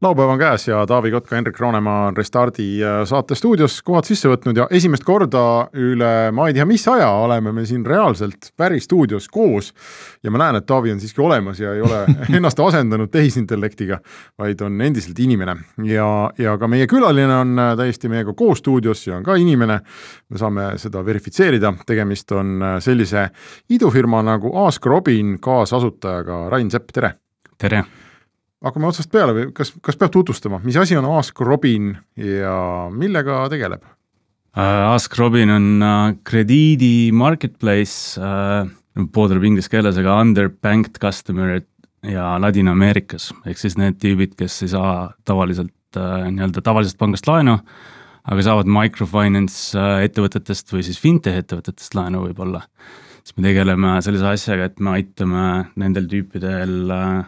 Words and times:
laupäev 0.00 0.28
on 0.28 0.38
käes 0.38 0.68
ja 0.68 0.86
Taavi 0.86 1.10
Kotka, 1.10 1.36
Hendrik 1.36 1.60
Roonemaa 1.60 2.06
on 2.06 2.16
Restardi 2.16 2.84
äh, 2.84 3.04
saate 3.04 3.34
stuudios 3.34 3.80
kohad 3.82 4.06
sisse 4.06 4.30
võtnud 4.30 4.60
ja 4.60 4.66
esimest 4.70 5.02
korda 5.04 5.40
üle 5.74 6.30
ma 6.34 6.46
ei 6.48 6.54
tea, 6.54 6.66
mis 6.68 6.84
aja 6.88 7.08
oleme 7.18 7.52
me 7.52 7.64
siin 7.66 7.86
reaalselt 7.86 8.52
päris 8.56 8.86
stuudios 8.86 9.28
koos. 9.28 9.72
ja 10.22 10.30
ma 10.30 10.38
näen, 10.38 10.60
et 10.60 10.66
Taavi 10.66 10.92
on 10.92 11.00
siiski 11.00 11.20
olemas 11.20 11.60
ja 11.60 11.74
ei 11.74 11.82
ole 11.82 12.04
ennast 12.36 12.60
asendanud 12.60 13.10
tehisintellektiga, 13.10 13.98
vaid 14.38 14.62
on 14.62 14.80
endiselt 14.80 15.18
inimene 15.18 15.56
ja, 15.84 16.30
ja 16.38 16.56
ka 16.58 16.70
meie 16.70 16.86
külaline 16.86 17.34
on 17.34 17.58
äh, 17.58 17.74
täiesti 17.76 18.08
meiega 18.08 18.34
koos 18.38 18.62
stuudios 18.62 19.06
ja 19.06 19.16
on 19.16 19.26
ka 19.26 19.34
inimene. 19.34 19.80
me 20.28 20.38
saame 20.38 20.72
seda 20.78 21.04
verifitseerida, 21.04 21.74
tegemist 21.86 22.32
on 22.32 22.62
äh, 22.62 22.80
sellise 22.80 23.30
idufirma 23.70 24.22
nagu 24.22 24.54
Ask 24.66 24.86
Robin 24.86 25.38
kaasasutajaga 25.40 26.44
Rain 26.50 26.70
Sepp, 26.70 26.92
tere. 26.94 27.16
tere 27.58 27.82
hakkame 28.64 28.88
otsast 28.90 29.12
peale 29.12 29.34
või 29.36 29.46
kas, 29.56 29.72
kas 29.84 29.98
peab 29.98 30.12
tutvustama, 30.14 30.60
mis 30.64 30.78
asi 30.80 30.98
on 30.98 31.06
Ask 31.18 31.40
Robin 31.44 31.92
ja 32.18 32.56
millega 32.94 33.44
tegeleb? 33.52 33.84
Uh, 34.58 34.94
Ask 34.94 35.14
Robin 35.20 35.52
on 35.54 35.66
uh, 35.78 35.96
krediidi 36.26 37.10
marketplace 37.14 38.18
uh,, 38.20 38.66
puudutab 39.14 39.46
inglise 39.46 39.70
keeles, 39.70 39.98
aga 40.00 40.16
underbanked 40.24 40.98
customer 41.02 41.60
ja 42.06 42.32
Ladina-Ameerikas, 42.42 43.30
ehk 43.46 43.60
siis 43.60 43.76
need 43.78 43.98
tüübid, 44.02 44.34
kes 44.38 44.62
ei 44.66 44.72
saa 44.74 44.92
tavaliselt 45.28 45.74
nii-öelda 45.98 46.62
tavalisest 46.62 46.98
pangast 47.00 47.26
laenu, 47.26 47.56
aga 48.28 48.44
saavad 48.44 48.68
microfinance 48.70 49.78
ettevõtetest 50.04 50.74
või 50.74 50.84
siis 50.86 50.98
fintech 51.00 51.38
ettevõtetest 51.40 51.94
laenu 51.96 52.26
võib-olla. 52.26 52.64
siis 53.22 53.36
me 53.38 53.46
tegeleme 53.48 53.96
sellise 54.04 54.26
asjaga, 54.30 54.68
et 54.68 54.80
me 54.80 54.98
aitame 54.98 55.46
nendel 55.80 56.06
tüüpidel 56.10 56.92
uh, 56.92 57.26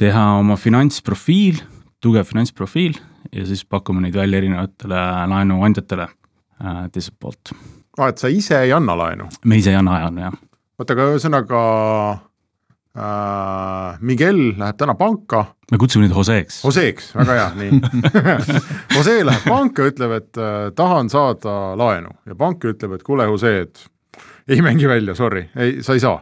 teha 0.00 0.24
oma 0.40 0.56
finantsprofiil, 0.60 1.60
tugev 2.04 2.28
finantsprofiil 2.28 2.98
ja 3.32 3.46
siis 3.48 3.64
pakume 3.64 4.04
neid 4.04 4.16
välja 4.16 4.40
erinevatele 4.42 5.00
laenuandjatele 5.32 6.06
äh, 6.06 6.86
teiselt 6.92 7.16
poolt. 7.20 7.52
aa, 7.98 8.10
et 8.10 8.22
sa 8.22 8.30
ise 8.32 8.58
ei 8.60 8.72
anna 8.76 8.96
laenu? 8.98 9.28
me 9.44 9.58
ise 9.60 9.72
ei 9.72 9.78
anna 9.80 9.96
laenu, 9.96 10.26
jah. 10.26 10.38
oota, 10.78 10.96
aga 10.96 11.08
ühesõnaga 11.14 11.62
äh, 12.12 13.98
Miguel 14.00 14.42
läheb 14.60 14.78
täna 14.80 14.94
panka. 14.98 15.44
me 15.72 15.80
kutsume 15.80 16.06
neid 16.06 16.16
Joseeks. 16.16 16.62
Joseeks, 16.64 17.10
väga 17.16 17.40
hea, 17.40 17.48
nii 17.62 17.80
Jose 18.96 19.18
läheb 19.26 19.48
panka, 19.48 19.90
ütleb, 19.90 20.16
et 20.20 20.40
äh, 20.40 20.70
tahan 20.76 21.10
saada 21.12 21.58
laenu 21.78 22.14
ja 22.26 22.38
pank 22.38 22.64
ütleb, 22.68 22.98
et 22.98 23.06
kuule, 23.06 23.28
Jose, 23.32 23.56
et 23.66 23.86
ei 24.48 24.62
mängi 24.62 24.88
välja, 24.88 25.16
sorry, 25.18 25.48
ei, 25.56 25.80
sa 25.82 25.96
ei 25.96 26.04
saa. 26.04 26.20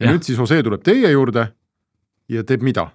ja, 0.00 0.12
nüüd 0.14 0.24
siis 0.24 0.38
Jose 0.38 0.62
tuleb 0.62 0.86
teie 0.86 1.10
juurde 1.10 1.50
ja 2.32 2.46
teeb 2.46 2.64
mida? 2.66 2.88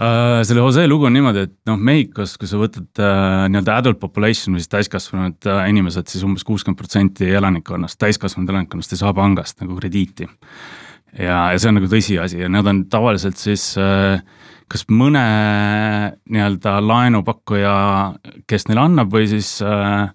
Uh, 0.00 0.40
selle 0.48 0.62
Jose 0.64 0.86
lugu 0.88 1.04
on 1.04 1.12
niimoodi, 1.12 1.42
et 1.44 1.52
noh, 1.68 1.76
Mehhikos, 1.76 2.38
kui 2.40 2.48
sa 2.48 2.56
võtad 2.56 2.86
uh, 2.96 3.42
nii-öelda 3.52 3.74
adult 3.76 3.98
population 4.00 4.56
või 4.56 4.62
siis 4.62 4.72
täiskasvanud 4.72 5.48
uh, 5.50 5.58
inimesed 5.68 6.08
siis, 6.08 6.22
umbes 6.24 6.46
kuuskümmend 6.48 6.80
protsenti 6.80 7.28
elanikkonnast, 7.28 7.98
täiskasvanud 8.00 8.48
elanikkonnast 8.54 8.96
ei 8.96 9.02
saa 9.02 9.12
pangast 9.14 9.60
nagu 9.60 9.76
krediiti. 9.76 10.30
ja, 11.12 11.42
ja 11.52 11.60
see 11.60 11.68
on 11.68 11.76
nagu 11.76 11.92
tõsiasi 11.92 12.40
ja 12.40 12.48
nad 12.48 12.72
on 12.72 12.86
tavaliselt 12.88 13.36
siis 13.36 13.66
uh, 13.76 14.16
kas 14.72 14.86
mõne 14.88 15.26
nii-öelda 16.24 16.78
laenupakkuja, 16.80 17.76
kes 18.48 18.70
neile 18.70 18.86
annab 18.86 19.12
või 19.12 19.28
siis 19.28 19.58
uh, 19.60 20.08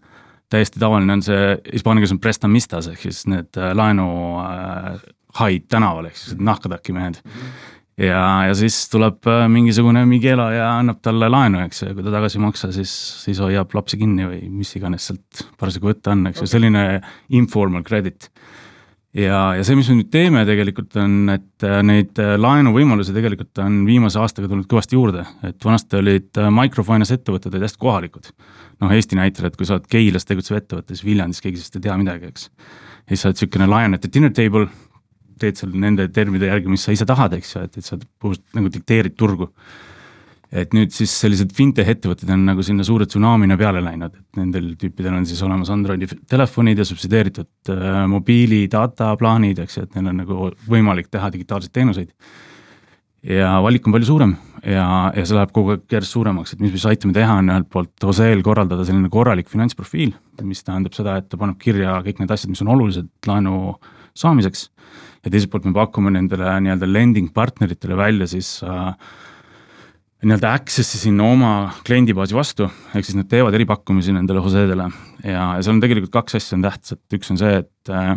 täiesti 0.49 0.81
tavaline 0.81 1.19
on 1.19 1.21
see, 1.21 1.53
hispaania 1.69 2.01
keeles 2.01 2.17
on 2.17 2.23
prestamistas 2.25 2.89
ehk 2.89 3.05
siis 3.05 3.27
need 3.29 3.61
uh, 3.61 3.75
laenu 3.77 4.09
uh, 4.41 4.93
haid 5.37 5.69
tänaval 5.69 6.09
ehk 6.09 6.17
siis 6.17 6.41
nahkataki 6.41 6.97
mehed 6.97 7.21
mm. 7.21 7.31
-hmm 7.31 7.75
ja, 7.97 8.21
ja 8.47 8.55
siis 8.57 8.77
tuleb 8.91 9.25
äh, 9.29 9.45
mingisugune 9.51 10.03
Miguela 10.09 10.47
ja 10.53 10.69
annab 10.77 11.01
talle 11.05 11.29
laenu, 11.31 11.63
eks 11.65 11.81
ju, 11.81 11.89
ja 11.89 11.97
kui 11.97 12.05
ta 12.05 12.13
tagasi 12.13 12.39
ei 12.39 12.45
maksa, 12.45 12.69
siis, 12.75 12.93
siis 13.23 13.41
hoiab 13.43 13.73
lapsi 13.77 13.99
kinni 13.99 14.27
või 14.27 14.43
mis 14.53 14.75
iganes 14.77 15.09
sealt 15.09 15.47
parasjagu 15.59 15.91
võtta 15.91 16.13
on, 16.13 16.27
eks 16.29 16.41
ju 16.41 16.45
okay., 16.45 16.53
selline 16.53 16.85
informal 17.39 17.85
credit. 17.87 18.29
ja, 19.17 19.39
ja 19.57 19.65
see, 19.65 19.77
mis 19.79 19.89
me 19.89 19.99
nüüd 19.99 20.11
teeme 20.13 20.45
tegelikult 20.47 20.97
on, 21.01 21.17
et 21.33 21.65
äh, 21.65 21.79
neid 21.85 22.21
äh, 22.21 22.35
laenuvõimalusi 22.39 23.15
tegelikult 23.17 23.63
on 23.65 23.81
viimase 23.89 24.21
aastaga 24.21 24.51
tulnud 24.51 24.69
kõvasti 24.69 24.99
juurde, 24.99 25.25
et 25.49 25.65
vanasti 25.65 26.01
olid 26.01 26.43
microfinance 26.53 27.17
ettevõtted 27.17 27.53
olid 27.53 27.69
hästi 27.69 27.81
kohalikud. 27.81 28.33
noh, 28.83 28.93
Eesti 28.93 29.17
näitel, 29.17 29.49
et 29.49 29.57
kui 29.57 29.65
sa 29.65 29.79
oled 29.79 29.89
Keilas 29.89 30.27
tegutsev 30.29 30.61
ettevõte, 30.61 30.93
siis 30.93 31.07
Viljandis 31.07 31.41
keegi 31.41 31.57
sinust 31.57 31.79
ei 31.79 31.87
tea 31.87 31.97
midagi, 31.97 32.29
eks. 32.29 32.51
ja 33.07 33.15
siis 33.15 33.23
sa 33.23 33.31
oled 33.31 33.41
niisugune 33.41 33.71
lion'ite 33.73 34.13
dinner 34.13 34.35
table 34.37 34.67
teed 35.41 35.59
seal 35.59 35.75
nende 35.77 36.07
termide 36.13 36.49
järgi, 36.49 36.71
mis 36.71 36.85
sa 36.87 36.95
ise 36.95 37.07
tahad, 37.07 37.35
eks 37.37 37.53
ju, 37.55 37.65
et, 37.67 37.77
et 37.79 37.85
sa 37.85 37.97
puhtalt 37.97 38.57
nagu 38.57 38.71
dikteerid 38.73 39.17
turgu. 39.19 39.51
et 40.47 40.71
nüüd 40.71 40.93
siis 40.95 41.11
sellised 41.11 41.49
fintech 41.51 41.89
ettevõtted 41.91 42.29
on 42.31 42.45
nagu 42.47 42.63
sinna 42.63 42.83
suure 42.87 43.03
tsunamina 43.05 43.57
peale 43.59 43.81
läinud, 43.83 44.13
et 44.15 44.37
nendel 44.39 44.69
tüüpidel 44.79 45.17
on 45.17 45.25
siis 45.27 45.41
olemas 45.43 45.67
Androidi 45.73 46.07
telefonid 46.07 46.79
ja 46.79 46.85
subsideeritud 46.87 47.71
äh, 47.73 48.05
mobiili 48.07 48.61
data 48.71 49.09
plaanid, 49.19 49.59
eks 49.59 49.77
ju, 49.77 49.83
et 49.83 49.97
neil 49.97 50.13
on 50.13 50.21
nagu 50.23 50.51
võimalik 50.71 51.11
teha 51.11 51.27
digitaalseid 51.35 51.73
teenuseid. 51.75 52.13
ja 53.27 53.57
valik 53.59 53.87
on 53.87 53.97
palju 53.97 54.07
suurem 54.07 54.37
ja, 54.63 54.85
ja 55.15 55.25
see 55.25 55.35
läheb 55.35 55.51
kogu 55.55 55.75
aeg 55.75 55.97
järjest 55.97 56.15
suuremaks, 56.15 56.53
et 56.53 56.61
mis 56.63 56.71
me 56.71 56.79
siis 56.79 56.89
aitame 56.91 57.15
teha, 57.15 57.37
on 57.41 57.51
ühelt 57.51 57.69
poolt 57.73 58.07
Oseel 58.09 58.41
korraldada 58.45 58.85
selline 58.87 59.09
korralik 59.13 59.49
finantsprofiil, 59.51 60.13
mis 60.47 60.63
tähendab 60.65 60.95
seda, 60.97 61.17
et 61.19 61.29
ta 61.31 61.39
paneb 61.39 61.59
kirja 61.61 61.97
kõik 62.05 62.21
need 62.21 62.33
asjad, 62.33 62.51
mis 62.53 62.63
on 62.65 62.71
olulised 62.75 63.09
laenu 63.29 63.75
saamiseks 64.17 64.67
ja 65.23 65.31
teiselt 65.31 65.51
poolt 65.53 65.67
me 65.67 65.75
pakume 65.75 66.13
nendele 66.15 66.57
nii-öelda 66.65 66.89
lending 66.89 67.31
partneritele 67.35 67.97
välja 67.97 68.27
siis 68.29 68.57
äh, 68.65 68.93
nii-öelda 70.25 70.53
access'i 70.57 70.99
sinna 71.01 71.27
oma 71.29 71.51
kliendibaasi 71.85 72.37
vastu, 72.37 72.69
ehk 72.95 73.05
siis 73.05 73.17
nad 73.19 73.29
teevad 73.29 73.55
eripakkumisi 73.57 74.15
nendele 74.15 74.41
Josedele 74.41 74.87
ja, 75.23 75.51
ja 75.57 75.61
seal 75.61 75.75
on 75.75 75.83
tegelikult 75.83 76.13
kaks 76.15 76.39
asja 76.39 76.57
on 76.57 76.65
tähtsad, 76.65 77.03
üks 77.17 77.33
on 77.33 77.41
see, 77.41 77.61
et 77.61 77.93
äh, 77.93 78.15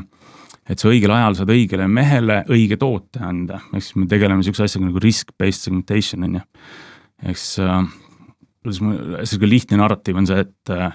et 0.71 0.79
sa 0.79 0.91
õigel 0.91 1.11
ajal 1.11 1.35
saad 1.39 1.51
õigele 1.51 1.89
mehele 1.91 2.43
õige 2.53 2.79
toote 2.81 3.23
anda, 3.27 3.59
ehk 3.73 3.83
siis 3.83 3.97
me 3.99 4.07
tegeleme 4.11 4.39
niisuguse 4.41 4.69
asjaga 4.69 4.87
nagu 4.87 5.03
risk-based 5.03 5.67
segmentation 5.67 6.29
on 6.29 6.39
ju. 6.39 6.45
ehk 7.27 7.41
siis 7.41 7.65
äh,, 7.65 7.81
kuidas 8.61 8.81
ma, 8.85 8.95
sihuke 9.25 9.51
lihtne 9.51 9.81
narratiiv 9.81 10.21
on 10.21 10.31
see, 10.31 10.47
et 10.47 10.75
äh, 10.77 10.93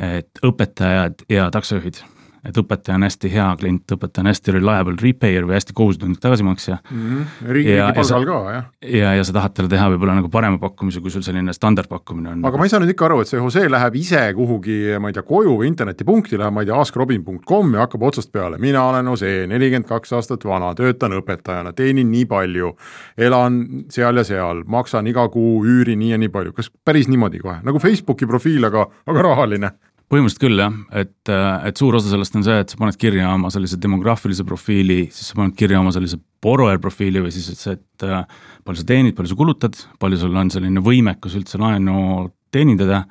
et 0.00 0.40
õpetajad 0.46 1.26
ja 1.28 1.50
taksojuhid 1.52 1.98
et 2.42 2.56
õpetaja 2.58 2.96
on 2.98 3.06
hästi 3.06 3.30
hea 3.30 3.44
klient, 3.58 3.92
õpetaja 3.94 4.24
on 4.24 4.30
hästi 4.32 4.54
reliable 4.56 4.96
repayer 4.98 5.44
või 5.46 5.54
hästi 5.54 5.74
kohusetundlik 5.78 6.22
tagasimaksja 6.22 6.78
mm. 6.80 7.02
-hmm. 7.02 7.52
riigi, 7.54 7.76
palgal 7.94 8.26
ka, 8.26 8.38
jah. 8.54 8.64
ja, 8.82 9.12
ja 9.18 9.26
sa 9.26 9.36
tahad 9.36 9.54
talle 9.54 9.70
teha 9.70 9.86
võib-olla 9.92 10.16
nagu 10.18 10.30
parema 10.32 10.58
pakkumise, 10.62 11.00
kui 11.00 11.14
sul 11.14 11.22
selline 11.22 11.54
standardpakkumine 11.54 12.32
on. 12.34 12.44
aga 12.48 12.58
ma 12.58 12.66
ei 12.66 12.72
saa 12.72 12.82
nüüd 12.82 12.90
ikka 12.94 13.06
aru, 13.06 13.20
et 13.22 13.30
see 13.30 13.38
Jose 13.38 13.62
läheb 13.70 13.98
ise 14.00 14.24
kuhugi, 14.34 14.78
ma 14.98 15.12
ei 15.12 15.16
tea, 15.18 15.22
koju 15.28 15.54
või 15.60 15.70
internetipunkti, 15.70 16.40
läheb, 16.40 16.56
ma 16.56 16.64
ei 16.66 16.70
tea, 16.70 16.80
askrobin.com 16.82 17.76
ja 17.78 17.86
hakkab 17.86 18.08
otsast 18.10 18.32
peale, 18.34 18.58
mina 18.62 18.82
olen 18.90 19.12
Jose, 19.12 19.32
nelikümmend 19.46 19.86
kaks 19.86 20.18
aastat 20.18 20.44
vana, 20.48 20.72
töötan 20.74 21.14
õpetajana, 21.20 21.74
teenin 21.78 22.10
nii 22.10 22.26
palju, 22.26 22.74
elan 23.22 23.62
seal 23.92 24.18
ja 24.18 24.26
seal, 24.26 24.66
maksan 24.66 25.06
iga 25.06 25.28
kuu 25.30 25.62
üüri 25.62 25.94
nii 25.96 26.10
ja 26.16 26.18
nii 26.18 26.34
palju, 26.34 26.58
kas 26.58 26.72
päris 26.84 27.06
niimoodi 27.12 27.38
kohe, 27.38 27.60
nagu 27.62 27.78
Facebooki 27.78 28.26
profiil, 28.26 28.66
aga, 28.66 28.88
aga 29.06 29.26
rahaline? 29.30 29.74
Põhimõtteliselt 30.12 30.42
küll 30.44 30.60
jah, 30.60 30.74
et, 31.00 31.30
et 31.68 31.80
suur 31.80 31.96
osa 31.96 32.10
sellest 32.12 32.36
on 32.36 32.44
see, 32.44 32.58
et 32.60 32.72
sa 32.72 32.78
paned 32.80 32.98
kirja 33.00 33.30
oma 33.32 33.48
sellise 33.52 33.78
demograafilise 33.80 34.44
profiili, 34.44 35.06
siis 35.08 35.30
sa 35.32 35.38
paned 35.38 35.56
kirja 35.56 35.80
oma 35.80 35.92
sellise 35.94 36.18
borrower 36.44 36.80
profiili 36.82 37.22
või 37.24 37.32
siis 37.32 37.48
et 37.54 37.60
see, 37.62 37.78
et 37.78 38.04
äh, 38.04 38.26
palju 38.66 38.82
sa 38.82 38.88
teenid, 38.92 39.16
palju 39.16 39.32
sa 39.32 39.38
kulutad, 39.38 39.78
palju 40.02 40.20
sul 40.20 40.36
on 40.36 40.52
selline 40.52 40.82
võimekus 40.84 41.38
üldse 41.38 41.60
laenu 41.62 42.28
teenindada, 42.52 43.06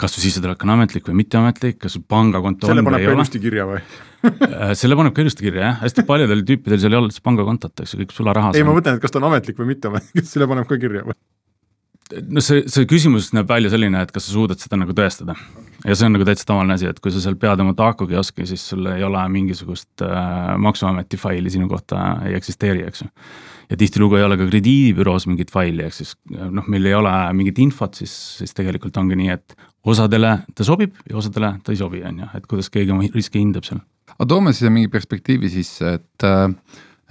kas 0.00 0.16
su 0.16 0.24
sissetulek 0.24 0.64
on 0.64 0.74
ametlik 0.78 1.04
või 1.10 1.20
mitteametlik, 1.20 1.76
kas 1.84 1.98
sul 1.98 2.06
pangakonto 2.08 2.70
selle 2.70 2.80
on 2.80 2.88
või 2.88 3.04
ei 3.04 3.12
ole. 3.12 3.28
kirja 3.36 3.68
või 3.68 3.82
äh, 3.82 4.72
selle 4.80 4.96
paneb 4.96 5.12
ka 5.12 5.26
ilusti 5.26 5.44
kirja 5.44 5.68
jah, 5.68 5.78
hästi 5.84 6.06
paljudel 6.08 6.40
tüüpidel 6.48 6.80
seal 6.80 6.96
ei 6.96 7.02
ole 7.02 7.12
üldse 7.12 7.20
pangakontot, 7.26 7.84
eks 7.84 7.94
ju, 7.94 8.00
kõik 8.00 8.16
sularaha. 8.16 8.56
ei, 8.56 8.64
ma 8.64 8.72
mõtlen, 8.72 8.96
et 8.96 9.04
kas 9.04 9.12
ta 9.12 9.20
on 9.20 9.28
ametlik 9.28 9.60
või 9.60 9.74
mitteametlik, 9.74 10.24
selle 10.32 10.48
paneb 10.48 10.72
ka 10.72 10.80
kirja 10.80 11.04
või? 11.04 11.20
No 12.28 12.42
see, 12.44 12.64
see 12.70 12.86
küsimus 12.88 13.30
näeb 13.36 13.48
välja 13.50 13.72
selline, 13.72 14.02
et 14.04 14.12
kas 14.14 14.28
sa 14.28 14.34
suudad 14.34 14.60
seda 14.60 14.78
nagu 14.80 14.94
tõestada. 14.96 15.36
ja 15.84 15.96
see 15.96 16.06
on 16.08 16.14
nagu 16.16 16.26
täitsa 16.26 16.46
tavaline 16.48 16.76
asi, 16.76 16.88
et 16.90 17.00
kui 17.02 17.12
sa 17.12 17.22
seal 17.22 17.36
pead 17.40 17.60
oma 17.60 17.74
taako 17.76 18.06
kioski, 18.10 18.46
siis 18.48 18.64
sul 18.72 18.86
ei 18.92 19.04
ole 19.04 19.22
mingisugust 19.32 20.04
äh, 20.06 20.54
maksuameti 20.60 21.20
faili 21.20 21.52
sinu 21.52 21.68
kohta 21.70 22.20
ei 22.28 22.36
eksisteeri, 22.38 22.84
eks 22.88 23.04
ju. 23.04 23.10
ja 23.70 23.78
tihtilugu 23.80 24.20
ei 24.20 24.26
ole 24.26 24.38
ka 24.40 24.48
krediidibüroos 24.48 25.28
mingit 25.30 25.52
faili, 25.54 25.86
ehk 25.88 25.98
siis 25.98 26.14
noh, 26.30 26.66
meil 26.70 26.90
ei 26.90 26.96
ole 26.96 27.14
mingit 27.36 27.60
infot, 27.64 27.94
siis, 28.00 28.14
siis 28.40 28.56
tegelikult 28.56 28.96
ongi 29.00 29.18
nii, 29.20 29.30
et 29.34 29.56
osadele 29.84 30.38
ta 30.54 30.66
sobib 30.66 30.96
ja 31.10 31.18
osadele 31.20 31.56
ta 31.64 31.74
ei 31.74 31.80
sobi, 31.80 32.02
on 32.06 32.24
ju, 32.24 32.32
et 32.38 32.48
kuidas 32.50 32.72
keegi 32.72 32.94
oma 32.94 33.08
riske 33.14 33.40
hindab 33.40 33.66
seal. 33.68 33.82
aga 34.14 34.28
toome 34.30 34.54
siia 34.56 34.72
mingi 34.72 34.92
perspektiivi 34.92 35.52
sisse, 35.52 35.98
et 36.00 36.28
äh, 36.28 36.48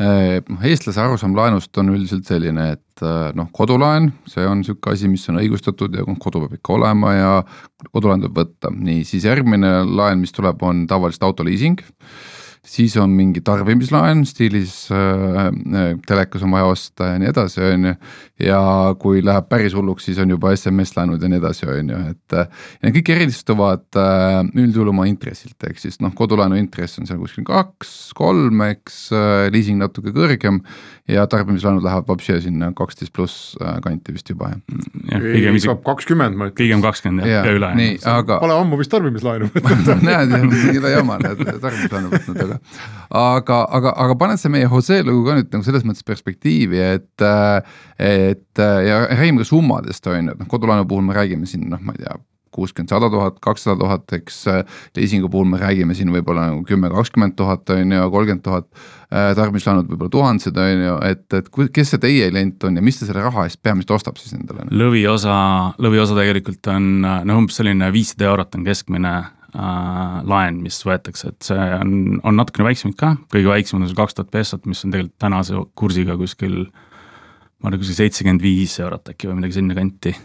eestlase 0.01 1.01
arusaam 1.01 1.35
laenust 1.37 1.77
on 1.77 1.91
üldiselt 1.93 2.25
selline, 2.25 2.71
et 2.77 3.03
äh, 3.05 3.29
noh, 3.37 3.49
kodulaen, 3.53 4.11
see 4.29 4.45
on 4.47 4.63
niisugune 4.63 4.95
asi, 4.95 5.09
mis 5.11 5.25
on 5.29 5.37
õigustatud 5.41 5.93
ja 5.93 6.05
kodu 6.19 6.43
peab 6.43 6.57
ikka 6.57 6.73
olema 6.77 7.13
ja 7.13 7.33
kodulaen 7.91 8.23
tuleb 8.23 8.39
võtta, 8.41 8.73
nii, 8.73 9.03
siis 9.05 9.27
järgmine 9.29 9.83
laen, 9.85 10.23
mis 10.23 10.33
tuleb, 10.33 10.61
on 10.65 10.87
tavaliselt 10.89 11.27
autoliising 11.29 11.83
siis 12.63 12.95
on 12.97 13.11
mingi 13.11 13.41
tarbimislaen 13.43 14.23
stiilis 14.27 14.87
äh, 14.91 15.47
äh, 15.49 15.89
telekas 16.07 16.45
on 16.45 16.53
vaja 16.55 16.69
osta 16.71 17.09
ja 17.11 17.19
nii 17.19 17.29
edasi, 17.33 17.61
on 17.67 17.89
ju. 17.89 17.93
ja 18.47 18.59
kui 18.99 19.19
läheb 19.25 19.49
päris 19.51 19.75
hulluks, 19.75 20.07
siis 20.07 20.19
on 20.23 20.31
juba 20.31 20.53
SMS-laenud 20.55 21.21
ja 21.21 21.31
nii 21.31 21.41
edasi, 21.41 21.67
on 21.67 21.91
ju, 21.91 21.99
et 22.13 22.37
äh,. 22.39 22.61
Need 22.83 22.95
kõik 22.97 23.11
eristuvad 23.17 23.99
äh, 23.99 24.39
üldjuhul 24.55 24.93
oma 24.93 25.05
intressilt, 25.11 25.57
ehk 25.67 25.79
siis 25.81 25.99
noh, 26.03 26.13
kodulaenu 26.15 26.55
intress 26.59 26.99
on 27.01 27.07
seal 27.09 27.19
kuskil 27.19 27.45
kaks, 27.47 28.13
kolm, 28.15 28.63
eks 28.69 29.05
äh,, 29.11 29.51
liising 29.53 29.83
natuke 29.83 30.15
kõrgem. 30.15 30.63
ja 31.07 31.25
tarbimislaenud 31.27 31.83
lähevad 31.83 32.07
vapsi 32.07 32.37
sinna 32.45 32.69
kaksteist 32.71 33.11
pluss 33.13 33.57
äh, 33.59 33.75
kanti 33.83 34.13
vist 34.15 34.29
juba 34.29 34.53
jah. 34.53 35.19
pigem 35.19 35.57
isegi 35.59 35.75
kakskümmend 35.83 36.39
ma 36.39 36.47
ütleks. 36.47 36.61
pigem 36.61 36.81
kakskümmend 36.81 37.27
jah, 37.27 37.43
ja 37.43 37.57
üle. 37.59 37.73
nii, 37.75 37.99
aga. 38.07 38.39
Pole 38.39 38.55
ammu 38.55 38.79
vist 38.79 38.93
tarbimislaenu 38.95 39.51
võtnud 39.67 40.07
näed, 40.07 40.31
jõle 40.79 40.95
jama, 40.95 41.19
näed 41.19 41.43
tarbimislaenu 41.43 42.13
võtnud, 42.13 42.43
aga 42.47 42.52
aga, 43.09 43.59
aga, 43.79 43.95
aga 44.05 44.17
paned 44.19 44.41
sa 44.41 44.51
meie 44.53 44.67
Jose 44.69 45.01
lugu 45.05 45.25
ka 45.27 45.37
nüüd 45.39 45.53
nagu 45.53 45.65
selles 45.67 45.85
mõttes 45.87 46.05
perspektiivi, 46.07 46.81
et, 46.97 47.25
et 48.01 48.63
ja 48.89 49.01
räägime 49.09 49.43
ka 49.43 49.49
summadest, 49.49 50.07
on 50.11 50.19
ju, 50.19 50.35
et 50.35 50.43
noh, 50.43 50.51
kodulaenu 50.51 50.87
puhul 50.89 51.05
me 51.07 51.17
räägime 51.17 51.49
siin 51.49 51.67
noh, 51.71 51.81
ma 51.83 51.95
ei 51.97 52.05
tea 52.05 52.19
kuuskümmend, 52.53 52.91
sada 52.91 53.09
tuhat, 53.09 53.39
kakssada 53.43 53.77
tuhat, 53.79 54.05
eks 54.17 54.43
liisingu 54.97 55.29
puhul 55.33 55.47
me 55.49 55.59
räägime 55.61 55.95
siin 55.97 56.11
võib-olla 56.13 56.47
nagu 56.51 56.63
kümme, 56.67 56.91
kakskümmend 56.93 57.35
tuhat 57.39 57.69
on 57.73 57.95
ju, 57.95 58.09
kolmkümmend 58.13 58.45
tuhat. 58.45 58.69
tarbimislaenud 59.13 59.89
võib-olla 59.91 60.09
tuhandesed 60.13 60.57
on 60.57 60.83
ju, 60.87 60.95
et, 61.05 61.25
et 61.37 61.49
kes 61.75 61.93
see 61.93 62.01
teie 62.01 62.31
klient 62.31 62.63
on 62.65 62.79
ja 62.79 62.85
mis 62.85 62.97
ta 62.97 63.05
selle 63.05 63.21
raha 63.21 63.45
eest 63.45 63.61
peamiselt 63.61 63.93
ostab 63.97 64.17
siis 64.17 64.33
endale? 64.37 64.65
lõviosa, 64.73 65.35
lõviosa 65.81 66.17
tegelikult 66.17 66.73
on 66.73 66.89
noh, 67.03 67.37
umbes 67.37 67.59
selline 67.61 67.91
viissada 67.93 68.31
eurot 68.31 68.57
on 68.57 68.65
keskmine 68.65 69.13
äh, 69.53 70.15
laen, 70.29 70.61
mis 70.65 70.79
võetakse, 70.85 71.33
et 71.33 71.49
see 71.49 71.69
on, 71.79 72.19
on 72.23 72.39
natukene 72.39 72.67
väiksemaid 72.69 72.97
ka, 72.99 73.13
kõige 73.33 73.51
väiksem 73.51 73.81
on 73.81 73.89
see 73.89 73.99
kaks 73.99 74.17
tuhat 74.17 74.31
pesot, 74.33 74.65
mis 74.69 74.83
on 74.85 74.93
tegelikult 74.95 75.19
tänase 75.23 75.63
kursiga 75.79 76.17
kuskil 76.19 76.65
ma 77.63 77.71
arvan, 77.71 77.81
kuskil 77.81 77.99
seitsekümmend 78.01 78.43
viis 78.43 78.75
eurot 78.83 79.13
äkki 79.13 79.29
või 79.29 79.39
midagi 79.39 79.57
sinnakanti. 79.57 80.15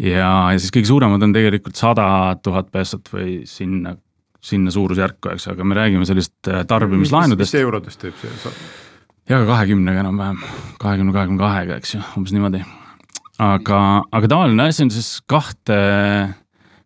ja, 0.00 0.30
ja 0.52 0.58
siis 0.58 0.72
kõige 0.74 0.88
suuremad 0.88 1.22
on 1.26 1.34
tegelikult 1.36 1.76
sada 1.80 2.06
tuhat 2.42 2.70
pesot 2.72 3.12
või 3.12 3.42
sinna, 3.48 3.94
sinna 4.40 4.72
suurusjärku, 4.72 5.34
eks, 5.34 5.50
aga 5.52 5.66
me 5.68 5.76
räägime 5.76 6.08
sellist 6.08 6.48
äh, 6.48 6.64
tarbimislaenudest. 6.68 7.52
mis 7.52 7.60
eurodest 7.60 8.00
teeb 8.00 8.16
see? 8.24 8.54
ja 9.30 9.42
ka 9.42 9.46
kahekümnega 9.52 10.02
enam-vähem, 10.02 10.40
kahekümne, 10.80 11.14
kahekümne 11.14 11.42
kahega, 11.42 11.80
eks 11.80 11.94
ju, 11.98 12.02
umbes 12.16 12.32
niimoodi. 12.34 12.64
aga, 13.38 13.80
aga 14.08 14.32
tavaline 14.32 14.70
asi 14.70 14.86
on 14.86 14.94
siis 14.94 15.18
kahte 15.28 15.80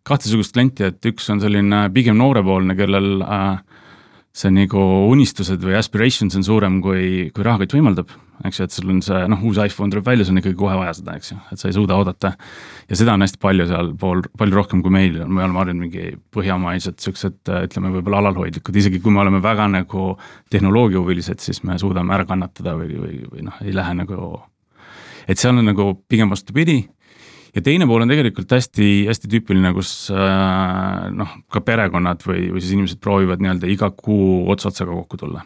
kahtesugust 0.05 0.53
klienti, 0.53 0.91
et 0.91 1.09
üks 1.09 1.29
on 1.33 1.41
selline 1.41 1.87
pigem 1.93 2.19
noorepoolne, 2.19 2.75
kellel 2.77 3.23
äh, 3.25 3.79
see 4.35 4.51
nagu 4.51 4.83
unistused 5.13 5.63
või 5.63 5.77
aspirations 5.79 6.35
on 6.35 6.43
suurem, 6.43 6.81
kui, 6.83 7.29
kui 7.33 7.43
rahakott 7.45 7.73
võimaldab. 7.77 8.09
eks 8.43 8.59
ju, 8.59 8.65
et 8.67 8.73
sul 8.75 8.89
on 8.91 8.97
see 9.05 9.21
noh, 9.31 9.43
uus 9.47 9.61
iPhone 9.63 9.93
tuleb 9.93 10.05
välja, 10.05 10.25
sul 10.27 10.35
on 10.35 10.41
ikkagi 10.41 10.57
kohe 10.59 10.75
vaja 10.75 10.91
seda, 10.97 11.15
eks 11.15 11.31
ju, 11.31 11.37
et 11.55 11.61
sa 11.61 11.69
ei 11.69 11.75
suuda 11.77 11.95
oodata. 11.95 12.33
ja 12.89 12.97
seda 12.99 13.13
on 13.15 13.23
hästi 13.23 13.39
palju 13.41 13.67
sealpool, 13.69 14.25
palju 14.37 14.59
rohkem 14.59 14.81
kui 14.83 14.91
meil, 14.91 15.21
me 15.23 15.45
oleme 15.45 15.61
harjunud 15.61 15.85
mingi 15.85 16.09
põhjamaised 16.35 16.99
siuksed, 16.99 17.39
ütleme 17.47 17.93
võib-olla 17.95 18.25
alalhoidlikud, 18.25 18.75
isegi 18.75 18.99
kui 18.99 19.15
me 19.15 19.23
oleme 19.23 19.39
väga 19.43 19.69
nagu 19.71 20.09
tehnoloogiahuvilised, 20.51 21.39
siis 21.39 21.63
me 21.63 21.79
suudame 21.79 22.13
ära 22.17 22.27
kannatada 22.27 22.75
või, 22.75 22.91
või, 22.99 23.21
või 23.31 23.47
noh, 23.47 23.63
ei 23.63 23.73
lähe 23.73 23.95
nagu. 24.03 24.43
et 25.27 25.39
seal 25.39 25.55
on 25.55 25.65
nagu 25.65 25.93
pigem 26.11 26.29
vastupidi 26.29 26.83
ja 27.55 27.63
teine 27.63 27.87
pool 27.87 28.03
on 28.03 28.11
tegelikult 28.11 28.51
hästi-hästi 28.51 29.29
tüüpiline, 29.31 29.71
kus 29.75 29.91
äh, 30.13 31.05
noh, 31.15 31.37
ka 31.51 31.61
perekonnad 31.65 32.23
või, 32.27 32.49
või 32.53 32.63
siis 32.63 32.75
inimesed 32.75 33.01
proovivad 33.03 33.43
nii-öelda 33.43 33.69
iga 33.71 33.91
kuu 33.95 34.43
ots 34.51 34.67
otsaga 34.67 34.95
kokku 34.95 35.19
tulla. 35.21 35.45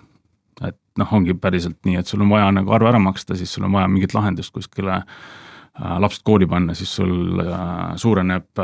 et 0.65 0.77
noh, 0.99 1.13
ongi 1.15 1.35
päriselt 1.39 1.77
nii, 1.87 1.99
et 2.01 2.09
sul 2.09 2.25
on 2.25 2.33
vaja 2.33 2.49
nagu 2.55 2.73
arve 2.75 2.89
ära 2.91 2.99
maksta, 3.01 3.37
siis 3.39 3.53
sul 3.53 3.69
on 3.69 3.77
vaja 3.77 3.91
mingit 3.91 4.15
lahendust 4.17 4.53
kuskile 4.55 4.97
äh, 4.99 5.95
lapsed 6.01 6.25
kooli 6.27 6.49
panna, 6.49 6.75
siis 6.77 6.91
sul 6.97 7.43
äh, 7.45 7.95
suureneb 8.01 8.63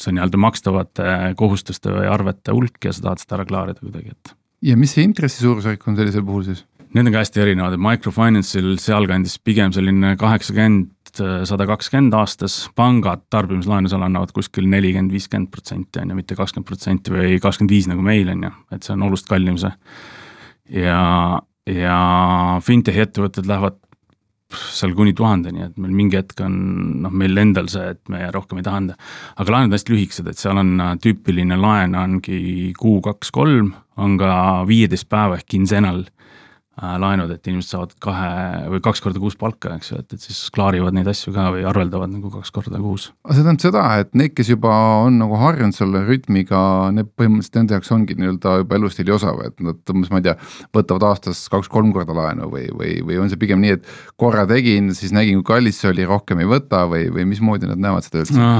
see 0.00 0.16
nii-öelda 0.16 0.40
makstavate 0.40 1.08
kohustuste 1.38 1.92
või 1.92 2.08
arvete 2.10 2.56
hulk 2.56 2.88
ja 2.88 2.96
sa 2.96 3.10
tahad 3.10 3.22
seda 3.22 3.40
ära 3.40 3.48
klaarida 3.48 3.84
kuidagi, 3.84 4.16
et. 4.16 4.36
ja 4.72 4.80
mis 4.80 4.96
see 4.96 5.04
intressi 5.04 5.44
suurusjärk 5.44 5.88
on 5.88 6.00
sellisel 6.00 6.24
puhul 6.24 6.48
siis? 6.48 6.64
Need 6.92 7.08
on 7.08 7.14
ka 7.14 7.22
hästi 7.22 7.40
erinevad, 7.40 7.72
et 7.72 7.80
microfinance'il 7.80 8.74
sealkandis 8.80 9.38
pigem 9.40 9.72
selline 9.72 10.10
kaheksakümmend 10.20 10.90
tuhat 11.16 11.48
sada 11.48 11.66
kakskümmend 11.68 12.14
aastas, 12.16 12.56
pangad 12.78 13.24
tarbimislaenu 13.32 13.90
seal 13.90 14.04
annavad 14.06 14.32
kuskil 14.34 14.68
nelikümmend, 14.70 15.12
viiskümmend 15.12 15.50
protsenti 15.52 16.02
on 16.02 16.12
ju, 16.12 16.18
mitte 16.18 16.36
kakskümmend 16.38 16.68
protsenti 16.68 17.14
või 17.14 17.38
kakskümmend 17.42 17.74
viis 17.74 17.88
nagu 17.90 18.04
meil 18.04 18.32
on 18.32 18.48
ju, 18.48 18.52
et 18.72 18.86
see 18.86 18.96
on 18.96 19.06
oluliselt 19.08 19.32
kallim 19.32 19.58
see. 19.60 19.72
ja, 20.82 21.00
ja 21.68 21.98
fintechi 22.64 23.04
ettevõtted 23.04 23.48
lähevad 23.48 23.78
seal 24.52 24.92
kuni 24.92 25.14
tuhandeni, 25.16 25.64
et 25.64 25.78
meil 25.80 25.94
mingi 25.96 26.18
hetk 26.18 26.42
on 26.44 26.56
noh, 27.04 27.12
meil 27.12 27.38
endal 27.40 27.70
see, 27.72 27.94
et 27.94 28.02
me 28.12 28.26
rohkem 28.34 28.60
ei 28.60 28.66
taha 28.66 28.82
anda. 28.82 28.96
aga 29.36 29.54
laenud 29.56 29.72
on 29.72 29.78
hästi 29.78 29.94
lühikesed, 29.94 30.28
et 30.28 30.40
seal 30.40 30.60
on 30.60 30.74
äh, 30.80 30.96
tüüpiline 31.00 31.56
laen 31.60 31.96
ongi 31.96 32.72
kuu, 32.78 33.00
kaks, 33.04 33.32
kolm, 33.32 33.72
on 33.96 34.18
ka 34.20 34.32
viieteist 34.68 35.08
päeva 35.12 35.40
ehk 35.40 35.48
quinzenal 35.52 36.04
Äh, 36.04 36.12
laenud, 36.80 37.28
et 37.34 37.48
inimesed 37.50 37.74
saavad 37.74 37.90
kahe 38.00 38.28
või 38.72 38.80
kaks 38.84 39.02
korda 39.04 39.20
kuus 39.20 39.36
palka, 39.36 39.74
eks 39.76 39.90
ju, 39.92 39.98
et, 40.00 40.14
et 40.16 40.24
siis 40.24 40.38
klaarivad 40.54 40.96
neid 40.96 41.08
asju 41.10 41.32
ka 41.34 41.50
või 41.52 41.66
arveldavad 41.68 42.08
nagu 42.08 42.30
kaks 42.32 42.52
korda 42.54 42.80
kuus. 42.80 43.10
aga 43.26 43.36
see 43.36 43.44
tähendab 43.44 43.64
seda, 43.66 43.82
et 44.00 44.14
need, 44.16 44.32
kes 44.32 44.48
juba 44.54 44.72
on 45.04 45.18
nagu 45.20 45.36
harjunud 45.36 45.76
selle 45.76 46.00
rütmiga, 46.06 46.62
need 46.96 47.10
põhimõtteliselt 47.12 47.58
nende 47.60 47.76
jaoks 47.76 47.92
ongi 47.92 48.16
nii-öelda 48.16 48.54
juba 48.62 48.78
elustiili 48.80 49.12
osa 49.12 49.34
või 49.36 49.50
et 49.50 49.60
nad 49.64 49.92
umbes, 49.92 50.08
ma 50.14 50.22
ei 50.22 50.26
tea, 50.30 50.34
võtavad 50.78 51.06
aastas 51.10 51.42
kaks-kolm 51.52 51.92
korda 51.92 52.16
laenu 52.16 52.48
või, 52.52 52.64
või, 52.72 52.96
või 53.04 53.20
on 53.20 53.28
see 53.32 53.42
pigem 53.44 53.60
nii, 53.62 53.76
et 53.76 53.92
korra 54.20 54.46
tegin, 54.48 54.90
siis 54.96 55.12
nägin, 55.12 55.42
kui 55.42 55.50
kallis 55.52 55.82
see 55.82 55.92
oli, 55.92 56.08
rohkem 56.08 56.40
ei 56.40 56.48
võta 56.48 56.86
või, 56.88 57.10
või 57.12 57.28
mismoodi 57.34 57.68
nad 57.68 57.84
näevad 57.84 58.08
seda 58.08 58.24
üldse 58.24 58.38
no,? 58.40 58.56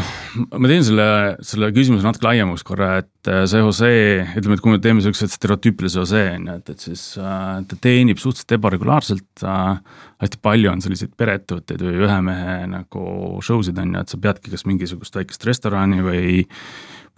ma 0.53 0.69
teen 0.69 0.85
selle, 0.85 1.09
selle 1.49 1.73
küsimuse 1.73 2.05
natuke 2.05 2.29
laiemaks 2.29 2.67
korra, 2.67 2.93
et 3.01 3.33
äh, 3.33 3.47
see 3.49 3.65
Jose, 3.65 3.91
ütleme, 4.37 4.61
et 4.61 4.65
kui 4.65 4.77
me 4.77 4.85
teeme 4.85 5.01
siukseid 5.05 5.33
stereotüüpilisi 5.33 6.03
Jose 6.03 6.25
on 6.37 6.49
ju, 6.53 6.61
et, 6.61 6.73
et 6.77 6.89
siis 6.91 7.09
äh, 7.17 7.59
ta 7.69 7.81
teenib 7.81 8.02
teenib 8.03 8.19
suhteliselt 8.19 8.57
ebaregulaarselt 8.59 9.45
äh,. 9.47 9.81
hästi 10.23 10.41
palju 10.43 10.71
on 10.73 10.83
selliseid 10.83 11.15
pereettevõtteid 11.19 11.83
või 11.87 12.05
ühe 12.07 12.21
mehe 12.27 12.57
nagu 12.71 13.05
show 13.45 13.63
sid 13.63 13.79
on 13.79 13.95
ju, 13.95 14.03
et 14.03 14.13
sa 14.13 14.19
peadki 14.23 14.53
kas 14.53 14.67
mingisugust 14.67 15.17
väikest 15.19 15.47
restorani 15.49 16.03
või. 16.03 16.49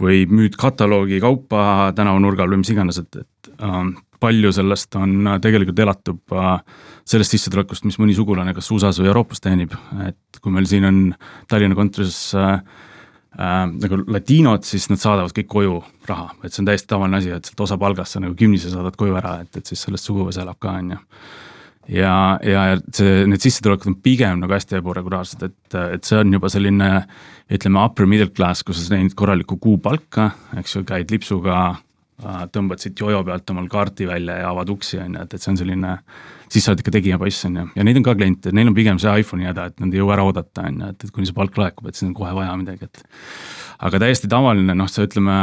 või 0.00 0.24
müüd 0.26 0.56
kataloogi 0.58 1.20
kaupa 1.22 1.92
tänavanurgal 1.94 2.50
või 2.50 2.64
mis 2.64 2.72
iganes, 2.74 2.96
et, 2.98 3.14
et 3.14 3.50
äh, 3.62 3.76
palju 4.24 4.50
sellest 4.56 4.96
on 4.98 5.12
äh, 5.26 5.36
tegelikult 5.42 5.78
elatub 5.84 6.34
äh, 6.34 6.56
sellest 7.06 7.36
sissetulekust, 7.36 7.86
mis 7.86 8.00
mõni 8.02 8.16
sugulane 8.16 8.54
kas 8.56 8.72
USA-s 8.74 8.98
või 8.98 9.12
Euroopas 9.12 9.44
teenib, 9.44 9.76
et 10.08 10.40
kui 10.42 10.50
meil 10.54 10.66
siin 10.66 10.88
on 10.88 10.98
Tallinna 11.46 11.78
kontoris 11.78 12.18
äh, 12.34 12.58
äh, 13.38 13.64
nagu 13.70 14.00
latiinod, 14.16 14.66
siis 14.66 14.88
nad 14.90 15.02
saadavad 15.02 15.34
kõik 15.36 15.50
koju 15.50 15.78
raha, 16.08 16.30
et 16.42 16.52
see 16.52 16.62
on 16.64 16.70
täiesti 16.70 16.90
tavaline 16.90 17.20
asi, 17.20 17.32
et 17.34 17.48
sealt 17.50 17.64
osa 17.66 17.78
palgast 17.80 18.16
sa 18.16 18.22
nagu 18.24 18.36
kümnise 18.38 18.72
saadad 18.72 18.98
koju 19.00 19.18
ära, 19.20 19.38
et, 19.44 19.60
et 19.60 19.72
siis 19.72 19.86
sellest 19.86 20.10
suguvõsa 20.10 20.44
elab 20.44 20.60
ka, 20.62 20.76
on 20.80 20.94
ju. 20.94 21.00
ja, 22.00 22.16
ja 22.44 22.66
see, 22.90 23.24
need 23.30 23.44
sissetulekud 23.44 23.92
on 23.92 23.98
pigem 24.04 24.44
nagu 24.44 24.56
hästi 24.56 24.80
ebaregulaarsed, 24.80 25.48
et, 25.48 25.80
et 25.96 26.04
see 26.04 26.20
on 26.20 26.36
juba 26.38 26.52
selline 26.52 26.92
ütleme, 27.52 27.80
upper 27.82 28.08
middle 28.08 28.32
class, 28.32 28.64
kus 28.64 28.82
sa 28.82 28.94
teenid 28.94 29.16
korralikku 29.18 29.58
kuupalka, 29.60 30.30
eks 30.60 30.78
ju, 30.78 30.86
käid 30.88 31.12
lipsuga 31.12 31.58
äh, 31.72 31.82
tõmbad 32.22 32.78
siit 32.78 33.00
jojo 33.00 33.24
pealt 33.26 33.50
omal 33.50 33.66
kaarti 33.68 34.06
välja 34.06 34.38
ja 34.44 34.50
avad 34.52 34.70
uksi, 34.70 35.00
on 35.02 35.16
ju, 35.16 35.24
et, 35.24 35.34
et 35.34 35.42
see 35.42 35.50
on 35.50 35.58
selline 35.58 35.96
siis 36.52 36.64
sa 36.64 36.72
oled 36.72 36.82
ikka 36.84 36.94
tegija 36.94 37.18
poiss, 37.18 37.44
on 37.48 37.58
ju, 37.58 37.64
ja 37.74 37.86
neid 37.86 37.98
on 37.98 38.06
ka 38.06 38.14
kliente, 38.16 38.52
neil 38.54 38.70
on 38.70 38.76
pigem 38.76 39.00
see 39.02 39.12
iPhone'i 39.22 39.48
häda, 39.48 39.68
et 39.70 39.82
nad 39.82 39.94
ei 39.94 40.00
jõua 40.00 40.14
ära 40.16 40.26
oodata, 40.28 40.66
on 40.68 40.80
ju, 40.80 40.90
et, 40.92 41.06
et 41.06 41.14
kuni 41.14 41.28
see 41.28 41.36
palk 41.36 41.56
laekub, 41.58 41.88
et 41.88 41.98
siis 41.98 42.08
on 42.08 42.16
kohe 42.16 42.30
vaja 42.36 42.52
midagi, 42.60 42.86
et. 42.86 43.02
aga 43.88 44.00
täiesti 44.04 44.30
tavaline, 44.30 44.76
noh, 44.78 44.90
see 44.90 45.08
ütleme, 45.08 45.38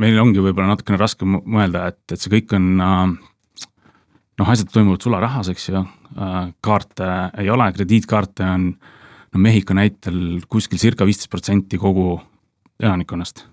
meil 0.00 0.20
ongi 0.20 0.44
võib-olla 0.44 0.74
natukene 0.74 1.00
raske 1.00 1.28
mõelda, 1.28 1.86
et, 1.94 2.02
et 2.12 2.20
see 2.20 2.34
kõik 2.34 2.52
on 2.58 2.68
äh, 2.84 3.14
noh, 4.42 4.52
asjad 4.52 4.72
toimuvad 4.74 5.06
sularahas, 5.06 5.50
eks 5.54 5.70
ju, 5.70 5.84
äh, 6.18 6.36
kaarte 6.64 7.10
ei 7.40 7.50
ole, 7.54 7.70
krediitkaarte 7.78 8.50
on 8.50 8.68
no 9.34 9.42
Mehhiko 9.42 9.74
näitel 9.74 10.44
kuskil 10.50 10.78
circa 10.78 11.06
viisteist 11.08 11.32
protsenti 11.32 11.80
kogu 11.80 12.18
elanikkonnast. 12.82 13.46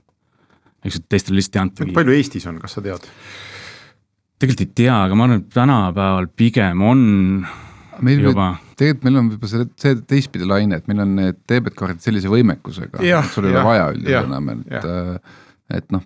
Eks 0.85 1.01
teistele 1.09 1.39
lihtsalt 1.39 1.57
ei 1.57 1.63
antagi. 1.65 1.95
palju 1.95 2.17
Eestis 2.17 2.47
on, 2.49 2.59
kas 2.61 2.77
sa 2.77 2.83
tead? 2.85 3.07
tegelikult 4.41 4.65
ei 4.65 4.71
tea, 4.83 4.95
aga 5.05 5.17
ma 5.17 5.27
arvan, 5.27 5.43
et 5.43 5.51
tänapäeval 5.53 6.29
pigem 6.37 6.81
on 6.85 7.03
meil 8.05 8.23
juba. 8.25 8.51
tegelikult 8.79 9.07
meil 9.07 9.19
on 9.21 9.31
võib-olla 9.33 9.51
see, 9.51 9.67
see 9.83 9.99
teistpidi 10.09 10.47
laine, 10.49 10.79
et 10.81 10.87
meil 10.89 11.03
on 11.03 11.17
need 11.19 11.41
debetkaardid 11.49 12.03
sellise 12.03 12.31
võimekusega, 12.31 13.01
et 13.01 13.33
sul 13.35 13.49
ei 13.49 13.55
ole 13.55 13.65
vaja 13.67 13.89
üldjuhul 13.93 14.31
enam, 14.31 14.53
et, 14.55 14.77
äh, 14.79 15.41
et 15.77 15.91
noh, 15.93 16.05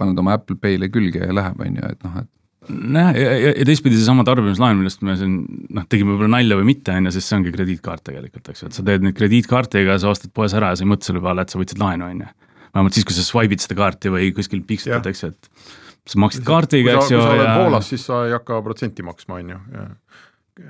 paned 0.00 0.20
oma 0.22 0.36
Apple 0.38 0.58
Pay'le 0.60 0.90
külge 0.92 1.24
ja 1.24 1.34
läheb, 1.34 1.64
on 1.64 1.80
ju, 1.80 1.90
et 1.90 2.06
noh, 2.06 2.20
et 2.22 2.30
nojah, 2.70 3.16
ja, 3.16 3.32
ja, 3.34 3.54
ja 3.56 3.66
teistpidi 3.66 3.98
seesama 3.98 4.24
tarbimislaen, 4.28 4.78
millest 4.78 5.02
me 5.06 5.16
siin 5.18 5.40
noh, 5.74 5.86
tegime 5.90 6.14
võib-olla 6.14 6.36
nalja 6.36 6.60
või 6.60 6.68
mitte, 6.70 6.94
on 6.94 7.08
ju, 7.08 7.14
sest 7.16 7.30
see 7.32 7.40
ongi 7.40 7.54
krediitkaart 7.56 8.04
tegelikult, 8.12 8.52
eks 8.52 8.62
ju, 8.62 8.70
et 8.70 8.78
sa 8.78 8.84
teed 8.86 9.06
neid 9.06 9.16
krediitkaardiga, 9.18 9.98
sa 10.02 10.12
ostad 10.12 10.32
poes 10.36 10.54
ära 10.56 10.72
ja 10.72 10.78
sa 10.78 10.86
ei 10.86 10.92
mõtle 10.92 11.10
selle 11.10 11.24
peale, 11.24 11.44
et 11.44 11.52
sa 11.52 11.60
võtsid 11.60 11.82
laenu, 11.82 12.12
on 12.12 12.22
ju. 12.26 12.30
Vähemalt 12.74 12.96
siis, 12.96 13.06
kui 13.08 13.16
sa 13.16 13.26
swipe'id 13.26 13.62
seda 13.64 13.78
kaarti 13.78 14.12
või 14.12 14.32
kuskil 14.36 14.62
piksutad, 14.66 15.06
eks 15.10 15.24
ju, 15.24 15.32
et 15.34 16.10
sa 16.10 16.20
maksid 16.22 16.46
kaardiga, 16.46 16.96
eks 16.98 17.12
ju. 17.12 17.18
kui 17.18 17.26
sa 17.26 17.34
oled 17.36 17.46
ja... 17.46 17.56
Poolas, 17.58 17.90
siis 17.92 18.04
sa 18.06 18.24
ei 18.28 18.34
hakka 18.34 18.60
protsenti 18.66 19.04
maksma, 19.06 19.40
on 19.40 19.54
ju, 19.54 19.60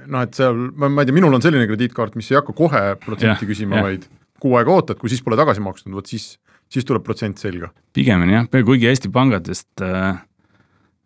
noh, 0.06 0.22
et 0.24 0.38
seal, 0.38 0.64
ma, 0.76 0.90
ma 0.92 1.04
ei 1.04 1.10
tea, 1.10 1.16
minul 1.16 1.36
on 1.36 1.44
selline 1.44 1.68
krediitkaart, 1.70 2.16
mis 2.18 2.30
ei 2.32 2.40
hakka 2.40 2.54
kohe 2.56 2.82
protsenti 3.04 3.48
küsima, 3.48 3.84
vaid 3.86 4.08
kuu 4.40 4.56
aega 4.58 4.72
ootad, 4.74 5.00
kui 5.00 5.12
siis 5.12 5.22
pole 5.24 5.38
tagasi 5.40 5.62
makstud, 5.64 5.92
vot 5.94 6.08
siis, 6.08 6.32
siis 6.72 6.86
tuleb 6.88 7.04
protsent 7.06 7.40
selga. 7.42 7.70
pigemini 7.96 8.38
jah, 8.38 8.50
kuigi 8.50 8.88
Eesti 8.90 9.10
pangadest 9.12 9.84
äh, 9.84 10.20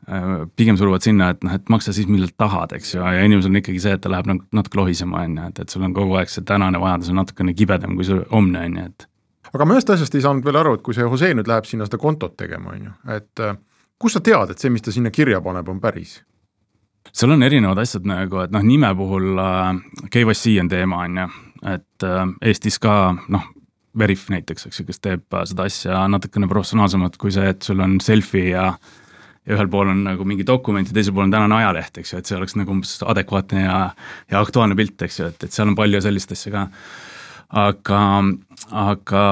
äh, 0.09 0.35
pigem 0.57 0.79
suruvad 0.81 1.07
sinna, 1.07 1.33
et 1.35 1.43
noh, 1.47 1.57
et 1.59 1.73
maksa 1.73 1.95
siis 1.97 2.09
millal 2.11 2.31
tahad, 2.39 2.77
eks 2.77 2.95
ju, 2.97 3.03
ja 3.03 3.25
inimesel 3.27 3.53
on 3.53 3.63
ikkagi 3.63 3.83
see, 3.83 3.97
et 3.99 4.05
ta 4.05 4.13
läheb 4.13 4.31
nagu 4.31 4.47
natuke 4.55 4.81
lohisema, 4.83 5.25
on 5.25 5.41
ju, 5.41 5.49
et, 5.51 5.65
et 5.65 5.75
sul 5.75 5.87
on 5.87 5.97
kogu 5.97 6.21
aeg 6.21 6.31
see 6.33 6.47
tänane 6.47 6.81
vajadus 6.83 7.11
on 7.13 7.21
natukene 7.23 7.57
kibedam 7.59 7.99
kui 7.99 8.07
see 8.09 8.23
homne, 8.31 8.69
on 8.69 8.81
ju, 8.81 8.87
et. 8.93 9.09
Aga 9.55 9.67
ma 9.67 9.77
ühest 9.77 9.91
asjast 9.95 10.15
ei 10.19 10.25
saanud 10.25 10.45
veel 10.47 10.59
aru, 10.61 10.77
et 10.77 10.85
kui 10.85 10.97
see 10.97 11.07
Jose 11.07 11.33
nüüd 11.37 11.49
läheb 11.51 11.69
sinna 11.69 11.89
seda 11.89 12.01
kontot 12.03 12.37
tegema, 12.41 12.75
on 12.75 12.89
ju, 12.89 12.95
et 13.17 13.43
äh, 13.45 13.57
kust 14.01 14.19
sa 14.19 14.25
tead, 14.25 14.55
et 14.55 14.63
see, 14.63 14.73
mis 14.75 14.85
ta 14.85 14.95
sinna 14.95 15.13
kirja 15.15 15.43
paneb, 15.45 15.69
on 15.71 15.83
päris? 15.83 16.21
seal 17.15 17.35
on 17.35 17.45
erinevad 17.47 17.79
asjad 17.83 18.07
nagu, 18.09 18.41
et 18.43 18.55
noh, 18.55 18.65
nime 18.65 18.91
puhul 18.99 19.39
äh, 19.39 20.09
KYC 20.11 20.59
on 20.63 20.73
teema, 20.73 21.05
on 21.07 21.23
ju, 21.23 21.29
et 21.75 22.07
äh, 22.09 22.25
Eestis 22.51 22.81
ka 22.83 22.97
noh, 23.29 23.51
Veriff 23.99 24.27
näiteks, 24.33 24.67
eks 24.67 24.81
ju, 24.81 24.89
kes 24.89 24.99
teeb 24.99 25.37
seda 25.47 25.69
asja 25.69 26.01
natukene 26.11 26.49
professionaalsemalt 26.51 27.15
kui 27.21 27.31
see, 27.31 27.47
et 27.55 27.63
sul 27.63 27.79
on 27.85 28.01
selfie 28.03 28.49
ja 28.51 28.73
ja 29.45 29.59
ühel 29.59 29.69
pool 29.69 29.91
on 29.93 30.01
nagu 30.07 30.25
mingi 30.25 30.45
dokument 30.47 30.89
ja 30.89 30.95
teisel 30.97 31.13
pool 31.13 31.27
on 31.27 31.33
tänane 31.35 31.59
ajaleht, 31.59 31.99
eks 32.01 32.15
ju, 32.15 32.21
et 32.21 32.29
see 32.29 32.37
oleks 32.39 32.57
nagu 32.57 32.73
umbes 32.73 32.97
adekvaatne 33.05 33.65
ja, 33.67 33.81
ja 34.33 34.41
aktuaalne 34.41 34.77
pilt, 34.79 34.97
eks 35.05 35.21
ju, 35.21 35.29
et, 35.33 35.45
et 35.45 35.53
seal 35.53 35.69
on 35.69 35.77
palju 35.79 36.01
sellist 36.05 36.33
asja 36.33 36.53
ka. 36.55 36.63
Aga, 37.55 38.01
aga 38.85 39.23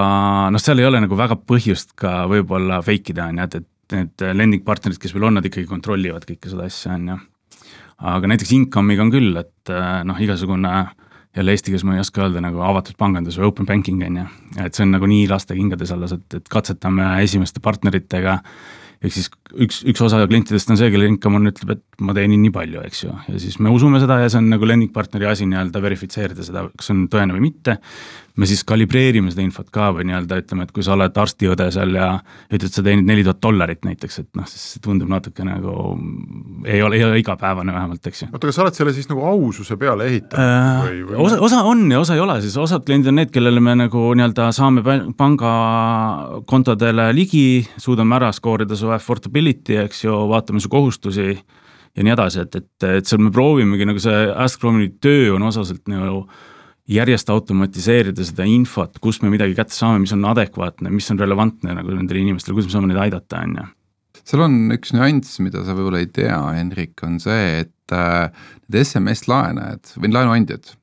noh, 0.55 0.63
seal 0.63 0.83
ei 0.83 0.89
ole 0.89 1.03
nagu 1.03 1.19
väga 1.19 1.39
põhjust 1.49 1.95
ka 1.99 2.23
võib-olla 2.31 2.81
fake 2.85 3.15
ida, 3.15 3.29
on 3.33 3.43
ju, 3.43 3.49
et, 3.49 3.61
et 3.61 3.97
need 3.99 4.27
lending 4.39 4.65
partnerid, 4.65 5.01
kes 5.01 5.15
meil 5.17 5.29
on, 5.29 5.39
nad 5.41 5.47
ikkagi 5.49 5.69
kontrollivad 5.69 6.27
kõike 6.29 6.53
seda 6.53 6.69
asja, 6.71 6.97
on 6.97 7.13
ju. 7.13 7.21
aga 8.13 8.33
näiteks 8.33 8.53
income'iga 8.57 9.05
on 9.05 9.15
küll, 9.15 9.33
et 9.43 9.73
noh, 10.09 10.21
igasugune 10.23 10.75
jälle 11.37 11.55
eesti 11.55 11.73
keeles 11.73 11.85
ma 11.89 11.97
ei 11.97 12.03
oska 12.03 12.27
öelda, 12.27 12.43
nagu 12.45 12.61
avatud 12.65 12.97
pangandus 13.01 13.39
või 13.41 13.49
open 13.49 13.69
banking 13.69 14.05
on 14.05 14.21
ju, 14.21 14.29
et 14.65 14.77
see 14.77 14.85
on 14.87 14.95
nagu 14.97 15.09
nii 15.09 15.27
laste 15.31 15.57
kingades 15.57 15.93
alles, 15.95 16.13
et, 16.17 16.39
et 16.39 16.51
katsetame 16.53 17.09
esimeste 17.25 17.63
partneritega 17.65 18.39
ehk 19.03 19.15
siis 19.15 19.29
üks, 19.53 19.81
üks 19.89 20.03
osa 20.05 20.23
klientidest 20.29 20.71
on 20.71 20.79
see, 20.79 20.91
kelle 20.95 21.09
income 21.11 21.41
on, 21.41 21.51
ütleb, 21.51 21.75
et 21.77 22.05
ma 22.07 22.15
teenin 22.17 22.43
nii 22.45 22.55
palju, 22.55 22.83
eks 22.87 23.05
ju, 23.05 23.15
ja 23.29 23.43
siis 23.43 23.59
me 23.63 23.73
usume 23.75 24.01
seda 24.03 24.21
ja 24.23 24.31
see 24.33 24.41
on 24.43 24.51
nagu 24.53 24.69
lending 24.69 24.93
partneri 24.95 25.29
asi 25.31 25.49
nii-öelda 25.51 25.83
verifitseerida 25.85 26.47
seda, 26.47 26.69
kas 26.77 26.89
see 26.89 26.97
on 26.97 27.07
tõene 27.13 27.37
või 27.37 27.49
mitte. 27.51 27.79
Me 28.37 28.47
siis 28.49 28.63
kalibreerime 28.65 29.31
seda 29.33 29.45
infot 29.45 29.69
ka 29.73 29.91
või 29.93 30.07
nii-öelda 30.09 30.39
ütleme, 30.41 30.65
et 30.65 30.73
kui 30.73 30.85
sa 30.85 30.95
oled 30.95 31.19
arstiõde 31.21 31.67
seal 31.75 31.97
ja 31.97 32.09
ütled, 32.49 32.71
sa 32.73 32.85
teenid 32.85 33.09
neli 33.09 33.25
tuhat 33.27 33.43
dollarit 33.45 33.85
näiteks, 33.85 34.19
et 34.23 34.29
noh, 34.39 34.47
siis 34.49 34.63
see 34.75 34.85
tundub 34.85 35.11
natuke 35.13 35.45
nagu 35.45 35.75
ei 36.65 36.81
ole, 36.85 36.97
ei 36.97 37.05
ole 37.05 37.21
igapäevane 37.21 37.75
vähemalt, 37.75 38.07
eks 38.09 38.25
ju. 38.25 38.29
oota, 38.31 38.49
kas 38.49 38.59
sa 38.59 38.65
oled 38.65 38.79
selle 38.79 38.95
siis 38.97 39.11
nagu 39.11 39.25
aususe 39.29 39.77
peale 39.81 40.09
ehitanud 40.09 40.45
äh, 40.45 40.85
või, 40.87 41.03
või...? 41.11 41.19
osa, 41.27 41.41
osa 41.49 41.63
on 41.69 41.85
ja 41.93 42.01
osa 42.01 42.17
ei 42.17 42.23
ole, 42.25 42.39
siis 42.45 42.57
osad 42.61 42.87
kliendid 42.87 43.13
on 43.13 43.21
need, 43.21 43.33
kellele 43.35 43.61
me 43.65 43.77
nagu 43.85 44.07
nii-öelda 44.17 44.49
saame 44.57 44.85
pangakontodele 45.19 47.11
ligi, 47.17 47.67
suudame 47.77 48.17
ära 48.17 48.33
skoorida 48.33 48.79
su 48.79 48.93
affordability, 48.95 49.77
eks 49.85 50.07
ju, 50.07 50.23
vaatame 50.33 50.63
su 50.63 50.73
kohustusi 50.73 51.29
ja 51.33 52.07
nii 52.07 52.15
edasi, 52.15 52.47
et, 52.47 52.57
et, 52.57 52.89
et 53.01 53.09
seal 53.09 53.21
me 53.21 53.33
proovimegi 53.35 53.85
nagu 53.89 54.01
see 54.01 54.25
Ask.com-i 54.33 54.89
töö 55.05 55.35
on 55.37 55.45
osaselt 55.51 55.85
nagu 55.93 56.25
järjest 56.91 57.31
automatiseerida 57.31 58.25
seda 58.27 58.47
infot, 58.49 58.99
kust 59.03 59.23
me 59.23 59.31
midagi 59.33 59.55
kätte 59.59 59.77
saame, 59.77 60.03
mis 60.03 60.15
on 60.17 60.25
adekvaatne, 60.33 60.91
mis 60.91 61.09
on 61.13 61.21
relevantne 61.23 61.77
nagu 61.79 61.95
nendele 61.95 62.25
inimestele, 62.25 62.57
kuidas 62.57 62.71
me 62.71 62.77
saame 62.77 62.91
neid 62.91 63.03
aidata, 63.07 63.45
on 63.47 63.57
ju. 63.61 63.69
Seal 64.23 64.45
on 64.45 64.57
üks 64.75 64.93
nüanss, 64.95 65.41
mida 65.43 65.65
sa 65.67 65.75
võib-olla 65.75 66.03
ei 66.03 66.11
tea, 66.15 66.37
Henrik, 66.55 66.95
on 67.07 67.19
see, 67.23 67.65
et 67.65 67.95
äh, 67.97 68.29
need 68.69 68.83
SMS-laenajad 68.83 69.97
või 69.99 70.13
laenuandjad 70.15 70.75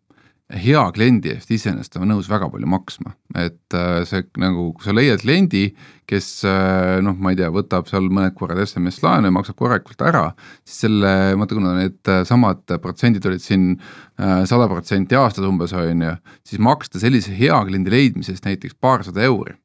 hea 0.50 0.82
kliendi 0.96 1.30
eest 1.36 1.52
iseenesest 1.54 2.00
on 2.00 2.10
nõus 2.10 2.30
väga 2.30 2.48
palju 2.50 2.70
maksma, 2.70 3.14
et 3.38 3.76
äh, 3.78 4.02
see 4.10 4.24
nagu, 4.42 4.70
kui 4.74 4.88
sa 4.88 4.96
leiad 4.96 5.22
kliendi, 5.22 5.68
kes 6.10 6.30
äh, 6.50 6.98
noh, 7.06 7.14
ma 7.22 7.34
ei 7.34 7.38
tea, 7.38 7.52
võtab 7.54 7.90
seal 7.90 8.10
mõned 8.10 8.34
korrad 8.38 8.62
SMS 8.64 9.04
laenu 9.06 9.30
ja 9.30 9.36
maksab 9.36 9.60
korralikult 9.60 10.02
ära, 10.10 10.26
siis 10.66 10.88
selle, 10.88 11.14
vaata 11.38 11.58
kuna 11.60 11.76
need 11.78 12.10
äh, 12.10 12.24
samad 12.28 12.66
protsendid 12.82 13.30
olid 13.30 13.46
siin 13.46 13.72
sada 14.20 14.66
protsenti 14.68 15.16
aastas 15.16 15.46
umbes 15.48 15.72
on 15.78 16.02
ju, 16.04 16.12
siis 16.44 16.60
maksta 16.60 17.00
sellise 17.00 17.32
hea 17.38 17.56
kliendi 17.70 17.94
leidmise 17.94 18.34
eest 18.34 18.44
näiteks 18.50 18.76
paarsada 18.82 19.24
euri 19.24 19.56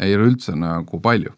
ei 0.00 0.14
ole 0.16 0.30
üldse 0.30 0.54
nagu 0.56 1.00
palju 1.02 1.34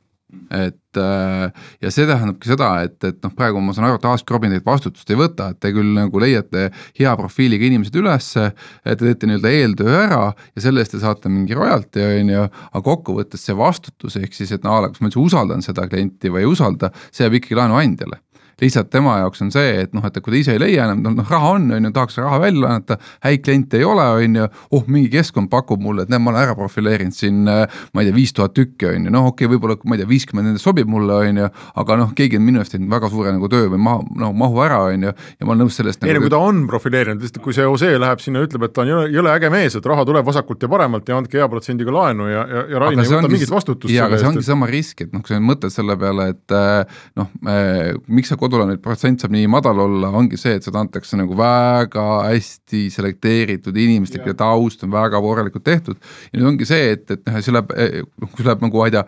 et 0.54 1.00
äh, 1.00 1.64
ja 1.82 1.92
see 1.94 2.06
tähendabki 2.08 2.50
seda, 2.50 2.70
et, 2.86 2.96
et 3.06 3.20
noh, 3.24 3.32
praegu 3.36 3.62
ma 3.62 3.74
saan 3.76 3.88
aru, 3.88 3.98
et 4.00 4.08
Ask-Robin 4.10 4.54
teilt 4.54 4.66
vastutust 4.66 5.10
ei 5.10 5.18
võta, 5.18 5.50
et 5.52 5.60
te 5.62 5.72
küll 5.74 5.94
nagu 5.96 6.22
leiate 6.22 6.68
hea 6.98 7.14
profiiliga 7.20 7.68
inimesed 7.68 7.96
ülesse, 8.00 8.50
te 8.84 8.98
teete 9.00 9.30
nii-öelda 9.30 9.54
eeltöö 9.60 9.96
ära 10.02 10.20
ja 10.32 10.66
selle 10.66 10.84
eest 10.84 10.96
te 10.96 11.02
saate 11.02 11.32
mingi 11.32 11.56
royalty, 11.58 12.04
on 12.20 12.34
ju, 12.34 12.44
aga 12.70 12.84
kokkuvõttes 12.90 13.46
see 13.48 13.56
vastutus, 13.58 14.18
ehk 14.20 14.36
siis, 14.36 14.54
et 14.54 14.66
no 14.66 14.76
a 14.76 14.84
la, 14.84 14.92
kas 14.92 15.02
ma 15.02 15.10
üldse 15.10 15.22
usaldan 15.22 15.64
seda 15.64 15.88
klienti 15.90 16.32
või 16.32 16.44
ei 16.44 16.52
usalda, 16.52 16.92
see 17.10 17.26
jääb 17.26 17.40
ikkagi 17.40 17.58
laenuandjale 17.58 18.22
lihtsalt 18.62 18.90
tema 18.92 19.18
jaoks 19.22 19.42
on 19.44 19.52
see, 19.54 19.72
et 19.84 19.94
noh, 19.96 20.04
et 20.06 20.18
kui 20.20 20.34
ta 20.34 20.38
ise 20.38 20.54
ei 20.54 20.62
leia 20.62 20.86
enam, 20.88 21.02
noh 21.18 21.30
raha 21.30 21.54
on, 21.56 21.68
on 21.74 21.88
ju, 21.88 21.92
tahaks 21.94 22.18
raha 22.22 22.40
välja 22.42 22.70
anneta, 22.70 22.98
häid 23.24 23.44
kliente 23.46 23.80
ei 23.80 23.86
ole, 23.88 24.04
on 24.20 24.38
ju, 24.40 24.48
oh 24.76 24.86
mingi 24.90 25.10
keskkond 25.12 25.50
pakub 25.52 25.82
mulle, 25.82 26.04
et 26.04 26.12
näe, 26.12 26.22
ma 26.22 26.32
olen 26.32 26.42
ära 26.44 26.56
profileerinud 26.58 27.16
siin 27.16 27.42
ma 27.44 28.02
ei 28.02 28.08
tea, 28.08 28.14
viis 28.16 28.34
tuhat 28.36 28.54
tükki, 28.56 28.88
on 28.90 29.08
ju, 29.08 29.14
noh 29.14 29.30
okei 29.30 29.48
okay,, 29.48 29.52
võib-olla 29.54 29.76
ma 29.88 29.96
ei 29.96 30.02
tea, 30.02 30.10
viiskümmend 30.10 30.50
nendest 30.50 30.66
sobib 30.66 30.90
mulle, 30.90 31.18
on 31.28 31.42
ju, 31.42 31.50
aga 31.82 31.98
noh, 32.00 32.12
keegi 32.16 32.38
on 32.40 32.46
minu 32.46 32.62
eest 32.62 32.74
teinud 32.74 32.92
väga 32.92 33.10
suure 33.12 33.34
nagu 33.34 33.50
töö 33.52 33.70
või 33.72 33.82
mahu, 33.88 34.06
no 34.20 34.30
mahu 34.44 34.62
ära, 34.64 34.80
on 34.90 35.08
ju, 35.08 35.14
ja 35.14 35.48
ma 35.48 35.54
olen 35.54 35.64
nõus 35.66 35.78
sellest 35.80 36.04
ei 36.04 36.14
nagu, 36.14 36.22
no 36.22 36.28
kui 36.28 36.34
ta 36.34 36.42
on 36.44 36.62
profileerinud, 36.70 37.24
lihtsalt 37.24 37.42
kui 37.44 37.56
see 37.56 37.66
Jose 37.66 37.90
läheb 38.00 38.22
sinna, 38.22 38.44
ütleb, 38.44 38.66
et 38.68 38.74
ta 38.76 38.84
on 38.84 38.92
jõle, 38.92 39.10
jõle 39.14 39.34
äge 39.34 39.50
mees, 39.54 39.78
et 39.78 39.88
raha 39.90 40.06
tuleb 40.08 40.26
vasakult 40.26 40.64
ja 40.64 40.70
paremalt 40.70 41.10
ja 41.10 41.18
andke 41.20 41.40
hea 41.40 41.48
protsendiga 41.50 41.94
laenu 41.94 42.28
ja, 42.30 42.44
ja, 42.50 42.64
ja 42.74 42.82
Rain 42.82 43.00
ei 43.02 43.10
võta 43.10 43.30
mingit 43.32 43.52
vastutust. 43.52 43.92
jaa, 43.92 44.08
aga 44.08 44.20
see 44.20 44.30
ongi 44.30 44.46
sama 44.46 44.68
risk, 44.70 45.04
et 45.06 45.14
noh, 45.14 45.24
kui 45.24 45.34
sa 45.34 45.40
mõtled 45.42 45.74
selle 45.74 45.96
peale, 46.00 46.30
et 46.34 46.56
noh, 47.20 47.30
miks 48.06 48.32
see 48.32 48.40
kodulaenu 48.44 48.78
protsent 48.84 49.24
saab 49.24 49.34
nii 49.34 49.50
madal 49.50 49.84
olla, 49.86 50.12
ongi 50.14 50.38
see, 50.40 50.56
et 50.58 50.66
seda 50.66 50.82
antakse 50.84 51.18
nagu 51.20 51.36
väga 51.38 52.06
hästi 52.28 52.86
selekteeritud 52.94 53.76
inimestele, 53.76 54.24
kelle 54.24 54.38
taust 54.38 54.84
on 54.86 54.92
väga 54.94 55.20
korralikult 55.24 55.66
tehtud. 55.66 56.00
ja 56.30 56.40
nüüd 56.40 56.54
ongi 56.54 56.68
see, 56.68 56.92
et, 56.96 57.08
et 57.10 57.24
noh, 57.26 57.40
see 57.40 57.54
läheb, 57.54 57.72
noh 58.22 58.36
kui 58.36 58.46
läheb 58.46 58.62
nagu, 58.64 58.82
ma 58.82 58.90
ei 58.90 58.98
tea 58.98 59.06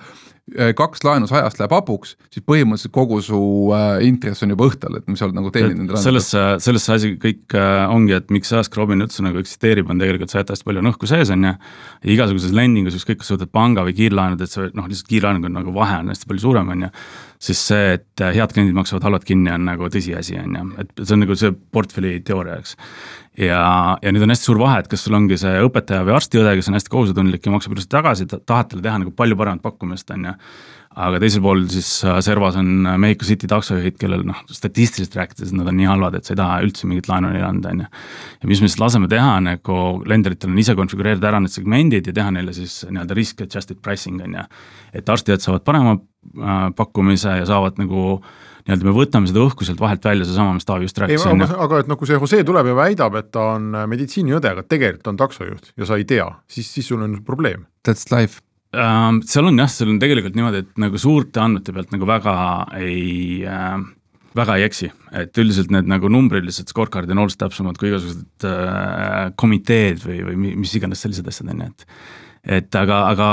Äh, 0.54 0.70
kaks 0.78 1.00
laenu 1.02 1.26
sajast 1.26 1.58
läheb 1.58 1.72
hapuks, 1.74 2.12
siis 2.30 2.44
põhimõtteliselt 2.46 2.92
kogu 2.94 3.16
su 3.24 3.38
äh, 3.74 3.96
intress 4.06 4.44
on 4.46 4.52
juba 4.52 4.68
õhtal, 4.68 4.94
et 4.94 5.08
mis 5.10 5.18
sa 5.18 5.26
oled 5.26 5.34
nagu 5.34 5.50
teeninud. 5.50 5.96
sellesse, 5.98 6.42
sellesse 6.62 6.92
asi 6.94 7.08
kõik 7.18 7.56
äh, 7.58 7.82
ongi, 7.90 8.14
et 8.14 8.30
miks 8.30 8.54
Ask 8.54 8.78
Robin 8.78 9.02
üldse 9.02 9.24
nagu 9.26 9.40
eksisteerib, 9.42 9.90
on 9.90 9.98
tegelikult 9.98 10.30
see, 10.30 10.44
et 10.46 10.52
hästi 10.54 10.68
palju 10.68 10.84
on 10.84 10.92
õhku 10.92 11.10
sees, 11.10 11.32
on 11.34 11.48
ju. 11.48 11.50
ja 12.06 12.12
igasuguses 12.14 12.54
lending 12.54 12.86
us, 12.86 12.94
ükskõik 12.94 13.24
kas 13.24 13.32
sa 13.32 13.40
võtad 13.40 13.50
panga 13.58 13.82
või 13.88 13.96
kiirlaenud, 13.98 14.46
et 14.46 14.54
see 14.54 14.70
noh, 14.78 14.86
lihtsalt 14.86 15.10
kiirlaenuga 15.10 15.50
nagu 15.50 15.74
vahe 15.74 15.98
on 16.04 16.14
hästi 16.14 16.30
palju 16.30 16.44
suurem, 16.46 16.70
on 16.76 16.86
ju. 16.86 16.92
Siis 17.42 17.60
see, 17.68 17.92
et 17.98 18.24
head 18.24 18.54
kliendid 18.54 18.76
maksavad 18.76 19.04
halvad 19.06 19.26
kinni, 19.28 19.52
on 19.52 19.66
nagu 19.68 19.90
tõsiasi, 19.92 20.38
on 20.42 20.58
ju, 20.58 20.66
et 20.82 21.04
see 21.04 21.16
on 21.16 21.24
nagu 21.24 21.36
see 21.38 21.54
portfelli 21.74 22.18
teooria, 22.26 22.58
eks 22.62 22.76
ja, 23.36 23.60
ja 24.02 24.14
nüüd 24.14 24.24
on 24.24 24.32
hästi 24.32 24.48
suur 24.48 24.60
vahe, 24.60 24.80
et 24.82 24.88
kas 24.90 25.04
sul 25.06 25.16
ongi 25.18 25.38
see 25.40 25.58
õpetaja 25.66 26.06
või 26.06 26.16
arstiõde, 26.16 26.54
kes 26.58 26.70
on 26.70 26.78
hästi 26.78 26.92
kohusetundlik 26.92 27.44
ja 27.44 27.52
maksab 27.52 27.76
ilusti 27.76 27.92
tagasi, 27.92 28.26
tahad 28.32 28.72
talle 28.72 28.84
teha 28.84 29.02
nagu 29.02 29.12
palju 29.16 29.38
paremat 29.38 29.64
pakkumist, 29.64 30.10
on 30.14 30.30
ju. 30.30 30.34
aga 30.96 31.18
teisel 31.20 31.42
pool 31.44 31.66
siis 31.68 31.88
äh, 32.08 32.16
servas 32.24 32.56
on 32.56 32.86
äh, 32.88 32.94
Mexico 32.96 33.26
City 33.28 33.48
taksojuhid, 33.52 33.98
kellel 34.00 34.22
noh, 34.24 34.38
statistiliselt 34.48 35.18
rääkides 35.18 35.52
nad 35.52 35.68
on 35.68 35.76
nii 35.76 35.90
halvad, 35.90 36.16
et 36.16 36.24
sa 36.24 36.32
ei 36.32 36.40
taha 36.40 36.62
üldse 36.64 36.88
mingit 36.88 37.10
laenu 37.10 37.34
neile 37.34 37.44
anda, 37.44 37.74
on 37.74 37.84
ju. 37.84 37.88
ja 38.40 38.48
mis 38.48 38.62
me 38.64 38.70
siis 38.70 38.80
laseme 38.80 39.10
teha 39.12 39.34
nagu 39.44 39.80
lenderitel 40.08 40.54
on 40.54 40.62
ise 40.62 40.76
konfigureerida 40.78 41.28
ära 41.28 41.42
need 41.44 41.52
segmendid 41.52 42.08
ja 42.08 42.16
teha 42.16 42.32
neile 42.38 42.56
siis 42.56 42.78
nii-öelda 42.88 43.18
risk 43.18 43.44
adjusted 43.44 43.82
pricing 43.84 44.24
on 44.24 44.40
ju. 44.40 44.46
et 44.96 45.12
arstiõed 45.12 45.44
saavad 45.44 45.68
parema 45.68 45.98
äh, 45.98 46.04
pakkumise 46.76 47.40
ja 47.40 47.46
saavad 47.48 47.80
nagu 47.80 48.20
nii-öelda 48.66 48.88
me 48.88 48.94
võtame 48.96 49.30
seda 49.30 49.44
õhku 49.44 49.66
sealt 49.66 49.80
vahelt 49.82 50.04
välja, 50.04 50.26
seesama, 50.26 50.56
mis 50.56 50.66
Taavi 50.66 50.88
just 50.88 50.98
rääkis. 50.98 51.26
aga 51.26 51.82
et 51.82 51.90
noh, 51.90 51.98
kui 51.98 52.08
see 52.10 52.18
Jose 52.18 52.42
tuleb 52.46 52.72
ja 52.72 52.74
väidab, 52.78 53.14
et 53.20 53.30
ta 53.34 53.52
on 53.54 53.70
meditsiiniõde, 53.90 54.56
aga 54.56 54.66
tegelikult 54.66 55.12
on 55.12 55.20
taksojuht 55.20 55.70
ja 55.78 55.86
sa 55.88 56.00
ei 56.00 56.08
tea, 56.08 56.26
siis, 56.50 56.72
siis 56.74 56.90
sul 56.90 57.04
on 57.06 57.20
probleem. 57.26 57.68
That's 57.86 58.10
life 58.10 58.42
uh,. 58.74 59.20
seal 59.28 59.52
on 59.52 59.62
jah, 59.62 59.70
seal 59.70 59.92
on 59.94 60.00
tegelikult 60.02 60.38
niimoodi, 60.38 60.64
et 60.66 60.82
nagu 60.82 60.98
suurte 61.00 61.42
andmete 61.42 61.74
pealt 61.76 61.94
nagu 61.94 62.10
väga 62.10 62.34
ei 62.80 63.44
äh, 63.46 63.78
väga 64.36 64.58
ei 64.58 64.66
eksi, 64.66 64.90
et 65.16 65.38
üldiselt 65.40 65.72
need 65.72 65.88
nagu 65.90 66.10
numbrilised 66.12 66.68
scorecard'id 66.72 67.14
on 67.14 67.22
oluliselt 67.24 67.44
täpsemad 67.46 67.78
kui 67.80 67.90
igasugused 67.92 68.46
äh, 68.50 69.32
komiteed 69.38 70.02
või, 70.04 70.20
või 70.26 70.54
mis 70.60 70.74
iganes 70.76 71.02
sellised 71.04 71.28
asjad, 71.30 71.52
on 71.54 71.64
ju, 71.64 71.70
et 71.72 71.86
et 72.46 72.78
aga, 72.78 73.02
aga 73.10 73.26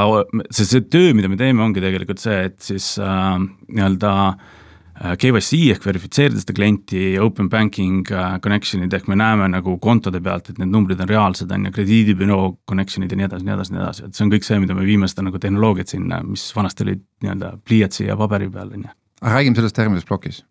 see, 0.49 0.65
see 0.65 0.83
töö, 0.91 1.13
mida 1.17 1.29
me 1.29 1.37
teeme, 1.39 1.63
ongi 1.65 1.83
tegelikult 1.83 2.21
see, 2.21 2.39
et 2.49 2.59
siis 2.65 2.95
äh, 3.01 3.35
nii-öelda 3.69 4.13
äh, 4.33 5.13
KYC 5.21 5.59
ehk 5.75 5.85
verifitseerida 5.85 6.41
seda 6.41 6.55
klienti, 6.57 7.03
open 7.21 7.49
banking 7.53 8.09
äh, 8.09 8.39
connection'id 8.43 8.93
ehk 8.97 9.09
me 9.11 9.17
näeme 9.19 9.51
nagu 9.53 9.77
kontode 9.83 10.21
pealt, 10.23 10.49
et 10.49 10.61
need 10.61 10.73
numbrid 10.73 11.03
on 11.05 11.11
reaalsed, 11.11 11.53
on 11.53 11.69
ju, 11.69 11.73
krediidibüroo 11.77 12.47
connection'id 12.69 13.13
ja 13.13 13.21
nii 13.21 13.29
edasi, 13.29 13.47
nii 13.47 13.57
edasi, 13.57 13.75
nii 13.75 13.83
edasi, 13.83 14.07
et 14.07 14.17
see 14.17 14.25
on 14.25 14.33
kõik 14.33 14.49
see, 14.49 14.61
mida 14.63 14.77
me 14.77 14.87
viime 14.87 15.09
seda 15.11 15.27
nagu 15.29 15.41
tehnoloogiat 15.41 15.93
sinna, 15.93 16.23
mis 16.25 16.47
vanasti 16.57 16.87
olid 16.87 17.05
nii-öelda 17.25 17.53
pliiatsi 17.67 18.09
ja 18.09 18.17
paberi 18.19 18.49
peal, 18.53 18.73
on 18.73 18.87
ju. 18.87 18.97
räägime 19.21 19.61
sellest 19.61 19.83
järgmises 19.83 20.09
plokis 20.09 20.43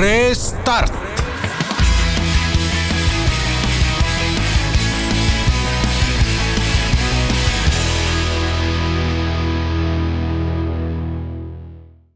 Restart. 0.00 1.09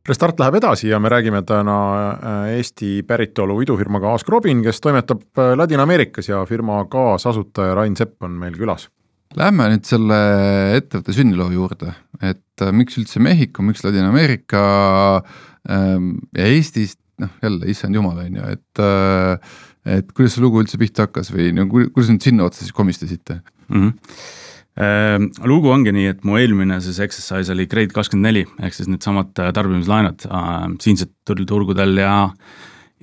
Restart 0.05 0.41
läheb 0.41 0.59
edasi 0.59 0.91
ja 0.91 0.99
me 1.01 1.09
räägime 1.09 1.41
täna 1.49 1.77
äh, 2.13 2.57
Eesti 2.59 2.99
päritolu 3.09 3.57
idufirmaga 3.65 4.13
Ask 4.13 4.29
Robin, 4.29 4.61
kes 4.65 4.83
toimetab 4.85 5.23
äh, 5.41 5.55
Ladina-Ameerikas 5.57 6.29
ja 6.29 6.43
firma 6.45 6.83
kaasasutaja 6.93 7.73
Rain 7.79 7.97
Sepp 7.97 8.23
on 8.23 8.37
meil 8.43 8.59
külas. 8.59 8.91
Lähme 9.35 9.71
nüüd 9.73 9.89
selle 9.89 10.19
ettevõtte 10.77 11.15
sünniloo 11.17 11.49
juurde, 11.55 11.95
et 12.21 12.63
äh, 12.67 12.75
miks 12.77 13.01
üldse 13.01 13.23
Mehhiko, 13.25 13.65
miks 13.65 13.81
Ladina-Ameerika 13.87 14.65
ähm, 15.73 16.19
ja 16.37 16.53
Eestist 16.53 17.01
noh, 17.25 17.33
jälle 17.41 17.73
issand 17.73 17.97
jumal, 17.97 18.21
on 18.27 18.37
ju, 18.43 18.53
et 18.59 18.85
äh, 18.85 19.57
et 19.85 20.13
kuidas 20.17 20.37
see 20.37 20.45
lugu 20.45 20.61
üldse 20.61 20.81
pihta 20.81 21.09
hakkas 21.09 21.33
või 21.33 21.51
no 21.57 21.65
kuidas 21.69 22.13
nüüd 22.13 22.25
sinna 22.25 22.47
otsa 22.49 22.65
siis 22.65 22.77
komistasite 22.77 23.41
mm? 23.41 23.73
-hmm. 23.73 23.93
Äh, 24.75 25.23
lugu 25.47 25.71
ongi 25.71 25.93
nii, 25.95 26.09
et 26.11 26.25
mu 26.27 26.35
eelmine 26.35 26.81
siis 26.83 26.99
exercise 27.05 27.53
oli 27.55 27.69
Grade 27.71 27.95
kakskümmend 27.95 28.27
neli, 28.27 28.41
ehk 28.59 28.75
siis 28.75 28.89
needsamad 28.91 29.31
äh, 29.39 29.53
tarbimislaenud 29.55 30.25
äh, 30.27 30.55
siinsetel 30.83 31.45
turgudel 31.47 32.01
ja 32.01 32.15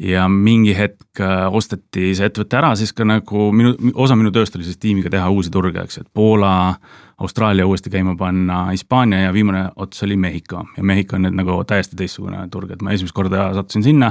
ja 0.01 0.25
mingi 0.27 0.73
hetk 0.75 1.21
äh, 1.21 1.45
osteti 1.47 2.09
see 2.17 2.27
ettevõte 2.27 2.57
ära, 2.59 2.71
siis 2.75 2.91
ka 2.95 3.05
nagu 3.07 3.47
minu, 3.55 3.71
osa 3.95 4.17
minu 4.19 4.33
tööst 4.35 4.57
oli 4.57 4.65
siis 4.67 4.79
tiimiga 4.81 5.11
teha 5.13 5.29
uusi 5.31 5.51
turge, 5.53 5.83
eks 5.83 5.99
ju, 5.99 6.03
et 6.03 6.09
Poola, 6.11 6.55
Austraalia 7.21 7.67
uuesti 7.69 7.91
käima 7.93 8.17
panna, 8.19 8.65
Hispaania 8.73 9.27
ja 9.27 9.35
viimane 9.35 9.67
ots 9.79 10.03
oli 10.03 10.17
Mehhiko. 10.19 10.65
Ja 10.75 10.83
Mehhiko 10.83 11.15
on 11.15 11.27
nüüd 11.27 11.37
nagu 11.37 11.59
täiesti 11.69 11.99
teistsugune 11.99 12.41
turg, 12.51 12.73
et 12.73 12.81
ma 12.81 12.95
esimest 12.95 13.15
korda 13.15 13.51
sattusin 13.55 13.85
sinna. 13.85 14.09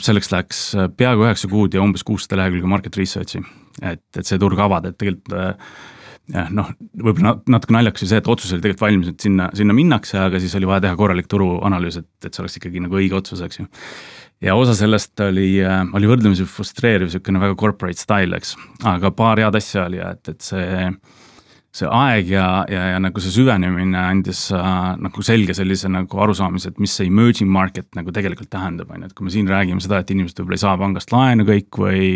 Selleks 0.00 0.32
läks 0.32 0.62
peaaegu 0.96 1.26
üheksa 1.26 1.50
kuud 1.50 1.74
ja 1.74 1.82
umbes 1.84 2.04
kuussada 2.06 2.40
lehekülge 2.40 2.70
market 2.70 2.96
research'i, 2.96 3.42
et, 3.82 4.04
et 4.16 4.24
see 4.24 4.40
turg 4.40 4.60
avada, 4.64 4.92
et 4.92 4.98
tegelikult 5.00 5.34
noh, 6.28 6.70
võib-olla 6.92 7.34
natuke 7.48 7.74
naljakas 7.74 8.04
oli 8.04 8.10
see, 8.12 8.20
et 8.22 8.30
otsus 8.30 8.52
oli 8.52 8.64
tegelikult 8.64 8.84
valmis, 8.84 9.12
et 9.12 9.26
sinna, 9.26 9.48
sinna 9.56 9.76
minnakse, 9.76 10.18
aga 10.20 10.40
siis 10.42 10.54
oli 10.58 10.68
vaja 10.68 10.84
teha 10.86 10.98
korralik 10.98 11.28
turuanalüüs, 11.30 12.00
et, 12.02 12.08
et 12.26 12.32
see 12.32 12.44
oleks 12.44 12.58
ikkagi 12.60 12.82
nagu 12.84 12.98
õige 13.00 13.16
otsus, 13.18 13.40
eks 13.44 13.62
ju. 13.62 13.68
ja 14.44 14.56
osa 14.58 14.76
sellest 14.78 15.20
oli, 15.24 15.50
äh, 15.64 15.80
oli 15.96 16.10
võrdlemisi 16.10 16.46
frustreeriv, 16.48 17.08
niisugune 17.08 17.42
väga 17.42 17.56
corporate 17.60 18.00
style, 18.00 18.36
eks, 18.36 18.56
aga 18.88 19.12
paar 19.16 19.40
head 19.40 19.56
asja 19.58 19.86
oli, 19.88 20.02
et, 20.04 20.34
et 20.34 20.44
see 20.44 20.90
see 21.74 21.88
aeg 21.92 22.30
ja, 22.32 22.44
ja, 22.72 22.84
ja 22.94 23.00
nagu 23.02 23.20
see 23.20 23.32
süvenemine 23.34 23.98
andis 24.00 24.46
äh, 24.56 24.76
nagu 24.98 25.24
selge 25.24 25.54
sellise 25.56 25.90
nagu 25.92 26.22
arusaamise, 26.24 26.72
et 26.72 26.78
mis 26.82 26.94
see 26.96 27.10
emerging 27.10 27.50
market 27.52 27.88
nagu 27.98 28.12
tegelikult 28.14 28.50
tähendab, 28.52 28.88
on 28.94 29.04
ju, 29.04 29.10
et 29.10 29.16
kui 29.16 29.28
me 29.28 29.34
siin 29.34 29.50
räägime 29.50 29.84
seda, 29.84 30.00
et 30.00 30.12
inimesed 30.14 30.40
võib-olla 30.40 30.58
ei 30.58 30.64
saa 30.64 30.78
pangast 30.80 31.12
laenu 31.12 31.44
kõik 31.48 31.80
või 31.84 32.06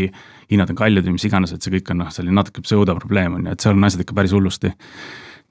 hinnad 0.53 0.73
on 0.73 0.81
kallid 0.81 1.05
või 1.07 1.19
mis 1.19 1.29
iganes, 1.29 1.53
et 1.53 1.65
see 1.65 1.75
kõik 1.77 1.93
on 1.93 2.01
noh, 2.03 2.15
selline 2.15 2.39
natuke 2.39 2.65
pseudoprobleem 2.65 3.37
on 3.39 3.47
ju, 3.47 3.55
et 3.55 3.65
seal 3.67 3.77
on 3.77 3.89
asjad 3.89 4.07
ikka 4.07 4.17
päris 4.17 4.35
hullusti 4.37 4.73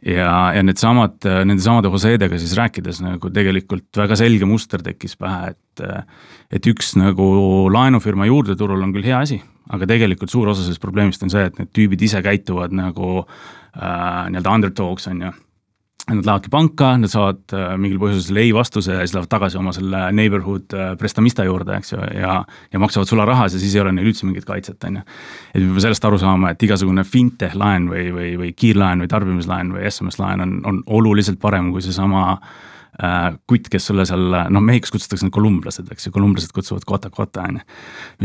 ja, 0.06 0.34
ja 0.56 0.64
needsamad, 0.66 1.20
nende 1.46 1.64
samade 1.64 1.92
Josedega 1.92 2.40
siis 2.42 2.56
rääkides 2.58 3.02
nagu 3.06 3.32
tegelikult 3.34 4.02
väga 4.02 4.18
selge 4.20 4.48
muster 4.50 4.84
tekkis 4.86 5.18
pähe, 5.20 5.54
et 5.54 5.86
et 6.52 6.68
üks 6.68 6.96
nagu 7.00 7.26
laenufirma 7.72 8.28
juurde 8.28 8.58
turul 8.60 8.82
on 8.84 8.92
küll 8.96 9.08
hea 9.08 9.22
asi, 9.24 9.40
aga 9.72 9.88
tegelikult 9.88 10.32
suur 10.34 10.52
osa 10.52 10.66
sellest 10.66 10.84
probleemist 10.84 11.24
on 11.24 11.32
see, 11.32 11.46
et 11.48 11.62
need 11.62 11.72
tüübid 11.76 12.04
ise 12.08 12.20
käituvad 12.26 12.76
nagu 12.76 13.22
äh, 13.22 14.28
nii-öelda 14.34 14.58
underdogs 14.58 15.08
on 15.12 15.24
ju 15.28 15.32
Nad 16.10 16.26
lähevadki 16.26 16.50
panka, 16.50 16.88
nad 16.98 17.12
saavad 17.12 17.54
äh, 17.54 17.76
mingil 17.80 18.00
põhjusel 18.02 18.40
ei 18.42 18.50
vastuse 18.56 18.96
ja 18.96 19.04
siis 19.04 19.14
lähevad 19.14 19.30
tagasi 19.30 19.60
oma 19.60 19.74
selle 19.76 20.00
neighborhood 20.18 20.74
äh, 20.74 20.90
prestamista 20.98 21.46
juurde, 21.46 21.76
eks 21.78 21.94
ju, 21.94 22.00
ja 22.18 22.40
ja 22.74 22.82
maksavad 22.82 23.08
sularaha 23.08 23.46
ja 23.46 23.54
siis 23.54 23.76
ei 23.76 23.84
ole 23.84 23.94
neil 23.94 24.10
üldse 24.10 24.26
mingit 24.26 24.48
kaitset, 24.48 24.82
on 24.90 24.98
ju. 24.98 25.04
et 25.54 25.62
me 25.62 25.68
peame 25.68 25.84
sellest 25.86 26.08
aru 26.10 26.18
saama, 26.20 26.52
et 26.52 26.66
igasugune 26.66 27.06
fintech 27.06 27.54
laen 27.60 27.86
või, 27.92 28.08
või, 28.16 28.34
või 28.42 28.52
kiirlaen 28.58 29.06
või 29.06 29.14
tarbimislaen 29.14 29.72
või 29.76 29.86
SMS 29.92 30.18
laen 30.20 30.42
on, 30.48 30.58
on 30.68 30.84
oluliselt 30.98 31.40
parem 31.40 31.70
kui 31.72 31.86
seesama 31.86 32.26
äh, 32.34 33.38
kutt, 33.48 33.70
kes 33.72 33.92
sulle 33.94 34.08
seal, 34.10 34.42
noh 34.50 34.68
Mehhikos 34.68 34.98
kutsutakse 34.98 35.30
neid 35.30 35.38
kolumblased, 35.38 35.94
eks 35.94 36.10
ju, 36.10 36.18
kolumblased 36.18 36.56
kutsuvad 36.58 36.88
kota-kota, 36.90 37.46
on 37.46 37.62
ju. 37.62 37.68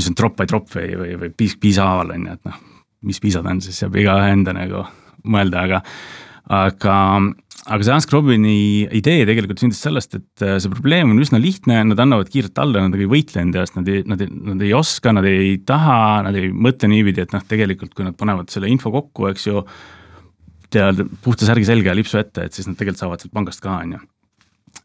mis 0.01 0.09
on 0.09 0.17
drop 0.17 0.41
by 0.41 0.49
drop 0.49 0.73
või, 0.73 0.95
või, 0.97 1.17
või 1.27 1.35
piis 1.37 1.61
piisa 1.61 1.91
haaval, 1.91 2.17
on 2.17 2.31
ju, 2.31 2.39
et 2.41 2.49
noh, 2.49 2.63
mis 3.07 3.21
piisad 3.21 3.47
on, 3.47 3.61
siis 3.61 3.85
jääb 3.85 4.01
igaühe 4.01 4.33
enda 4.33 4.57
nagu 4.57 4.89
mõelda, 5.29 5.69
aga 5.69 5.83
aga 6.47 6.95
aga 7.67 7.87
see 7.87 7.95
Ask 7.97 8.13
Robini 8.15 8.57
idee 8.95 9.27
tegelikult 9.29 9.63
sündis 9.63 9.83
sellest, 9.83 10.17
et 10.19 10.45
äh, 10.45 10.57
see 10.63 10.73
probleem 10.73 11.13
on 11.13 11.23
üsna 11.23 11.41
lihtne, 11.43 11.83
nad 11.91 12.03
annavad 12.03 12.31
kiirelt 12.33 12.59
alla, 12.63 12.87
nad 12.87 12.99
ei 12.99 13.11
võitle 13.11 13.43
enda 13.43 13.63
eest, 13.63 13.77
nad 13.79 13.91
ei, 13.91 14.05
nad 14.09 14.23
ei, 14.23 14.31
nad 14.53 14.65
ei 14.65 14.73
oska, 14.77 15.15
nad 15.17 15.27
ei 15.29 15.57
taha, 15.67 16.01
nad 16.27 16.39
ei 16.39 16.51
mõtle 16.55 16.91
niipidi, 16.93 17.25
et 17.27 17.37
noh, 17.37 17.45
tegelikult 17.47 17.95
kui 17.97 18.07
nad 18.07 18.19
panevad 18.19 18.53
selle 18.53 18.71
info 18.73 18.95
kokku, 18.95 19.31
eks 19.33 19.49
ju. 19.51 19.65
tead, 20.75 21.07
puhta 21.23 21.47
särgi 21.47 21.67
selga 21.69 21.93
ja 21.93 21.99
lipsu 21.99 22.19
ette, 22.19 22.47
et 22.47 22.57
siis 22.57 22.67
nad 22.67 22.79
tegelikult 22.79 23.05
saavad 23.05 23.23
sealt 23.23 23.35
pangast 23.35 23.63
ka, 23.63 23.81
on 23.83 23.97
ju 23.97 24.05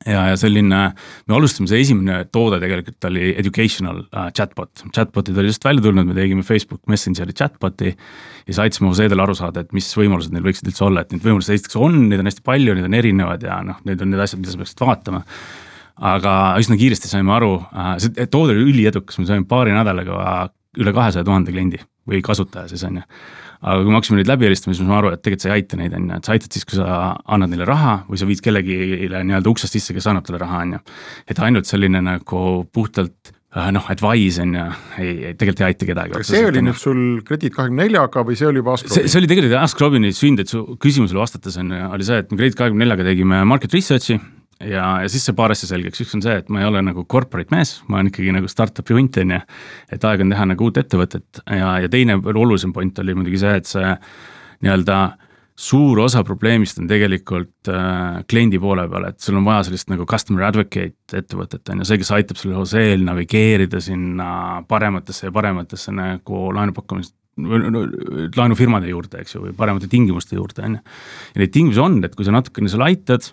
ja, 0.06 0.24
ja 0.32 0.38
selline, 0.40 0.82
me 1.28 1.36
alustasime, 1.38 1.70
see 1.70 1.82
esimene 1.86 2.22
toode 2.34 2.60
tegelikult 2.62 3.08
oli 3.10 3.32
educational 3.40 4.04
uh, 4.06 4.30
chatbot, 4.36 4.84
chatbot'id 4.96 5.38
oli 5.42 5.52
just 5.52 5.66
välja 5.66 5.84
tulnud, 5.86 6.08
me 6.10 6.18
tegime 6.18 6.46
Facebook 6.46 6.82
Messengeri 6.92 7.36
chatbot'i. 7.38 7.92
ja 7.94 8.48
siis 8.50 8.62
aitasime 8.66 8.92
Josedel 8.92 9.24
aru 9.24 9.36
saada, 9.38 9.66
et 9.66 9.76
mis 9.78 9.90
võimalused 9.98 10.34
neil 10.34 10.46
võiksid 10.48 10.72
üldse 10.72 10.86
olla, 10.88 11.04
et 11.06 11.14
neid 11.14 11.26
võimalusi 11.26 11.56
esiteks 11.58 11.78
on, 11.80 12.00
neid 12.10 12.24
on 12.24 12.32
hästi 12.32 12.46
palju, 12.48 12.78
neid 12.78 12.90
on 12.90 12.98
erinevad 13.02 13.46
ja 13.46 13.60
noh, 13.66 13.84
need 13.88 14.02
on 14.02 14.14
need 14.14 14.24
asjad, 14.24 14.42
mida 14.42 14.54
sa 14.54 14.64
peaksid 14.64 14.86
vaatama. 14.86 15.22
aga 16.12 16.34
üsna 16.62 16.80
kiiresti 16.80 17.12
saime 17.12 17.36
aru 17.36 17.54
uh,, 17.60 17.94
see 18.02 18.26
toode 18.32 18.56
oli 18.56 18.74
üliedukas, 18.74 19.20
me 19.22 19.30
saime 19.30 19.46
paari 19.50 19.76
nädalaga 19.76 20.50
üle 20.82 20.94
kahesaja 20.96 21.28
tuhande 21.28 21.52
kliendi 21.52 21.82
või 22.08 22.24
kasutaja 22.26 22.72
siis 22.72 22.84
on 22.88 23.02
ju 23.02 23.08
aga 23.62 23.84
kui 23.84 23.92
me 23.92 24.00
hakkasime 24.00 24.22
neid 24.22 24.32
läbi 24.32 24.48
helistama, 24.48 24.74
siis 24.74 24.82
me 24.82 24.88
saime 24.88 24.98
aru, 24.98 25.12
et 25.16 25.22
tegelikult 25.22 25.46
sa 25.46 25.52
ei 25.52 25.60
aita 25.60 25.78
neid, 25.80 25.98
on 25.98 26.08
ju, 26.08 26.18
et 26.18 26.28
sa 26.28 26.34
aitad 26.36 26.56
siis, 26.58 26.66
kui 26.68 26.80
sa 26.80 26.88
annad 27.36 27.54
neile 27.54 27.68
raha 27.70 28.00
või 28.08 28.22
sa 28.22 28.30
viid 28.30 28.42
kellelegi 28.46 28.80
nii-öelda 29.12 29.54
uksest 29.54 29.78
sisse, 29.78 29.94
kes 29.98 30.10
annab 30.10 30.26
talle 30.26 30.42
raha, 30.42 30.64
on 30.66 30.74
ju. 30.78 30.82
et 31.30 31.44
ainult 31.46 31.70
selline 31.70 32.02
nagu 32.06 32.42
puhtalt 32.74 33.32
äh, 33.32 33.70
noh, 33.76 33.86
advise 33.94 34.42
on 34.42 34.58
ju, 34.58 34.66
ei, 34.98 35.14
ei 35.30 35.38
tegelikult 35.38 35.62
ei 35.62 35.70
aita 35.70 35.90
kedagi. 35.92 36.18
kas 36.18 36.34
see 36.34 36.44
oli 36.50 36.66
nüüd 36.66 36.82
sul 36.82 37.04
Kredit 37.28 37.54
kahekümne 37.58 37.86
neljaga 37.86 38.26
või 38.26 38.40
see 38.40 38.50
oli 38.50 38.64
juba 38.64 38.78
Ask 38.80 38.90
Robin? 38.90 39.14
see 39.14 39.22
oli 39.22 39.32
tegelikult 39.32 39.58
Ask 39.62 39.86
Robini 39.86 40.14
sünd, 40.18 40.42
et 40.42 40.54
su 40.54 40.66
küsimusele 40.82 41.22
vastates 41.22 41.62
on 41.62 41.74
ju, 41.78 41.88
oli 42.00 42.10
see, 42.10 42.22
et 42.26 42.34
me 42.34 42.42
Kredit 42.42 42.58
kahekümne 42.64 42.88
neljaga 42.88 43.06
tegime 43.12 43.44
market 43.46 43.78
research'i 43.78 44.18
ja, 44.68 44.86
ja 45.04 45.10
siis 45.12 45.26
sai 45.28 45.38
paar 45.38 45.54
asja 45.54 45.70
selgeks, 45.72 46.04
üks 46.04 46.14
on 46.18 46.24
see, 46.26 46.36
et 46.42 46.52
ma 46.54 46.62
ei 46.62 46.70
ole 46.70 46.84
nagu 46.86 47.06
corporate 47.10 47.54
mees, 47.54 47.78
ma 47.88 48.00
olen 48.00 48.12
ikkagi 48.12 48.36
nagu 48.36 48.50
startup'i 48.52 48.98
hunt, 48.98 49.20
on 49.22 49.36
ju. 49.38 49.42
et 49.96 50.08
aeg 50.08 50.24
on 50.26 50.32
teha 50.34 50.48
nagu 50.54 50.70
uut 50.70 50.80
ettevõtet 50.82 51.44
ja, 51.46 51.76
ja 51.84 51.92
teine 51.92 52.20
veel 52.22 52.40
olulisem 52.44 52.74
point 52.76 53.04
oli 53.04 53.18
muidugi 53.18 53.42
see, 53.42 53.58
et 53.62 53.70
see 53.70 53.92
nii-öelda 54.62 55.02
suur 55.62 56.00
osa 56.02 56.24
probleemist 56.26 56.80
on 56.82 56.88
tegelikult 56.90 57.70
äh, 57.70 58.22
kliendi 58.30 58.60
poole 58.62 58.88
peal, 58.90 59.08
et 59.12 59.20
sul 59.22 59.38
on 59.38 59.46
vaja 59.46 59.68
sellist 59.68 59.92
nagu 59.92 60.08
customer 60.10 60.48
advocate 60.48 61.22
ettevõtet, 61.22 61.64
on 61.74 61.84
ju, 61.84 61.90
see, 61.90 62.02
kes 62.02 62.14
aitab 62.18 62.40
sul 62.40 62.56
Joseel 62.56 63.04
navigeerida 63.06 63.82
sinna 63.84 64.62
parematesse 64.70 65.28
ja 65.28 65.36
parematesse 65.36 65.94
nagu 65.96 66.48
laenupakkumist 66.56 67.16
laenufirmade 67.42 68.90
juurde, 68.90 69.22
eks 69.22 69.36
ju, 69.38 69.46
või 69.46 69.54
paremate 69.58 69.88
tingimuste 69.90 70.36
juurde, 70.36 70.66
on 70.68 70.76
ju. 70.78 70.82
ja 71.36 71.42
neid 71.42 71.54
tingimusi 71.56 71.84
on, 71.84 72.02
et 72.06 72.16
kui 72.18 72.28
sa 72.28 72.34
natukene 72.36 72.72
seal 72.72 72.84
aitad 72.86 73.30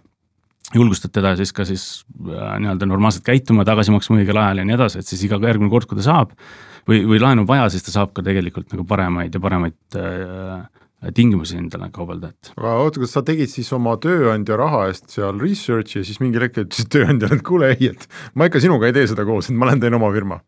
julgustad 0.74 1.12
teda 1.14 1.34
siis 1.38 1.52
ka 1.56 1.64
siis 1.68 1.84
äh, 2.28 2.56
nii-öelda 2.62 2.88
normaalselt 2.88 3.26
käituma, 3.26 3.66
tagasi 3.68 3.94
maksma 3.94 4.18
õigel 4.20 4.40
ajal 4.40 4.62
ja 4.62 4.66
nii 4.68 4.76
edasi, 4.76 5.02
et 5.02 5.08
siis 5.08 5.22
iga 5.28 5.40
järgmine 5.40 5.72
kord, 5.72 5.88
kui 5.88 5.98
ta 5.98 6.04
saab 6.06 6.34
või, 6.88 7.04
või 7.08 7.22
laenu 7.22 7.46
vaja, 7.48 7.68
siis 7.72 7.86
ta 7.86 7.94
saab 7.94 8.12
ka 8.16 8.24
tegelikult 8.26 8.72
nagu 8.74 8.84
paremaid 8.88 9.34
ja 9.34 9.42
paremaid 9.42 9.98
äh, 10.00 10.66
tingimusi 11.14 11.58
endale 11.58 11.90
kaubelda, 11.94 12.32
et. 12.32 12.52
aga 12.58 12.74
oota, 12.82 13.02
kas 13.04 13.12
sa 13.14 13.22
tegid 13.26 13.50
siis 13.52 13.68
oma 13.76 13.94
tööandja 14.02 14.56
raha 14.58 14.88
eest 14.90 15.12
seal 15.14 15.38
research'i 15.38 16.00
ja 16.00 16.06
siis 16.06 16.18
mingil 16.22 16.42
hetkel 16.42 16.66
ütlesid 16.66 16.90
tööandjale, 16.90 17.38
et 17.38 17.44
kuule 17.46 17.68
ei, 17.76 17.92
et 17.92 18.08
ma 18.34 18.48
ikka 18.48 18.62
sinuga 18.64 18.88
ei 18.88 18.96
tee 18.96 19.06
seda 19.10 19.26
koos, 19.28 19.50
et 19.50 19.58
ma 19.58 19.68
lähen 19.70 19.84
teen 19.84 19.94
oma 19.98 20.10
firma? 20.14 20.40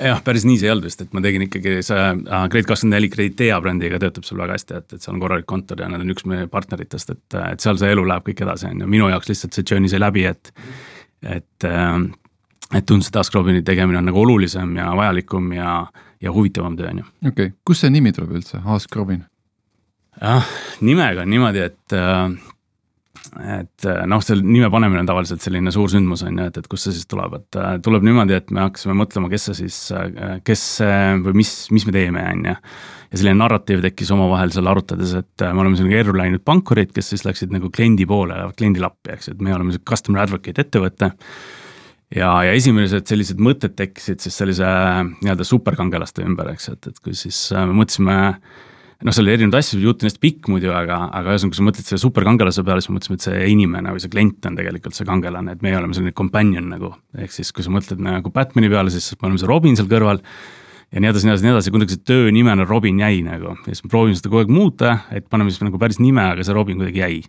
jah, 0.00 0.20
päris 0.24 0.44
nii 0.48 0.58
see 0.60 0.68
ei 0.68 0.72
olnud 0.74 0.88
vist, 0.88 1.02
et 1.04 1.16
ma 1.16 1.22
tegin 1.24 1.46
ikkagi 1.46 1.78
see 1.84 2.02
äh, 2.04 2.44
Grade24 2.52 3.10
Creditea 3.12 3.60
brändiga 3.64 4.00
töötab 4.02 4.28
seal 4.28 4.40
väga 4.40 4.58
hästi, 4.58 4.80
et, 4.80 4.96
et 4.96 5.04
seal 5.04 5.16
on 5.16 5.24
korralik 5.24 5.48
kontor 5.48 5.80
ja 5.80 5.88
nad 5.92 6.04
on 6.04 6.12
üks 6.14 6.28
meie 6.28 6.48
partneritest, 6.52 7.12
et, 7.16 7.38
et 7.40 7.64
seal 7.64 7.80
see 7.80 7.92
elu 7.92 8.04
läheb 8.08 8.28
kõik 8.28 8.44
edasi, 8.46 8.68
on 8.70 8.84
ju, 8.84 8.90
minu 8.96 9.08
jaoks 9.12 9.32
lihtsalt 9.32 9.56
see 9.56 9.66
journey 9.68 9.92
sai 9.92 10.02
läbi, 10.04 10.28
et 10.28 10.52
et 11.24 11.68
äh, 11.68 11.98
et 12.74 12.86
tundus, 12.86 13.08
et 13.08 13.20
Ask 13.20 13.34
Robini 13.36 13.62
tegemine 13.64 14.00
on 14.00 14.08
nagu 14.08 14.20
olulisem 14.20 14.76
ja 14.76 14.88
vajalikum 14.96 15.52
ja, 15.56 15.76
ja 16.20 16.32
huvitavam 16.32 16.76
töö, 16.76 16.90
on 16.90 17.04
ju. 17.04 17.12
okei 17.28 17.30
okay., 17.52 17.54
kust 17.64 17.84
see 17.84 17.92
nimi 17.92 18.12
tuleb 18.12 18.36
üldse, 18.40 18.60
Ask 18.64 18.96
Robin? 18.96 19.24
Jah, 20.20 20.50
nimega 20.84 21.24
on 21.24 21.32
niimoodi, 21.32 21.64
et 21.70 21.96
äh, 21.96 22.34
et 23.34 23.86
noh, 24.06 24.20
see 24.22 24.36
nime 24.44 24.68
panemine 24.70 25.00
on 25.02 25.08
tavaliselt 25.08 25.42
selline 25.42 25.72
suur 25.74 25.88
sündmus 25.90 26.22
on 26.26 26.36
ju, 26.38 26.44
et, 26.50 26.58
et 26.60 26.66
kust 26.70 26.86
see 26.86 26.94
siis 26.94 27.08
tuleb, 27.10 27.32
et 27.40 27.58
äh, 27.58 27.72
tuleb 27.82 28.04
niimoodi, 28.06 28.36
et 28.36 28.52
me 28.54 28.62
hakkasime 28.62 28.94
mõtlema, 29.00 29.30
kes 29.32 29.48
see 29.48 29.58
siis, 29.64 29.78
äh, 29.96 30.36
kes 30.46 30.62
või 31.24 31.40
mis, 31.40 31.54
mis 31.74 31.86
me 31.88 31.94
teeme, 31.96 32.22
on 32.30 32.44
ju. 32.50 32.54
ja 32.54 33.20
selline 33.20 33.40
narratiiv 33.40 33.82
tekkis 33.84 34.12
omavahel 34.14 34.54
seal 34.54 34.70
arutades, 34.70 35.16
et 35.18 35.46
me 35.48 35.64
oleme 35.64 35.80
selline 35.80 35.98
erru 35.98 36.14
läinud 36.18 36.44
pankurid, 36.46 36.92
kes 36.94 37.10
siis 37.14 37.26
läksid 37.26 37.54
nagu 37.54 37.72
kliendi 37.74 38.06
poole, 38.06 38.38
kliendile 38.58 38.90
appi, 38.90 39.16
eks 39.16 39.32
et 39.32 39.42
me 39.42 39.54
oleme 39.56 39.74
see 39.74 39.82
customer 39.88 40.22
advocate 40.22 40.62
ettevõte 40.62 41.10
ja, 42.14 42.28
ja 42.46 42.52
esimesed 42.52 43.08
sellised 43.10 43.42
mõtted 43.42 43.74
tekkisid 43.80 44.22
siis 44.22 44.38
sellise 44.38 44.68
nii-öelda 45.24 45.48
superkangelaste 45.48 46.22
ümber, 46.28 46.52
eks, 46.54 46.70
et, 46.76 46.92
et 46.92 47.02
kui 47.02 47.16
siis 47.18 47.48
me 47.56 47.80
mõtlesime 47.80 48.20
äh, 48.28 48.62
noh, 49.02 49.14
seal 49.14 49.26
oli 49.26 49.34
erinevaid 49.34 49.58
asju, 49.58 49.80
jutt 49.82 50.02
on 50.04 50.10
hästi 50.10 50.22
pikk 50.22 50.50
muidu, 50.52 50.70
aga, 50.76 51.00
aga 51.10 51.34
ühesõnaga, 51.34 51.54
kui 51.54 51.60
sa 51.60 51.66
mõtled 51.66 51.88
selle 51.88 52.02
superkangelase 52.02 52.64
peale, 52.66 52.84
siis 52.84 52.92
me 52.92 52.98
mõtlesime, 52.98 53.18
et 53.18 53.26
see 53.26 53.46
inimene 53.52 53.94
või 53.94 54.04
see 54.04 54.12
klient 54.12 54.50
on 54.50 54.58
tegelikult 54.60 54.98
see 54.98 55.08
kangelane, 55.08 55.56
et 55.56 55.64
meie 55.66 55.78
oleme 55.78 55.96
selline 55.96 56.14
companion 56.16 56.70
nagu. 56.70 56.94
ehk 57.18 57.34
siis, 57.34 57.50
kui 57.54 57.66
sa 57.66 57.74
mõtled 57.74 58.02
nagu 58.04 58.32
Batman'i 58.34 58.70
peale, 58.72 58.94
siis 58.94 59.16
me 59.18 59.30
oleme 59.30 59.42
see 59.42 59.50
Robin 59.50 59.76
seal 59.78 59.90
kõrval 59.90 60.22
ja 60.94 61.02
nii 61.02 61.10
edasi, 61.10 61.26
nii 61.26 61.34
edasi, 61.34 61.46
nii 61.48 61.54
edasi, 61.56 61.74
kuidagi 61.74 61.96
see 61.96 62.06
töönimena 62.12 62.66
Robin 62.68 63.02
jäi 63.02 63.22
nagu 63.26 63.56
ja 63.56 63.70
siis 63.72 63.84
me 63.84 63.92
proovime 63.92 64.18
seda 64.18 64.30
kogu 64.30 64.44
aeg 64.44 64.52
muuta, 64.54 64.98
et 65.10 65.26
paneme 65.30 65.50
siis 65.50 65.64
nagu 65.66 65.80
päris 65.80 65.98
nime, 66.02 66.22
aga 66.34 66.46
see 66.46 66.54
Robin 66.54 66.78
kuidagi 66.78 67.02
jäi 67.02 67.22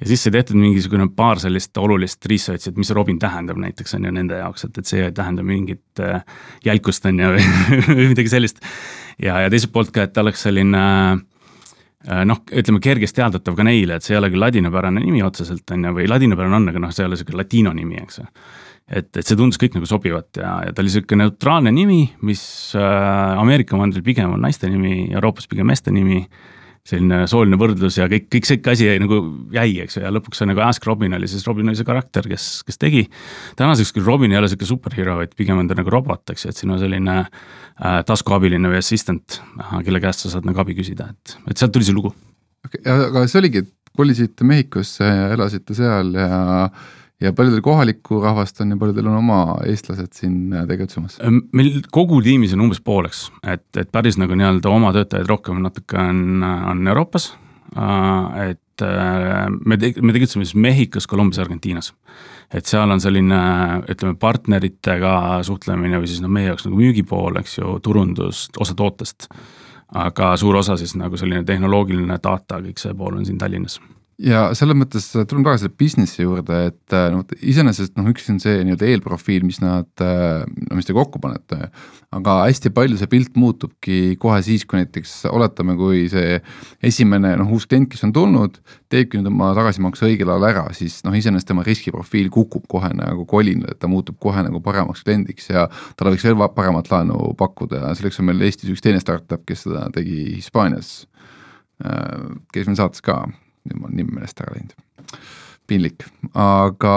ja 0.00 0.08
siis 0.08 0.24
sai 0.24 0.32
tehtud 0.34 0.58
mingisugune 0.58 1.06
paar 1.16 1.40
sellist 1.42 1.76
olulist 1.80 2.26
research'i, 2.30 2.72
et 2.72 2.80
mis 2.80 2.90
Robin 2.96 3.18
tähendab 3.20 3.60
näiteks 3.60 3.96
on 3.98 4.08
ju 4.08 4.12
nende 4.14 4.40
jaoks, 4.40 4.66
et, 4.66 4.80
et 4.80 4.90
see 4.90 5.04
ei 5.04 5.14
tähenda 5.14 5.44
mingit 5.46 6.02
äh, 6.02 6.24
jälkust 6.66 7.06
on 7.10 7.20
ju 7.22 7.32
või 7.88 8.10
midagi 8.14 8.32
sellist. 8.32 8.64
Ja, 9.22 9.38
ja 9.44 9.52
teiselt 9.52 9.72
poolt 9.74 9.92
ka, 9.94 10.06
et 10.06 10.14
ta 10.14 10.24
oleks 10.24 10.44
selline 10.46 10.82
äh, 11.14 12.24
noh, 12.28 12.42
ütleme 12.50 12.82
kergesti 12.84 13.20
teadatav 13.20 13.56
ka 13.58 13.66
neile, 13.66 13.98
et 13.98 14.06
see 14.06 14.16
ei 14.16 14.20
ole 14.20 14.32
küll 14.32 14.44
ladinapärane 14.46 15.04
nimi 15.04 15.24
otseselt 15.26 15.74
on 15.76 15.88
ju, 15.88 15.96
või 16.00 16.10
ladinapärane 16.10 16.60
on, 16.60 16.70
aga 16.72 16.86
noh, 16.86 16.94
see 16.94 17.04
ei 17.04 17.10
ole 17.10 17.20
sihuke 17.20 17.36
latino 17.38 17.74
nimi, 17.76 18.00
eks 18.02 18.22
ju. 18.22 18.28
Et, 18.84 19.08
et 19.16 19.24
see 19.24 19.36
tundus 19.40 19.56
kõik 19.56 19.78
nagu 19.78 19.86
sobivat 19.88 20.36
ja, 20.36 20.58
ja 20.66 20.72
ta 20.76 20.82
oli 20.84 20.90
sihuke 20.92 21.16
neutraalne 21.16 21.72
nimi, 21.72 22.02
mis 22.28 22.42
äh, 22.76 23.40
Ameerika 23.40 23.78
mandril 23.80 24.04
pigem 24.04 24.34
on 24.36 24.44
naiste 24.44 24.68
nimi, 24.68 25.06
Euroopas 25.14 25.48
pigem 25.48 25.70
meeste 25.72 25.94
nimi. 25.94 26.20
äh, 26.20 26.63
selline 26.84 27.22
sooline 27.30 27.56
võrdlus 27.56 27.96
ja 27.96 28.06
kõik, 28.12 28.26
kõik 28.32 28.48
sihuke 28.48 28.72
asi 28.74 28.90
nagu 29.00 29.18
jäi, 29.54 29.78
eks 29.86 29.96
ju, 29.96 30.02
ja 30.04 30.10
lõpuks 30.12 30.42
see 30.42 30.48
nagu 30.50 30.60
Ask 30.66 30.84
Robin 30.84 31.16
oli 31.16 31.28
siis, 31.30 31.46
Robin 31.48 31.70
oli 31.70 31.78
see 31.78 31.86
karakter, 31.88 32.26
kes, 32.28 32.48
kes 32.68 32.80
tegi. 32.80 33.06
tänaseks 33.56 33.94
küll 33.96 34.04
Robin 34.04 34.34
ei 34.34 34.40
ole 34.40 34.50
sihuke 34.52 34.68
superhero, 34.68 35.16
vaid 35.22 35.32
pigem 35.38 35.62
on 35.62 35.70
ta 35.70 35.78
nagu 35.78 35.92
robot, 35.92 36.34
eks 36.34 36.44
ju, 36.44 36.52
et 36.52 36.60
siin 36.60 36.74
on 36.74 36.82
selline 36.82 37.16
äh, 37.22 38.02
taskuabiline 38.04 38.68
või 38.72 38.82
assistant, 38.82 39.40
kelle 39.86 40.02
käest 40.04 40.26
sa 40.26 40.34
saad 40.34 40.48
nagu 40.48 40.60
abi 40.60 40.76
küsida, 40.76 41.08
et, 41.14 41.38
et 41.48 41.56
sealt 41.56 41.72
tuli 41.72 41.88
see 41.88 41.96
lugu. 41.96 42.12
aga 42.84 43.24
see 43.30 43.40
oligi, 43.40 43.64
et 43.64 43.72
kolisite 43.96 44.44
Mehhikosse 44.44 45.08
ja 45.08 45.30
elasite 45.32 45.76
seal 45.78 46.12
ja 46.18 46.68
ja 47.24 47.32
paljudel 47.36 47.62
kohalikku 47.64 48.20
rahvast 48.22 48.60
on 48.60 48.74
ja 48.74 48.80
paljudel 48.80 49.08
on 49.10 49.20
oma 49.20 49.38
eestlased 49.68 50.12
siin 50.16 50.52
äh, 50.52 50.66
tegutsemas? 50.68 51.18
meil 51.52 51.80
kogu 51.94 52.20
tiimis 52.24 52.54
on 52.56 52.66
umbes 52.66 52.82
pooleks, 52.84 53.26
et, 53.42 53.66
et 53.80 53.90
päris 53.92 54.18
nagu 54.20 54.36
nii-öelda 54.36 54.72
oma 54.72 54.92
töötajaid 54.96 55.30
rohkem 55.30 55.62
natuke 55.64 55.98
on, 56.00 56.44
on 56.44 56.84
Euroopas. 56.92 57.32
Äh, 57.74 58.50
et 58.50 58.84
äh, 58.84 59.48
me 59.66 59.78
teg-, 59.80 60.00
me 60.02 60.14
tegutseme 60.16 60.46
siis 60.46 60.58
Mehhikos, 60.58 61.08
Kolumbias, 61.10 61.42
Argentiinas. 61.44 61.92
et 62.54 62.68
seal 62.70 62.90
on 62.90 63.00
selline, 63.02 63.40
ütleme, 63.90 64.14
partneritega 64.20 65.42
suhtlemine 65.42 65.98
või 65.98 66.10
siis 66.10 66.22
noh, 66.22 66.30
meie 66.30 66.52
jaoks 66.52 66.68
nagu 66.68 66.78
müügipool, 66.78 67.40
eks 67.40 67.58
ju, 67.58 67.78
turundus, 67.82 68.48
osa 68.60 68.76
tootest. 68.78 69.28
aga 69.94 70.36
suur 70.36 70.56
osa 70.58 70.76
siis 70.76 70.94
nagu 70.98 71.16
selline 71.16 71.44
tehnoloogiline 71.46 72.18
data, 72.22 72.60
kõik 72.62 72.80
see 72.82 72.94
pool 72.98 73.18
on 73.18 73.26
siin 73.26 73.38
Tallinnas 73.38 73.80
ja 74.22 74.44
selles 74.54 74.76
mõttes 74.78 75.06
tuleme 75.12 75.46
tagasi 75.48 75.64
selle 75.64 75.74
business'i 75.80 76.22
juurde, 76.22 76.58
et 76.70 76.94
äh, 76.94 77.08
noh, 77.12 77.24
iseenesest 77.42 77.96
noh, 77.98 78.06
üks 78.12 78.28
on 78.30 78.38
see 78.42 78.62
nii-öelda 78.62 78.86
eelprofiil, 78.92 79.42
mis 79.46 79.58
nad, 79.62 79.88
äh, 80.02 80.44
no 80.68 80.78
mis 80.78 80.86
te 80.86 80.94
kokku 80.94 81.20
panete. 81.22 81.70
aga 82.14 82.36
hästi 82.44 82.70
palju 82.70 82.98
see 83.00 83.10
pilt 83.10 83.34
muutubki 83.40 84.14
kohe 84.22 84.38
siis, 84.46 84.62
kui 84.70 84.78
näiteks 84.78 85.24
oletame, 85.32 85.74
kui 85.78 86.04
see 86.12 86.38
esimene 86.86 87.34
noh, 87.40 87.50
uus 87.56 87.66
klient, 87.66 87.90
kes 87.90 88.06
on 88.06 88.14
tulnud, 88.14 88.60
teebki 88.92 89.18
nüüd 89.18 89.32
oma 89.32 89.50
tagasimakse 89.58 90.06
õigel 90.06 90.30
ajal 90.30 90.48
ära, 90.52 90.66
siis 90.78 91.00
noh, 91.06 91.16
iseenesest 91.18 91.50
tema 91.50 91.66
riskiprofiil 91.66 92.30
kukub 92.34 92.68
kohe 92.70 92.92
nagu 92.94 93.26
kolinal, 93.26 93.74
et 93.74 93.82
ta 93.82 93.90
muutub 93.90 94.20
kohe 94.22 94.46
nagu 94.46 94.62
paremaks 94.62 95.02
kliendiks 95.06 95.50
ja 95.50 95.66
talle 95.98 96.14
võiks 96.14 96.28
veel 96.28 96.38
paremat 96.54 96.92
laenu 96.92 97.34
pakkuda 97.38 97.82
ja 97.82 97.94
selleks 97.98 98.22
on 98.22 98.30
meil 98.30 98.46
Eestis 98.46 98.70
üks 98.70 98.84
teine 98.84 99.02
startup, 99.02 99.42
kes 99.48 99.66
seda 99.66 99.88
tegi 99.94 100.36
Hispaanias. 100.36 101.08
Äh, 101.82 102.36
käis 102.54 102.68
meil 102.70 102.78
saates 102.78 103.02
ka 103.02 103.24
nüüd 103.68 103.80
mul 103.80 103.90
on 103.90 103.98
nimi 103.98 104.16
meelest 104.16 104.40
ära 104.44 104.54
läinud, 104.56 104.74
piinlik, 105.68 106.06
aga 106.36 106.96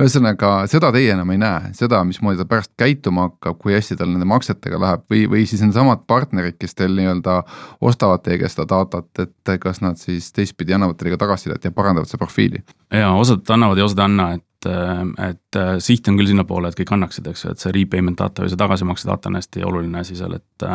ühesõnaga 0.00 0.52
seda 0.70 0.88
teie 0.94 1.12
enam 1.12 1.30
ei 1.34 1.40
näe, 1.40 1.72
seda, 1.76 2.00
mismoodi 2.08 2.40
ta 2.40 2.46
pärast 2.48 2.72
käituma 2.80 3.28
hakkab, 3.28 3.58
kui 3.60 3.74
hästi 3.76 3.98
tal 4.00 4.08
nende 4.10 4.26
maksetega 4.28 4.80
läheb 4.80 5.02
või, 5.12 5.24
või 5.34 5.42
siis 5.48 5.62
needsamad 5.64 6.06
partnerid, 6.08 6.56
kes 6.60 6.76
teil 6.78 6.94
nii-öelda 6.96 7.38
ostavad 7.84 8.24
teie 8.24 8.40
käest 8.40 8.56
seda 8.56 8.68
datat, 8.72 9.10
et 9.26 9.52
kas 9.62 9.82
nad 9.84 10.00
siis 10.00 10.30
teistpidi 10.32 10.74
annavad 10.76 10.98
teile 10.98 11.14
ka 11.16 11.24
tagasisidet 11.26 11.68
ja 11.68 11.74
parandavad 11.76 12.08
seda 12.10 12.22
profiili? 12.24 12.64
jaa, 12.88 13.12
osad 13.18 13.52
annavad 13.52 13.80
ja 13.80 13.88
osad 13.88 14.00
ei 14.00 14.08
anna, 14.08 14.30
et 14.38 14.48
et 14.62 15.56
siht 15.82 16.06
on 16.06 16.14
küll 16.20 16.30
sinnapoole, 16.30 16.70
et 16.70 16.78
kõik 16.78 16.92
annaksid, 16.94 17.26
eks 17.32 17.40
ju, 17.44 17.50
et 17.50 17.62
see 17.62 17.72
repayment 17.74 18.20
data 18.20 18.44
või 18.44 18.52
see 18.52 18.60
tagasimakse 18.60 19.08
data 19.08 19.30
on 19.30 19.40
hästi 19.40 19.64
oluline 19.66 19.98
asi 19.98 20.14
seal, 20.14 20.36
et 20.38 20.66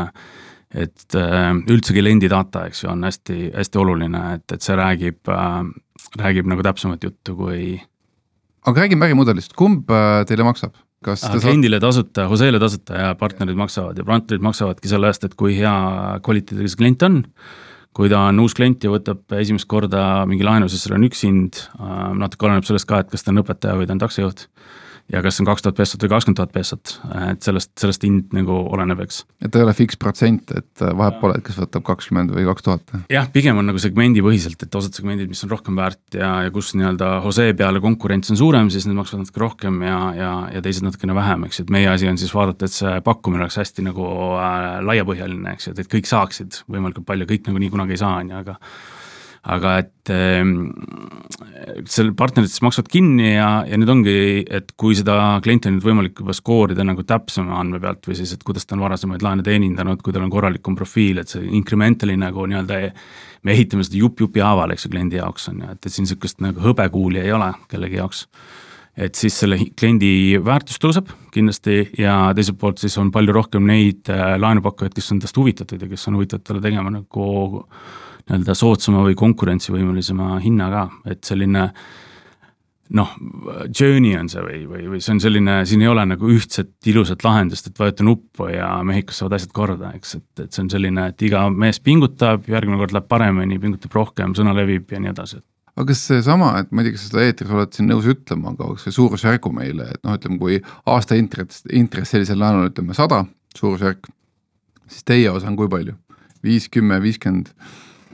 et 0.76 1.16
äh, 1.16 1.52
üldse 1.72 1.96
kliendi 1.96 2.30
data, 2.32 2.66
eks 2.68 2.84
ju, 2.84 2.90
on 2.92 3.06
hästi, 3.08 3.52
hästi 3.56 3.80
oluline, 3.80 4.24
et, 4.38 4.56
et 4.56 4.64
see 4.64 4.76
räägib, 4.78 5.22
äh, 5.32 5.62
räägib 6.20 6.50
nagu 6.52 6.66
täpsemat 6.66 7.08
juttu 7.08 7.38
kui. 7.38 7.78
aga 8.68 8.84
räägime 8.84 9.08
ärimudelist, 9.08 9.56
kumb 9.56 9.92
äh, 9.92 10.24
teile 10.28 10.48
maksab? 10.48 10.76
kas 11.06 11.22
te 11.22 11.38
kliendile 11.40 11.78
tasuta, 11.80 12.26
Joseele 12.26 12.60
tasuta 12.60 12.98
ja 12.98 13.14
partnerid 13.16 13.56
maksavad 13.56 14.00
ja 14.00 14.04
partnerid 14.04 14.44
maksavadki 14.44 14.90
selle 14.90 15.12
eest, 15.12 15.28
et 15.28 15.36
kui 15.38 15.54
hea 15.56 15.74
kvaliteediga 16.26 16.72
see 16.74 16.80
klient 16.80 17.06
on. 17.06 17.20
kui 17.96 18.10
ta 18.10 18.24
on 18.30 18.42
uus 18.42 18.54
klient 18.58 18.84
ja 18.84 18.90
võtab 18.92 19.38
esimest 19.38 19.66
korda 19.70 20.26
mingi 20.30 20.46
laenu, 20.46 20.68
siis 20.70 20.84
seal 20.84 20.98
on 20.98 21.06
üks 21.08 21.24
hind, 21.26 21.62
natuke 22.18 22.46
oleneb 22.46 22.66
sellest 22.68 22.86
ka, 22.90 23.00
et 23.02 23.14
kas 23.14 23.24
ta 23.26 23.32
on 23.32 23.42
õpetaja 23.42 23.78
või 23.78 23.88
ta 23.88 23.96
on 23.96 24.02
taksojuht 24.04 24.44
ja 25.12 25.22
kas 25.24 25.40
on 25.42 25.48
kaks 25.48 25.64
tuhat 25.64 25.78
peesot 25.78 26.04
või 26.04 26.12
kakskümmend 26.12 26.40
tuhat 26.40 26.54
peesot, 26.56 26.94
et 27.30 27.46
sellest, 27.46 27.72
sellest 27.80 28.04
hind 28.04 28.34
nagu 28.36 28.58
oleneb, 28.76 29.00
eks. 29.06 29.22
et 29.40 29.52
ta 29.54 29.62
ei 29.62 29.66
ole 29.66 29.74
fiksprotsent, 29.78 30.52
et 30.58 30.84
äh, 30.84 30.92
vahet 31.00 31.20
pole, 31.22 31.38
et 31.40 31.46
kas 31.48 31.60
võtab 31.62 31.86
kakskümmend 31.88 32.34
või 32.36 32.44
kaks 32.50 32.66
tuhat? 32.66 32.96
jah, 33.14 33.30
pigem 33.34 33.62
on 33.62 33.70
nagu 33.72 33.82
segmendipõhiselt, 33.82 34.68
et 34.68 34.80
osad 34.80 34.98
segmendid, 34.98 35.32
mis 35.32 35.44
on 35.48 35.54
rohkem 35.54 35.80
väärt 35.80 36.20
ja, 36.20 36.34
ja 36.48 36.54
kus 36.54 36.74
nii-öelda 36.76 37.14
Jose 37.24 37.48
peale 37.58 37.82
konkurents 37.84 38.34
on 38.34 38.40
suurem, 38.40 38.72
siis 38.74 38.90
need 38.90 39.00
maksavad 39.00 39.24
natuke 39.24 39.44
rohkem 39.46 39.80
ja, 39.88 40.02
ja, 40.18 40.34
ja 40.58 40.64
teised 40.66 40.86
natukene 40.86 41.16
vähem, 41.18 41.48
eks 41.48 41.62
ju, 41.62 41.68
et 41.68 41.74
meie 41.78 41.90
asi 41.94 42.12
on 42.12 42.20
siis 42.20 42.36
vaadata, 42.36 42.68
et 42.68 42.76
see 42.76 42.98
pakkumine 43.08 43.48
oleks 43.48 43.62
hästi 43.64 43.88
nagu 43.88 44.12
äh, 44.36 44.70
laiapõhjaline, 44.88 45.56
eks 45.56 45.70
ju, 45.70 45.76
et, 45.78 45.86
et 45.86 45.92
kõik 45.98 46.12
saaksid 46.12 46.64
võimalikult 46.68 47.08
palju, 47.08 47.30
kõik 47.32 47.48
nagunii 47.48 47.72
kunagi 47.74 47.96
ei 47.96 48.04
saa, 48.04 48.20
on 48.20 48.36
ju, 48.36 48.44
aga 48.44 48.60
aga 49.48 49.78
et 49.80 50.12
äh, 50.12 50.44
seal 51.88 52.12
partnerid 52.18 52.52
siis 52.52 52.64
maksavad 52.66 52.90
kinni 52.92 53.32
ja, 53.34 53.50
ja 53.68 53.80
nüüd 53.80 53.92
ongi, 53.92 54.18
et 54.44 54.74
kui 54.80 54.98
seda 54.98 55.38
klienti 55.44 55.72
on 55.72 55.78
nüüd 55.78 55.88
võimalik 55.88 56.22
juba 56.22 56.36
skoorida 56.36 56.86
nagu 56.88 57.06
täpsema 57.08 57.62
andme 57.62 57.80
pealt 57.84 58.08
või 58.10 58.18
siis, 58.20 58.34
et 58.36 58.44
kuidas 58.48 58.68
ta 58.68 58.76
on 58.76 58.84
varasemaid 58.86 59.24
laene 59.24 59.46
teenindanud, 59.46 60.02
kui 60.04 60.16
tal 60.16 60.26
on 60.26 60.34
korralikum 60.34 60.76
profiil, 60.78 61.22
et 61.22 61.32
see 61.32 61.48
incrementally 61.58 62.18
nagu 62.20 62.48
nii-öelda 62.50 62.82
me 63.48 63.56
ehitame 63.56 63.86
seda 63.88 64.02
jupp 64.02 64.24
jupi 64.26 64.44
haaval, 64.44 64.74
eks 64.74 64.88
ju, 64.88 64.94
kliendi 64.94 65.22
jaoks 65.22 65.52
on 65.54 65.62
ju, 65.64 65.74
et, 65.76 65.84
et 65.84 65.94
siin 65.94 66.08
niisugust 66.08 66.42
nagu 66.44 66.64
hõbekuuli 66.64 67.22
ei 67.24 67.36
ole 67.36 67.54
kellegi 67.72 68.02
jaoks. 68.02 68.26
Et 68.98 69.14
siis 69.14 69.36
selle 69.38 69.60
kliendi 69.78 70.40
väärtus 70.42 70.80
tõuseb 70.82 71.12
kindlasti 71.30 71.84
ja 72.02 72.32
teiselt 72.34 72.58
poolt 72.58 72.82
siis 72.82 72.96
on 72.98 73.12
palju 73.14 73.36
rohkem 73.36 73.68
neid 73.70 74.10
äh, 74.10 74.34
laenupakkujaid, 74.42 74.96
kes 74.98 75.14
on 75.14 75.22
tast 75.22 75.38
huvitatud 75.38 75.86
ja 75.86 75.90
kes 75.92 76.08
on 76.10 76.18
huvitatud 76.18 76.48
talle 76.50 76.64
tegema 76.66 76.90
nagu 76.96 77.28
nii-öelda 78.28 78.56
soodsama 78.58 79.06
või 79.06 79.16
konkurentsivõimelisema 79.20 80.38
hinnaga, 80.44 80.88
et 81.08 81.24
selline 81.28 81.70
noh, 82.98 83.12
journey 83.68 84.16
on 84.20 84.30
see 84.32 84.44
või, 84.44 84.62
või, 84.68 84.86
või 84.94 85.02
see 85.04 85.16
on 85.16 85.22
selline, 85.24 85.58
siin 85.68 85.84
ei 85.84 85.90
ole 85.92 86.06
nagu 86.08 86.30
ühtset 86.32 86.88
ilusat 86.88 87.24
lahendust, 87.26 87.68
et 87.68 87.80
vajuta 87.80 88.06
nuppu 88.08 88.48
ja 88.52 88.70
Mehhikos 88.88 89.20
saavad 89.22 89.38
asjad 89.40 89.52
korda, 89.56 89.92
eks, 89.98 90.16
et, 90.20 90.46
et 90.46 90.56
see 90.56 90.64
on 90.64 90.72
selline, 90.72 91.10
et 91.12 91.28
iga 91.28 91.46
mees 91.52 91.82
pingutab, 91.84 92.48
järgmine 92.48 92.80
kord 92.80 92.96
läheb 92.96 93.10
paremini, 93.12 93.60
pingutab 93.64 93.96
rohkem, 93.98 94.36
sõna 94.38 94.56
levib 94.56 94.92
ja 94.92 95.04
nii 95.04 95.14
edasi 95.16 95.44
aga 95.78 95.92
kas 95.92 96.00
seesama, 96.10 96.52
et 96.58 96.72
ma 96.74 96.82
ei 96.82 96.88
tea, 96.88 96.96
kas 96.96 97.04
sa 97.06 97.12
seda 97.12 97.26
eetris 97.28 97.52
oled 97.54 97.76
siin 97.76 97.92
nõus 97.92 98.08
ütlema, 98.10 98.54
aga 98.56 98.72
kas 98.74 98.88
see 98.88 98.96
suurusjärgu 98.96 99.52
meile, 99.54 99.92
et 99.94 100.00
noh, 100.08 100.16
ütleme, 100.18 100.40
kui 100.42 100.58
aasta 100.90 101.18
intress, 101.20 101.68
intress 101.70 102.16
sellisel 102.16 102.40
laenul 102.42 102.72
ütleme 102.72 102.98
sada 102.98 103.22
suurusjärk, 103.58 104.10
siis 104.90 105.06
teie 105.06 105.30
osa 105.30 105.52
on 105.52 105.60
kui 105.60 105.70
palju? 105.70 105.94
viis, 106.46 106.66
kümme, 106.72 106.98
viiskümmend? 107.04 107.52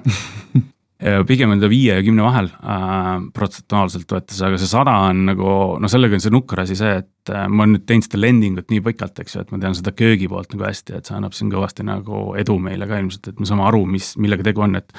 pigem 1.27 1.51
on 1.51 1.59
ta 1.59 1.67
viie 1.71 1.97
ja 1.97 2.03
kümne 2.05 2.23
vahel 2.23 2.47
äh, 2.47 3.25
protsentuaalselt 3.35 4.09
võttes, 4.13 4.39
aga 4.45 4.59
see 4.59 4.69
sada 4.71 4.93
on 5.09 5.25
nagu 5.27 5.49
noh, 5.81 5.91
sellega 5.91 6.15
on 6.17 6.23
see 6.23 6.33
nukker 6.33 6.63
asi 6.63 6.77
see, 6.79 6.93
et 7.03 7.33
äh, 7.33 7.45
ma 7.51 7.67
nüüd 7.67 7.85
teinud 7.89 8.07
seda 8.07 8.21
lending 8.21 8.59
ut 8.61 8.71
nii 8.71 8.83
pikalt, 8.85 9.19
eks 9.23 9.35
ju, 9.35 9.43
et 9.43 9.53
ma 9.53 9.59
tean 9.61 9.75
seda 9.77 9.93
köögi 9.95 10.29
poolt 10.31 10.53
nagu 10.55 10.67
hästi, 10.67 10.97
et 10.99 11.09
see 11.09 11.17
annab 11.17 11.35
siin 11.35 11.51
kõvasti 11.51 11.85
nagu 11.87 12.25
edu 12.39 12.55
meile 12.63 12.87
ka 12.89 13.01
ilmselt, 13.03 13.33
et 13.33 13.41
me 13.41 13.49
saame 13.49 13.65
aru, 13.67 13.83
mis, 13.89 14.13
millega 14.21 14.47
tegu 14.47 14.63
on, 14.65 14.77
et 14.79 14.95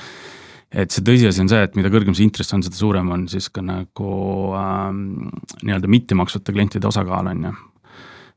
et 0.74 0.90
see 0.90 1.04
tõsiasi 1.06 1.44
on 1.44 1.48
see, 1.52 1.60
et 1.62 1.76
mida 1.78 1.90
kõrgem 1.92 2.16
see 2.18 2.26
intress 2.26 2.50
on, 2.56 2.64
seda 2.66 2.74
suurem 2.74 3.12
on 3.14 3.28
siis 3.30 3.46
ka 3.54 3.62
nagu 3.62 4.08
ähm, 4.58 5.30
nii-öelda 5.62 5.90
mittemaksvate 5.92 6.52
klientide 6.52 6.88
osakaal, 6.90 7.30
on 7.30 7.46
ju. 7.46 7.54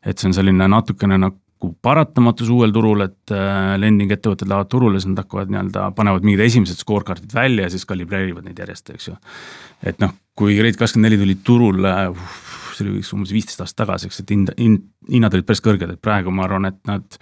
et 0.06 0.22
see 0.22 0.30
on 0.30 0.38
selline 0.38 0.70
natukene 0.70 1.18
nagu 1.18 1.42
nagu 1.58 1.74
paratamatus 1.82 2.50
uuel 2.54 2.72
turul, 2.74 3.02
et 3.08 3.34
äh, 3.34 3.76
lending 3.82 4.12
ettevõtted 4.14 4.50
lähevad 4.50 4.70
turule, 4.70 5.00
siis 5.02 5.10
nad 5.10 5.24
hakkavad 5.24 5.50
nii-öelda, 5.50 5.88
panevad 5.98 6.26
mingid 6.26 6.44
esimesed 6.46 6.78
scorecard'id 6.78 7.34
välja 7.34 7.66
ja 7.66 7.74
siis 7.74 7.86
kalibreerivad 7.90 8.46
neid 8.46 8.60
järjest, 8.62 8.94
eks 8.94 9.10
ju. 9.10 9.16
et 9.84 9.98
noh, 10.04 10.14
kui 10.38 10.60
Rate24 10.62 11.20
tuli 11.24 11.38
turule 11.44 11.96
uh,, 12.12 12.38
see 12.78 12.86
oli 12.86 13.02
umbes 13.18 13.34
viisteist 13.34 13.64
aastat 13.64 13.86
tagasi, 13.86 14.12
eks, 14.12 14.22
et 14.22 14.36
hind, 14.36 14.54
hind, 14.60 14.86
hinnad 15.10 15.34
olid 15.34 15.48
päris 15.48 15.64
kõrged, 15.66 15.96
et 15.96 16.02
praegu 16.02 16.34
ma 16.34 16.46
arvan, 16.46 16.70
et 16.70 16.78
nad 16.90 17.18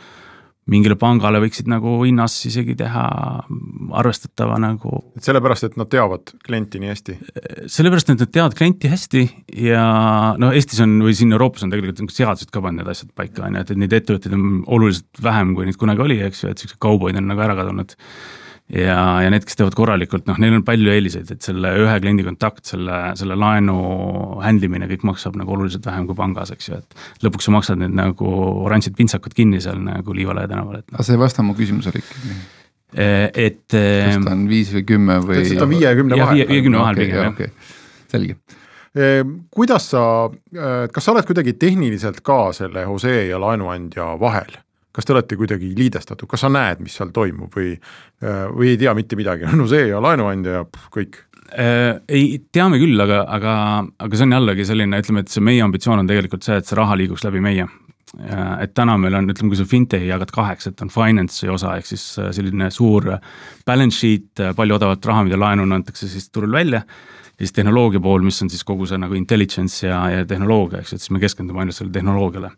mingile 0.71 0.97
pangale 0.97 1.39
võiksid 1.43 1.67
nagu 1.69 1.99
hinnas 2.01 2.35
isegi 2.49 2.73
teha 2.79 3.03
arvestatava 3.99 4.57
nagu. 4.61 5.01
et 5.17 5.27
sellepärast, 5.27 5.67
et 5.67 5.75
nad 5.77 5.89
teavad 5.91 6.33
klienti 6.45 6.81
nii 6.81 6.91
hästi? 6.91 7.17
sellepärast, 7.71 8.09
et 8.13 8.23
nad 8.23 8.31
teavad 8.33 8.57
klienti 8.57 8.89
hästi 8.89 9.25
ja 9.67 9.83
no 10.41 10.49
Eestis 10.55 10.81
on 10.85 10.97
või 11.05 11.13
siin 11.17 11.35
Euroopas 11.37 11.67
on 11.67 11.73
tegelikult 11.73 12.01
nagu 12.01 12.15
seadused 12.15 12.53
ka 12.53 12.63
pannud 12.65 12.81
need 12.81 12.93
asjad 12.95 13.11
paika, 13.17 13.45
on 13.45 13.59
ju, 13.59 13.65
et, 13.65 13.75
et 13.75 13.83
neid 13.83 13.93
ettevõtteid 13.99 14.37
on 14.37 14.63
oluliselt 14.77 15.21
vähem, 15.23 15.53
kui 15.57 15.69
neid 15.69 15.77
kunagi 15.81 16.05
oli, 16.07 16.17
eks 16.25 16.43
ju, 16.43 16.53
et 16.55 16.63
siuksed 16.63 16.81
kauboid 16.81 17.21
on 17.21 17.29
nagu 17.29 17.45
ära 17.45 17.57
kadunud 17.59 17.93
ja, 18.73 18.97
ja 19.21 19.29
need, 19.29 19.45
kes 19.45 19.59
teevad 19.59 19.75
korralikult, 19.77 20.25
noh, 20.29 20.39
neil 20.41 20.57
on 20.57 20.65
palju 20.65 20.89
eeliseid, 20.93 21.29
et 21.35 21.45
selle 21.45 21.71
ühe 21.83 21.95
kliendi 22.01 22.25
kontakt, 22.25 22.63
selle, 22.71 22.97
selle 23.19 23.37
laenu 23.37 23.77
handle 24.41 24.69
imine, 24.69 24.89
kõik 24.89 25.05
maksab 25.11 25.37
nagu 25.39 25.53
oluliselt 25.57 25.85
vähem 25.85 26.07
kui 26.09 26.17
pangas, 26.17 26.53
eks 26.55 26.71
ju, 26.71 26.81
et 26.81 27.25
lõpuks 27.25 27.49
sa 27.49 27.55
maksad 27.55 27.81
need 27.81 27.95
nagu 27.97 28.31
oranžid 28.65 28.97
pintsakud 28.97 29.37
kinni 29.37 29.61
seal 29.63 29.79
nagu 29.85 30.17
Liivalaia 30.17 30.49
tänaval, 30.51 30.81
et 30.81 30.89
no.. 30.89 30.97
aga 30.97 31.07
see 31.07 31.17
ei 31.17 31.21
vasta 31.21 31.45
mu 31.45 31.57
küsimusele 31.57 32.01
ikkagi. 32.01 32.37
Eh, 32.95 33.29
et. 33.49 33.63
kas 33.75 34.21
ta 34.23 34.33
on 34.33 34.45
viis 34.47 34.69
või 34.71 34.85
kümme 34.87 35.17
või? 35.25 35.41
ta 35.51 35.65
on 35.65 35.73
viie 35.73 35.89
ja 35.89 35.95
kümne 35.97 36.19
vahel. 36.21 36.37
viie 36.37 36.45
ja 36.47 36.63
kümne 36.63 36.79
vahel 36.79 36.99
pigem 37.01 37.17
jah 37.17 37.31
okay.. 37.33 37.49
selge 38.13 38.37
ehm, 38.95 39.33
kuidas 39.51 39.89
sa, 39.91 40.03
äh, 40.55 40.85
kas 40.93 41.03
sa 41.03 41.11
oled 41.11 41.27
kuidagi 41.27 41.57
tehniliselt 41.59 42.21
ka 42.23 42.53
selle 42.55 42.85
Jose 42.85 43.17
ja 43.27 43.41
laenuandja 43.41 44.13
vahel? 44.21 44.53
Kas 44.95 45.07
te 45.07 45.15
olete 45.15 45.37
kuidagi 45.39 45.73
liidestatud, 45.77 46.29
kas 46.31 46.45
sa 46.45 46.51
näed, 46.51 46.81
mis 46.83 46.95
seal 46.97 47.11
toimub 47.15 47.55
või, 47.55 47.73
äh, 48.23 48.43
või 48.51 48.73
ei 48.73 48.81
tea 48.81 48.95
mitte 48.97 49.19
midagi, 49.19 49.49
no 49.59 49.67
see 49.71 49.89
ja 49.91 50.01
laenuandja 50.03 50.59
ja 50.59 50.65
kõik? 50.93 51.21
Äh, 51.51 52.01
ei, 52.09 52.39
teame 52.55 52.79
küll, 52.81 52.99
aga, 53.03 53.21
aga, 53.31 53.55
aga 54.01 54.17
see 54.17 54.25
on 54.25 54.37
jällegi 54.37 54.65
selline, 54.67 55.01
ütleme, 55.03 55.25
et 55.25 55.33
see 55.33 55.43
meie 55.45 55.61
ambitsioon 55.65 56.01
on 56.01 56.09
tegelikult 56.09 56.47
see, 56.47 56.57
et 56.61 56.67
see 56.67 56.77
raha 56.79 56.97
liiguks 56.99 57.25
läbi 57.27 57.43
meie. 57.43 57.67
Et 58.61 58.73
täna 58.77 58.95
meil 59.01 59.17
on, 59.17 59.27
ütleme, 59.31 59.51
kui 59.51 59.59
sa 59.59 59.65
fintechi 59.67 60.07
jagad 60.07 60.31
kaheks, 60.33 60.69
et 60.71 60.81
on 60.85 60.91
finance'i 60.93 61.49
osa, 61.51 61.75
ehk 61.79 61.89
siis 61.89 62.05
äh, 62.21 62.31
selline 62.35 62.69
suur 62.73 63.09
balance 63.67 63.99
sheet, 63.99 64.43
palju 64.55 64.77
odavat 64.77 65.05
raha, 65.09 65.25
mida 65.27 65.39
laenuna 65.39 65.79
antakse 65.81 66.09
siis 66.11 66.29
turul 66.31 66.55
välja 66.55 66.83
ja 67.35 67.43
siis 67.43 67.53
tehnoloogia 67.53 67.99
pool, 67.99 68.23
mis 68.23 68.39
on 68.43 68.49
siis 68.51 68.63
kogu 68.63 68.87
see 68.87 68.99
nagu 69.01 69.17
intelligence 69.17 69.83
ja, 69.87 69.99
ja 70.13 70.25
tehnoloogia, 70.27 70.79
eks 70.79 70.93
ju, 70.93 70.99
et 70.99 71.03
siis 71.03 71.11
me 71.11 71.19
keskendume 71.19 71.63
ainult 71.63 71.75
sellele 71.75 71.97
tehnoloogiale. 71.97 72.51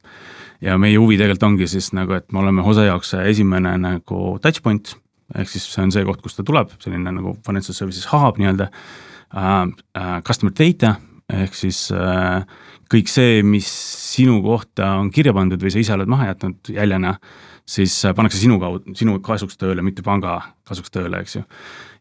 Ja 0.62 0.78
meie 0.82 0.98
huvi 0.98 1.17
tegelikult 1.17 1.48
ongi 1.52 1.67
siis 1.70 1.91
nagu, 1.98 2.13
et 2.17 2.32
me 2.34 2.41
oleme 2.41 2.65
Jose 2.65 2.86
jaoks 2.86 3.13
esimene 3.24 3.74
nagu 3.82 4.22
touch 4.41 4.62
point, 4.65 4.93
ehk 5.38 5.50
siis 5.50 5.65
see 5.74 5.84
on 5.86 5.93
see 5.93 6.06
koht, 6.06 6.22
kust 6.22 6.39
ta 6.39 6.46
tuleb, 6.46 6.72
selline 6.84 7.13
nagu 7.17 7.34
financial 7.46 7.78
services 7.78 8.06
hub 8.13 8.38
nii-öelda 8.41 8.70
uh,, 8.70 9.65
uh, 9.98 10.17
customer 10.26 10.54
data 10.54 10.96
ehk 11.34 11.56
siis 11.58 11.80
uh, 11.92 12.42
kõik 12.92 13.12
see, 13.12 13.42
mis 13.44 13.68
sinu 14.13 14.40
kohta 14.46 14.94
on 15.02 15.12
kirja 15.13 15.34
pandud 15.36 15.62
või 15.62 15.74
sa 15.74 15.82
ise 15.82 15.96
oled 15.98 16.10
maha 16.12 16.30
jätnud 16.32 16.72
jäljena, 16.72 17.18
siis 17.68 17.96
pannakse 18.16 18.40
sinu 18.40 18.60
kaudu, 18.62 18.96
sinu 18.96 19.18
kasuks 19.24 19.60
tööle, 19.60 19.84
mitte 19.84 20.06
panga 20.06 20.40
kasuks 20.68 20.94
tööle, 20.94 21.20
eks 21.24 21.40
ju. 21.40 21.44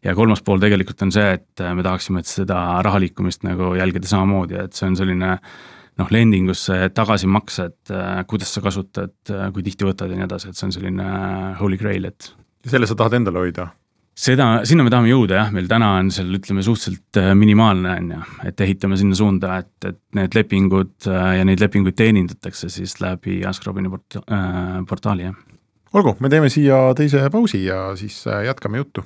ja 0.07 0.15
kolmas 0.15 0.43
pool 0.45 0.61
tegelikult 0.63 1.03
on 1.03 1.11
see, 1.11 1.33
et 1.39 1.65
me 1.75 1.83
tahaksime, 1.83 2.23
et 2.23 2.29
seda 2.29 2.61
raha 2.87 3.01
liikumist 3.03 3.43
nagu 3.47 3.73
jälgida 3.75 4.07
samamoodi, 4.07 4.61
et 4.63 4.77
see 4.77 4.87
on 4.87 4.95
selline 4.99 5.33
noh, 5.97 6.13
lending 6.13 6.51
usse 6.53 6.77
tagasimaksed, 6.95 7.79
äh, 7.91 8.21
kuidas 8.29 8.53
sa 8.53 8.63
kasutad, 8.65 9.15
äh, 9.33 9.49
kui 9.53 9.65
tihti 9.65 9.87
võtad 9.87 10.11
ja 10.11 10.19
nii 10.19 10.27
edasi, 10.27 10.51
et 10.51 10.59
see 10.59 10.69
on 10.69 10.75
selline 10.75 11.07
äh, 11.07 11.51
holy 11.61 11.79
grail, 11.81 12.07
et. 12.09 12.31
ja 12.65 12.75
selle 12.75 12.89
sa 12.89 12.97
tahad 12.99 13.17
endale 13.19 13.41
hoida? 13.45 13.69
Seda, 14.17 14.47
sinna 14.67 14.85
me 14.85 14.91
tahame 14.93 15.11
jõuda 15.11 15.37
jah, 15.41 15.51
meil 15.53 15.67
täna 15.69 15.91
on 15.99 16.09
seal 16.13 16.31
ütleme 16.39 16.63
suhteliselt 16.65 17.19
minimaalne 17.37 17.93
on 18.01 18.09
ju, 18.15 18.21
et 18.49 18.63
ehitame 18.65 18.97
sinna 18.99 19.17
suunda, 19.17 19.59
et, 19.61 19.91
et 19.91 19.99
need 20.17 20.37
lepingud 20.37 21.09
ja 21.09 21.45
neid 21.47 21.61
lepinguid 21.61 21.97
teenindatakse 21.99 22.71
siis 22.73 22.97
läbi 23.03 23.43
Ask 23.47 23.67
Robini 23.67 23.91
port- 23.93 24.19
äh,, 24.23 24.81
portaali 24.89 25.27
jah. 25.27 25.37
olgu, 25.93 26.15
me 26.19 26.33
teeme 26.33 26.49
siia 26.53 26.81
teise 26.97 27.27
pausi 27.33 27.63
ja 27.67 27.91
siis 27.99 28.23
jätkame 28.25 28.81
juttu. 28.81 29.05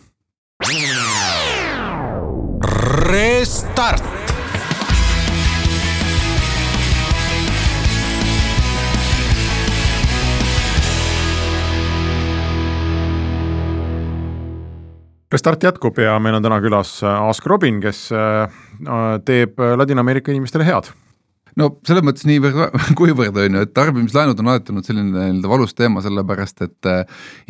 Restart 3.12 4.21
Restart 15.32 15.63
jätkub 15.63 16.00
ja 16.02 16.17
meil 16.20 16.36
on 16.36 16.44
täna 16.44 16.60
külas 16.63 16.98
äh, 17.04 17.30
Ask 17.30 17.46
Robin, 17.48 17.80
kes 17.84 18.10
äh, 18.12 18.60
teeb 19.28 19.62
Ladina-Ameerika 19.80 20.34
inimestele 20.34 20.67
head. 20.67 20.91
No 21.60 21.67
selles 21.88 22.04
mõttes 22.06 22.24
niivõrd, 22.28 22.76
kuivõrd 23.00 23.36
on 23.41 23.58
ju, 23.58 23.63
et 23.65 23.74
tarbimislaenud 23.76 24.39
on 24.39 24.52
alati 24.54 24.72
olnud 24.72 24.88
selline 24.88 25.12
nii-öelda 25.12 25.52
valus 25.52 25.76
teema, 25.76 26.04
sellepärast 26.04 26.63
et 26.63 26.89
äh, 26.89 27.02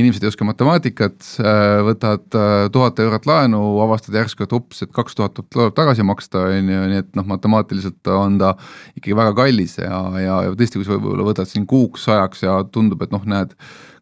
inimesed 0.02 0.26
ei 0.26 0.32
oska 0.32 0.48
matemaatikat 0.48 1.28
äh,, 1.44 1.82
võtad 1.86 2.38
äh, 2.38 2.66
tuhat 2.74 3.02
eurot 3.04 3.30
laenu, 3.30 3.62
avastad 3.86 4.18
järsku, 4.18 4.48
et 4.48 4.56
ups, 4.58 4.82
et 4.86 4.94
kaks 4.96 5.18
tuhat 5.20 5.38
tuleb 5.44 5.78
tagasi 5.78 6.06
maksta, 6.08 6.48
on 6.50 6.74
ju, 6.74 6.82
nii 6.94 7.04
et 7.04 7.14
noh, 7.20 7.30
matemaatiliselt 7.30 8.12
on 8.16 8.42
ta 8.42 8.56
ikkagi 8.96 9.18
väga 9.22 9.38
kallis 9.38 9.78
ja, 9.78 10.02
ja, 10.18 10.42
ja 10.48 10.58
tõesti, 10.58 10.82
kui 10.82 10.88
sa 10.88 10.96
võib-olla 10.96 11.30
võtad 11.30 11.52
siin 11.52 11.70
kuuks 11.70 12.10
ajaks 12.10 12.46
ja 12.48 12.58
tundub, 12.74 13.06
et 13.06 13.14
noh, 13.14 13.26
näed 13.30 13.54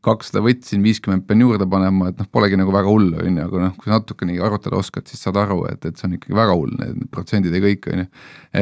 kakssada 0.06 0.42
võtsin, 0.44 0.84
viiskümmend 0.86 1.26
pean 1.28 1.42
juurde 1.44 1.66
panema, 1.70 2.10
et 2.12 2.20
noh, 2.22 2.28
polegi 2.32 2.58
nagu 2.60 2.72
väga 2.74 2.88
hull, 2.88 3.10
on 3.20 3.40
ju, 3.40 3.48
aga 3.50 3.64
noh, 3.66 3.74
kui 3.80 3.92
natukenegi 3.92 4.42
arutada 4.46 4.80
oskad, 4.80 5.08
siis 5.10 5.22
saad 5.26 5.40
aru, 5.42 5.60
et, 5.72 5.84
et 5.86 6.00
see 6.00 6.08
on 6.08 6.16
ikkagi 6.16 6.38
väga 6.38 6.56
hull, 6.56 6.72
need 6.80 7.10
protsendid 7.14 7.56
ja 7.56 7.62
kõik, 7.64 7.90
on 7.92 8.04
ju. 8.04 8.08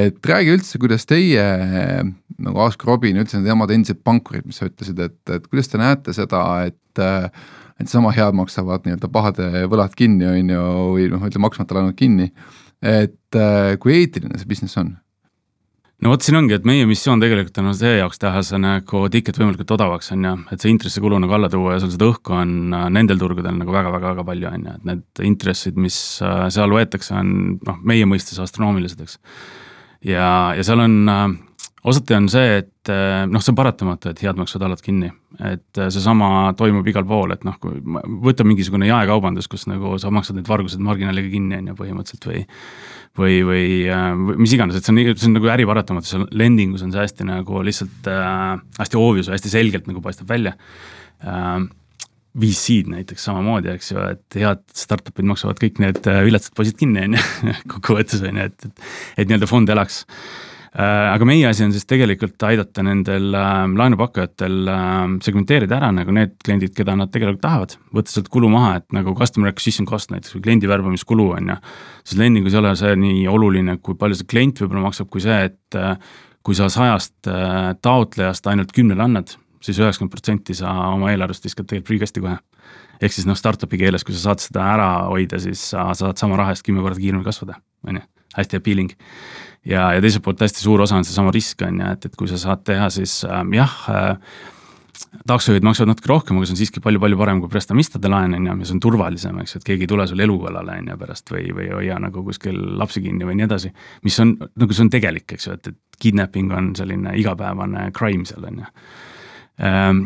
et 0.02 0.32
räägi 0.34 0.56
üldse, 0.56 0.82
kuidas 0.82 1.06
teie 1.10 1.45
nagu 2.47 2.65
Ask 2.65 2.84
Robin, 2.89 3.21
üldse 3.21 3.39
need 3.39 3.52
jamad 3.52 3.73
endised 3.73 4.02
pankurid, 4.08 4.47
mis 4.50 4.60
sa 4.62 4.69
ütlesid, 4.69 5.02
et, 5.06 5.19
et 5.34 5.47
kuidas 5.50 5.71
te 5.71 5.82
näete 5.82 6.17
seda, 6.17 6.43
et 6.67 6.78
et 7.78 7.91
sama 7.91 8.10
head 8.10 8.34
maksavad 8.34 8.88
nii-öelda 8.88 9.08
pahade 9.13 9.67
võlad 9.69 9.93
kinni, 9.93 10.26
on 10.26 10.47
ju, 10.50 10.62
või 10.95 11.04
noh, 11.12 11.28
ütleme 11.28 11.45
maksmata 11.45 11.78
laenud 11.78 11.93
kinni. 11.97 12.32
et 12.82 13.38
kui 13.84 13.93
eetiline 14.00 14.41
see 14.41 14.50
business 14.50 14.82
on? 14.82 14.95
No 16.03 16.12
vot, 16.13 16.23
siin 16.23 16.38
ongi, 16.38 16.53
et 16.57 16.67
meie 16.67 16.86
missioon 16.89 17.21
tegelikult 17.21 17.57
on 17.62 17.71
see 17.77 17.95
jaoks 17.97 18.21
teha 18.21 18.43
see 18.45 18.60
nagu 18.62 19.03
ticket 19.13 19.39
võimalikult 19.39 19.73
odavaks, 19.77 20.12
on 20.13 20.27
ju, 20.27 20.33
et 20.53 20.62
see 20.62 20.73
intressikulu 20.73 21.19
nagu 21.23 21.38
alla 21.38 21.49
tuua 21.51 21.75
ja 21.75 21.81
sul 21.83 21.93
seda 21.93 22.10
õhku 22.12 22.36
on 22.38 22.75
äh, 22.75 22.86
nendel 22.93 23.19
turgudel 23.21 23.57
nagu 23.57 23.73
väga-väga-väga 23.73 24.25
palju, 24.27 24.51
on 24.51 24.67
ju, 24.67 24.75
et 24.77 24.88
need 24.91 25.23
intressid, 25.31 25.79
mis 25.81 25.97
äh, 26.25 26.45
seal 26.53 26.73
võetakse, 26.73 27.15
on 27.17 27.33
noh, 27.57 27.81
meie 27.88 28.05
mõistes 28.10 28.38
astronoomilised, 28.43 29.01
eks. 29.07 29.17
ja, 30.13 30.29
ja 30.57 30.67
seal 30.67 30.86
on 30.86 30.99
äh, 31.13 31.23
osati 31.88 32.17
on 32.17 32.29
see, 32.29 32.60
et 32.62 32.91
noh, 33.27 33.41
see 33.43 33.51
on 33.51 33.57
paratamatu, 33.57 34.12
et 34.12 34.21
head 34.23 34.38
maksavad 34.39 34.67
alad 34.67 34.81
kinni. 34.83 35.10
et 35.43 35.79
seesama 35.93 36.53
toimub 36.57 36.88
igal 36.88 37.05
pool, 37.07 37.33
et 37.36 37.43
noh, 37.45 37.57
kui 37.62 37.77
võta 38.23 38.45
mingisugune 38.47 38.88
jaekaubandus, 38.89 39.49
kus 39.51 39.67
nagu 39.69 39.97
sa 40.01 40.12
maksad 40.13 40.38
need 40.38 40.49
vargused 40.49 40.81
marginaaliga 40.83 41.29
kinni, 41.31 41.60
on 41.62 41.71
ju, 41.71 41.75
põhimõtteliselt 41.79 42.29
või 42.29 42.43
või, 43.17 43.65
äh, 43.91 44.12
või 44.13 44.38
mis 44.45 44.53
iganes, 44.58 44.77
et 44.77 44.86
see 44.86 44.93
on, 44.93 45.01
see 45.15 45.30
on 45.30 45.38
nagu 45.39 45.51
äriparatamatus, 45.56 46.30
lending 46.38 46.77
us 46.77 46.86
on 46.86 46.93
see 46.93 47.03
hästi 47.03 47.27
nagu 47.27 47.63
lihtsalt 47.65 48.12
äh, 48.12 48.53
hästi 48.77 49.01
obvious 49.01 49.32
hästi 49.34 49.53
selgelt 49.53 49.89
nagu 49.89 50.03
paistab 50.06 50.30
välja 50.34 50.56
äh,. 51.23 51.67
VC-d 52.38 52.91
näiteks 52.91 53.23
samamoodi, 53.25 53.71
eks 53.71 53.88
ju, 53.89 54.01
et 54.13 54.36
head 54.38 54.60
startup'id 54.77 55.25
maksavad 55.25 55.58
kõik 55.58 55.80
need 55.82 56.06
viletsad 56.06 56.53
poisid 56.53 56.75
kinni, 56.77 57.08
on 57.08 57.15
ju, 57.17 57.23
kokkuvõttes 57.71 58.21
on 58.21 58.38
ju, 58.38 58.43
et, 58.51 58.67
et, 58.67 58.84
et 59.23 59.32
nii-öelda 59.32 59.49
fond 59.49 59.71
elaks 59.73 60.03
Äh, 60.06 60.57
aga 60.75 61.27
meie 61.27 61.47
asi 61.49 61.63
on 61.65 61.71
siis 61.75 61.88
tegelikult 61.89 62.43
aidata 62.47 62.84
nendel 62.86 63.34
ähm, 63.38 63.77
laenupakkujatel 63.80 64.71
ähm, 64.73 65.17
segmenteerida 65.23 65.77
ära 65.80 65.91
nagu 65.95 66.13
need 66.15 66.36
kliendid, 66.43 66.73
keda 66.77 66.97
nad 66.99 67.12
tegelikult 67.13 67.43
tahavad, 67.45 67.77
võtta 67.95 68.13
sealt 68.13 68.30
kulu 68.34 68.51
maha, 68.51 68.75
et 68.82 68.88
nagu 68.95 69.15
customer 69.17 69.51
acquisition 69.51 69.88
cost 69.89 70.13
näiteks 70.13 70.36
või 70.36 70.45
kliendi 70.49 70.69
värbamiskulu 70.69 71.32
on 71.39 71.53
ju. 71.53 71.58
siis 72.03 72.21
lendingus 72.21 72.56
ei 72.56 72.62
ole 72.62 72.75
see 72.80 72.93
nii 72.99 73.25
oluline, 73.32 73.77
kui 73.82 73.97
palju 73.99 74.19
see 74.19 74.30
klient 74.30 74.62
võib-olla 74.63 74.89
maksab, 74.89 75.10
kui 75.13 75.23
see, 75.23 75.39
et 75.49 75.80
äh, 75.80 75.95
kui 76.43 76.56
sa 76.58 76.69
sajast 76.71 77.32
äh, 77.32 77.73
taotlejast 77.82 78.47
ainult 78.51 78.75
kümnele 78.75 79.03
annad 79.08 79.38
siis, 79.67 79.75
siis 79.75 79.82
üheksakümmend 79.84 80.13
protsenti 80.13 80.56
sa 80.58 80.73
oma 80.93 81.12
eelarvest 81.12 81.45
viskad 81.45 81.67
tegelikult 81.67 81.88
prügikasti 81.89 82.23
kohe. 82.23 82.38
ehk 83.01 83.13
siis 83.13 83.27
noh, 83.30 83.38
startup'i 83.38 83.77
keeles, 83.77 84.03
kui 84.03 84.15
sa 84.15 84.30
saad 84.30 84.41
seda 84.41 84.63
ära 84.73 84.89
hoida, 85.12 85.39
siis 85.39 85.62
sa 85.73 85.89
saad 85.97 86.17
sama 86.17 86.38
raha 86.38 86.56
eest 86.56 86.65
kümme 86.65 86.82
korda 86.82 86.99
kiiremini 86.99 87.25
kasvada, 87.25 87.60
on 87.88 87.99
ju, 87.99 88.06
hästi 88.38 88.58
appealing 88.58 88.93
ja, 89.67 89.88
ja 89.95 90.03
teiselt 90.03 90.25
poolt 90.25 90.43
hästi 90.43 90.63
suur 90.63 90.84
osa 90.86 90.97
on 90.97 91.08
seesama 91.08 91.34
risk 91.36 91.62
on 91.65 91.82
ju, 91.82 91.95
et, 91.95 92.08
et 92.10 92.19
kui 92.19 92.30
sa 92.32 92.39
saad 92.41 92.63
teha, 92.67 92.89
siis 92.93 93.19
äh, 93.27 93.43
jah 93.58 93.75
äh,, 93.93 94.38
taksojuhid 95.27 95.65
maksavad 95.65 95.91
natuke 95.91 96.10
rohkem, 96.10 96.38
aga 96.39 96.47
see 96.47 96.56
on 96.56 96.60
siiski 96.62 96.82
palju-palju 96.84 97.19
parem 97.19 97.41
kui 97.43 97.51
prestamistade 97.51 98.10
laen 98.12 98.36
on 98.38 98.47
ju, 98.47 98.56
ja 98.62 98.69
see 98.69 98.77
on 98.77 98.84
turvalisem, 98.84 99.41
eks 99.43 99.56
ju, 99.56 99.62
et 99.62 99.67
keegi 99.69 99.86
ei 99.86 99.91
tule 99.91 100.08
sul 100.10 100.23
elu 100.25 100.38
kallale 100.41 100.77
on 100.82 100.91
ju 100.91 100.99
pärast 101.01 101.34
või, 101.34 101.43
või 101.56 101.67
ei 101.67 101.73
hoia 101.75 101.99
nagu 102.01 102.23
kuskil 102.25 102.58
lapsi 102.80 103.03
kinni 103.06 103.27
või 103.27 103.38
nii 103.39 103.47
edasi. 103.47 103.73
mis 104.08 104.19
on, 104.23 104.36
nagu 104.38 104.77
see 104.77 104.86
on 104.88 104.93
tegelik, 104.93 105.27
eks 105.38 105.49
ju, 105.49 105.58
et, 105.58 105.71
et 105.73 106.01
kidnapping 106.01 106.53
on 106.53 106.71
selline 106.77 107.13
igapäevane 107.19 107.89
crime 107.97 108.25
seal 108.30 108.47
on 108.49 108.63
ju 108.63 108.71
ehm, 109.67 110.03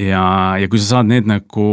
ja, 0.00 0.24
ja 0.60 0.68
kui 0.70 0.80
sa 0.80 0.96
saad 0.96 1.10
need 1.10 1.28
nagu 1.28 1.66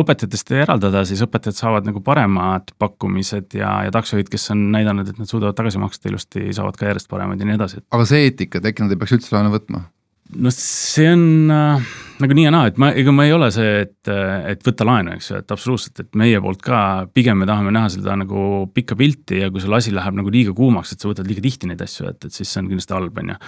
õpetajatest 0.00 0.52
eraldada, 0.56 1.04
siis 1.08 1.22
õpetajad 1.26 1.58
saavad 1.58 1.88
nagu 1.88 2.02
paremad 2.04 2.72
pakkumised 2.80 3.58
ja, 3.58 3.72
ja 3.86 3.94
taksojuhid, 3.94 4.30
kes 4.32 4.50
on 4.54 4.68
näidanud, 4.74 5.10
et 5.10 5.20
nad 5.20 5.30
suudavad 5.30 5.56
tagasi 5.58 5.82
maksta 5.82 6.10
ilusti, 6.10 6.48
saavad 6.56 6.78
ka 6.78 6.90
järjest 6.90 7.10
paremaid 7.12 7.42
ja 7.42 7.50
nii 7.50 7.58
edasi. 7.58 7.82
aga 7.90 8.08
see 8.08 8.26
eetika, 8.28 8.60
et 8.60 8.72
äkki 8.72 8.84
nad 8.84 8.94
ei 8.94 9.00
peaks 9.00 9.16
üldse 9.18 9.36
laenu 9.36 9.52
võtma? 9.54 9.86
No 10.34 10.50
see 10.54 11.06
on 11.12 11.52
äh, 11.52 11.86
nagu 12.22 12.36
nii 12.36 12.46
ja 12.46 12.52
naa, 12.54 12.70
et 12.70 12.78
ma, 12.80 12.90
ega 12.96 13.12
ma 13.14 13.26
ei 13.26 13.32
ole 13.36 13.48
see, 13.54 13.82
et, 13.84 14.08
et 14.08 14.62
võtta 14.64 14.86
laenu, 14.88 15.16
eks 15.16 15.30
ju, 15.30 15.40
et 15.42 15.52
absoluutselt, 15.52 16.00
et 16.02 16.18
meie 16.18 16.40
poolt 16.42 16.62
ka 16.64 16.78
pigem 17.14 17.42
me 17.42 17.48
tahame 17.48 17.74
näha 17.74 17.90
seda 17.92 18.16
nagu 18.18 18.64
pikka 18.74 18.96
pilti 18.98 19.42
ja 19.42 19.50
kui 19.52 19.62
sul 19.64 19.76
asi 19.76 19.92
läheb 19.94 20.16
nagu 20.16 20.32
liiga 20.32 20.54
kuumaks, 20.56 20.94
et 20.94 21.02
sa 21.02 21.10
võtad 21.10 21.28
liiga 21.28 21.44
tihti 21.44 21.70
neid 21.70 21.82
asju, 21.84 22.08
et, 22.12 22.28
et 22.28 22.32
siis 22.32 22.48
see 22.48 22.62
on 22.62 22.70
kindlasti 22.72 22.96
halb, 22.96 23.20
on 23.22 23.34
ju. 23.34 23.38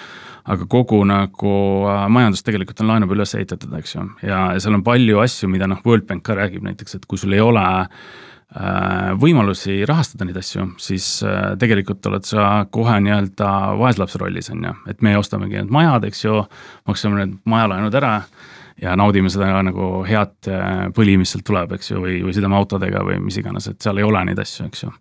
aga 0.54 0.70
kogu 0.76 1.02
nagu 1.08 1.56
äh, 1.88 2.06
majandus 2.12 2.44
tegelikult 2.46 2.84
on 2.84 2.92
laenu 2.92 3.08
peal 3.08 3.22
üles 3.22 3.36
ehitatud, 3.40 3.74
eks 3.80 3.96
ju, 3.96 4.06
ja, 4.28 4.44
ja 4.54 4.62
seal 4.64 4.78
on 4.78 4.86
palju 4.86 5.20
asju, 5.24 5.50
mida 5.52 5.70
noh, 5.70 5.82
World 5.86 6.08
Bank 6.10 6.26
ka 6.28 6.36
räägib 6.38 6.66
näiteks, 6.68 6.98
et 7.00 7.08
kui 7.08 7.20
sul 7.20 7.36
ei 7.36 7.44
ole 7.44 7.64
äh, 7.64 7.92
võimalusi 9.20 9.82
rahastada 9.88 10.24
neid 10.24 10.38
asju, 10.40 10.70
siis 10.80 11.18
äh, 11.26 11.52
tegelikult 11.60 12.06
oled 12.08 12.24
sa 12.24 12.64
kohe 12.72 12.94
nii-öelda 13.04 13.50
vaeslapse 13.76 14.20
rollis, 14.22 14.48
on 14.54 14.64
ju, 14.64 14.72
et 14.88 15.04
me 15.04 15.12
ostamegi 15.20 15.58
need 15.58 15.72
majad, 15.74 16.06
eks 16.08 16.24
ju, 16.24 16.38
maksame 16.88 17.20
need 17.20 17.34
majalaenud 17.44 17.98
ära 18.00 18.14
ja 18.82 18.94
naudime 18.98 19.30
seda 19.32 19.48
nagu 19.66 19.88
head 20.06 20.48
äh, 20.50 20.86
põli, 20.94 21.16
mis 21.20 21.32
sealt 21.34 21.44
tuleb, 21.48 21.72
eks 21.76 21.90
ju, 21.90 22.02
või, 22.02 22.18
või 22.26 22.34
sõidame 22.36 22.58
autodega 22.58 23.02
või 23.06 23.18
mis 23.24 23.38
iganes, 23.40 23.66
et 23.70 23.82
seal 23.82 23.98
ei 23.98 24.06
ole 24.06 24.22
neid 24.28 24.38
asju, 24.42 24.68
eks 24.68 24.84
ju. 24.84 24.92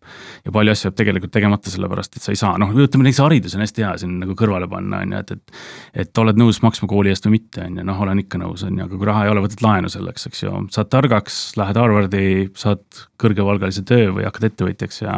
ja 0.47 0.53
palju 0.55 0.73
asju 0.73 0.89
jääb 0.89 0.97
tegelikult 0.97 1.33
tegemata, 1.35 1.73
sellepärast 1.73 2.17
et 2.17 2.25
sa 2.25 2.33
ei 2.33 2.39
saa, 2.39 2.55
noh, 2.61 2.73
ütleme 2.73 3.07
näiteks 3.07 3.21
haridus 3.23 3.57
on 3.57 3.63
hästi 3.65 3.85
hea 3.85 3.93
siin 4.01 4.17
nagu 4.23 4.37
kõrvale 4.39 4.69
panna, 4.71 5.03
on 5.05 5.15
ju, 5.15 5.21
et, 5.21 5.35
et. 5.37 5.63
et 6.05 6.23
oled 6.23 6.41
nõus 6.41 6.61
maksma 6.65 6.89
kooli 6.89 7.13
eest 7.13 7.29
või 7.29 7.37
mitte, 7.37 7.67
on 7.67 7.79
ju, 7.81 7.87
noh, 7.91 8.03
olen 8.07 8.23
ikka 8.25 8.41
nõus, 8.41 8.65
on 8.67 8.81
ju, 8.81 8.89
aga 8.89 8.97
kui 8.97 9.11
raha 9.11 9.25
ei 9.27 9.33
ole, 9.33 9.45
võtad 9.45 9.63
laenu 9.65 9.93
selleks, 9.93 10.29
eks 10.31 10.43
ju, 10.47 10.53
saad 10.73 10.91
targaks, 10.93 11.39
lähed 11.59 11.77
Harvardi, 11.77 12.27
saad 12.57 12.85
kõrgepalgalise 13.21 13.85
töö 13.87 14.13
või 14.17 14.27
hakkad 14.27 14.51
ettevõtjaks 14.51 15.03
ja 15.05 15.17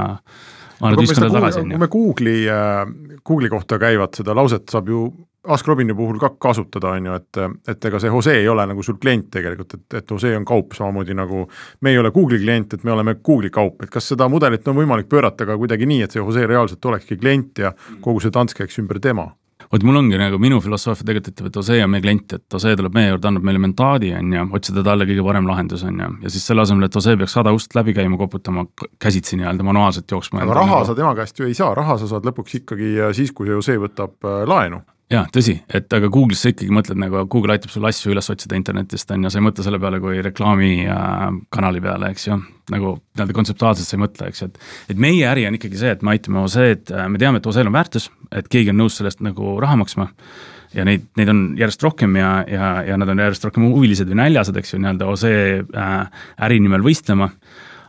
kui 1.76 1.82
me 1.82 1.90
Google'i, 1.92 2.44
äh, 2.52 3.20
Google'i 3.28 3.52
kohta 3.52 3.80
käivat 3.82 4.20
seda 4.20 4.36
lauset 4.38 4.72
saab 4.72 4.92
ju 4.92 5.08
Ask 5.48 5.68
Robini 5.68 5.94
puhul 5.96 6.18
ka 6.20 6.34
kasutada, 6.36 6.92
on 6.98 7.06
ju, 7.06 7.14
et, 7.16 7.38
et 7.72 7.86
ega 7.88 8.00
see 8.04 8.12
Jose 8.12 8.34
ei 8.42 8.48
ole 8.52 8.66
nagu 8.68 8.84
sul 8.84 8.98
klient 9.00 9.30
tegelikult, 9.32 9.78
et, 9.78 9.98
et 10.02 10.12
Jose 10.12 10.34
on 10.36 10.46
kaup 10.46 10.76
samamoodi 10.76 11.16
nagu 11.16 11.46
me 11.82 11.94
ei 11.94 12.00
ole 12.02 12.12
Google'i 12.12 12.42
klient, 12.44 12.76
et 12.76 12.84
me 12.84 12.92
oleme 12.92 13.16
Google'i 13.16 13.54
kaup, 13.56 13.80
et 13.84 13.94
kas 13.94 14.12
seda 14.12 14.28
mudelit 14.28 14.68
on 14.68 14.76
võimalik 14.82 15.08
pöörata 15.08 15.48
ka 15.48 15.56
kuidagi 15.58 15.88
nii, 15.88 16.02
et 16.04 16.12
see 16.12 16.20
Jose 16.20 16.44
reaalselt 16.44 16.86
olekski 16.92 17.18
klient 17.22 17.64
ja 17.64 17.72
kogu 18.02 18.20
see 18.20 18.36
tants 18.36 18.58
käiks 18.58 18.82
ümber 18.84 19.00
tema? 19.00 19.32
vot 19.70 19.84
mul 19.86 20.00
ongi 20.00 20.18
nagu 20.18 20.40
minu 20.42 20.58
filosoofia 20.66 21.06
tegelikult 21.06 21.36
ütleb, 21.36 21.50
et 21.52 21.58
Ose 21.62 21.80
on 21.84 21.92
meie 21.94 22.04
klient, 22.04 22.36
et 22.36 22.58
Ose 22.58 22.76
tuleb 22.76 22.96
meie 22.96 23.12
juurde, 23.12 23.30
annab 23.30 23.46
meile 23.46 23.62
mandaadi, 23.62 24.12
on 24.18 24.34
ju, 24.34 24.46
otsida 24.58 24.84
talle 24.86 25.06
kõige 25.08 25.26
parem 25.28 25.50
lahendus, 25.50 25.84
on 25.86 26.00
ju, 26.04 26.12
ja 26.26 26.32
siis 26.34 26.48
selle 26.50 26.66
asemel, 26.66 26.90
et 26.90 27.00
Ose 27.00 27.16
peaks 27.20 27.36
sada 27.38 27.54
ust 27.56 27.76
läbi 27.78 27.94
käima, 27.98 28.18
koputama 28.20 28.66
käsitsi 29.00 29.38
nii-öelda 29.40 29.68
manuaalselt 29.68 30.10
jooksma. 30.12 30.42
aga 30.44 30.58
raha 30.58 30.80
nagu... 30.80 30.90
sa 30.90 30.98
tema 30.98 31.14
käest 31.18 31.40
ju 31.40 31.48
ei 31.48 31.58
saa, 31.58 31.76
raha 31.78 32.00
sa 32.02 32.10
saad 32.10 32.26
lõpuks 32.26 32.64
ikkagi 32.64 32.96
siis, 33.18 33.32
kui 33.36 33.52
see 33.52 33.60
Ose 33.62 33.78
võtab 33.84 34.18
äh, 34.26 34.42
laenu 34.50 34.82
jaa, 35.10 35.26
tõsi, 35.34 35.56
et 35.74 35.94
aga 35.96 36.10
Google'is 36.12 36.44
sa 36.44 36.52
ikkagi 36.52 36.74
mõtled 36.74 37.00
nagu, 37.02 37.24
Google 37.32 37.56
aitab 37.56 37.72
sul 37.74 37.88
asju 37.90 38.14
üles 38.14 38.30
otsida 38.30 38.58
internetist, 38.60 39.10
on 39.14 39.26
ju, 39.26 39.32
sa 39.34 39.40
ei 39.40 39.46
mõtle 39.48 39.66
selle 39.66 39.80
peale 39.82 40.02
kui 40.04 40.22
reklaamikanali 40.26 41.82
peale, 41.84 42.12
eks 42.14 42.28
ju. 42.28 42.38
nagu 42.70 42.94
nii-öelda 43.18 43.34
kontseptuaalselt 43.34 43.90
sa 43.90 43.98
ei 43.98 44.04
mõtle, 44.04 44.30
eks 44.30 44.44
ju, 44.44 44.52
et, 44.52 44.60
et 44.94 45.02
meie 45.02 45.26
äri 45.26 45.48
on 45.50 45.58
ikkagi 45.58 45.82
see, 45.82 45.96
et 45.96 46.06
me 46.06 46.14
aitame 46.14 46.44
OSE-d, 46.44 46.94
me 47.10 47.22
teame, 47.22 47.42
et 47.42 47.50
OSE-l 47.50 47.72
on 47.72 47.78
väärtus, 47.78 48.10
et 48.38 48.50
keegi 48.52 48.70
on 48.74 48.78
nõus 48.84 49.00
sellest 49.00 49.24
nagu 49.26 49.56
raha 49.62 49.80
maksma. 49.82 50.12
ja 50.78 50.86
neid, 50.86 51.08
neid 51.18 51.32
on 51.32 51.42
järjest 51.58 51.82
rohkem 51.82 52.14
ja, 52.20 52.44
ja, 52.46 52.68
ja 52.86 52.98
nad 53.02 53.10
on 53.10 53.18
järjest 53.18 53.48
rohkem 53.48 53.66
huvilised 53.72 54.12
või 54.12 54.20
näljased, 54.22 54.58
eks 54.62 54.76
ju, 54.76 54.84
nii-öelda 54.84 55.10
OSE 55.10 55.34
äh, 55.66 56.22
äri 56.46 56.62
nimel 56.62 56.86
võistlema 56.86 57.32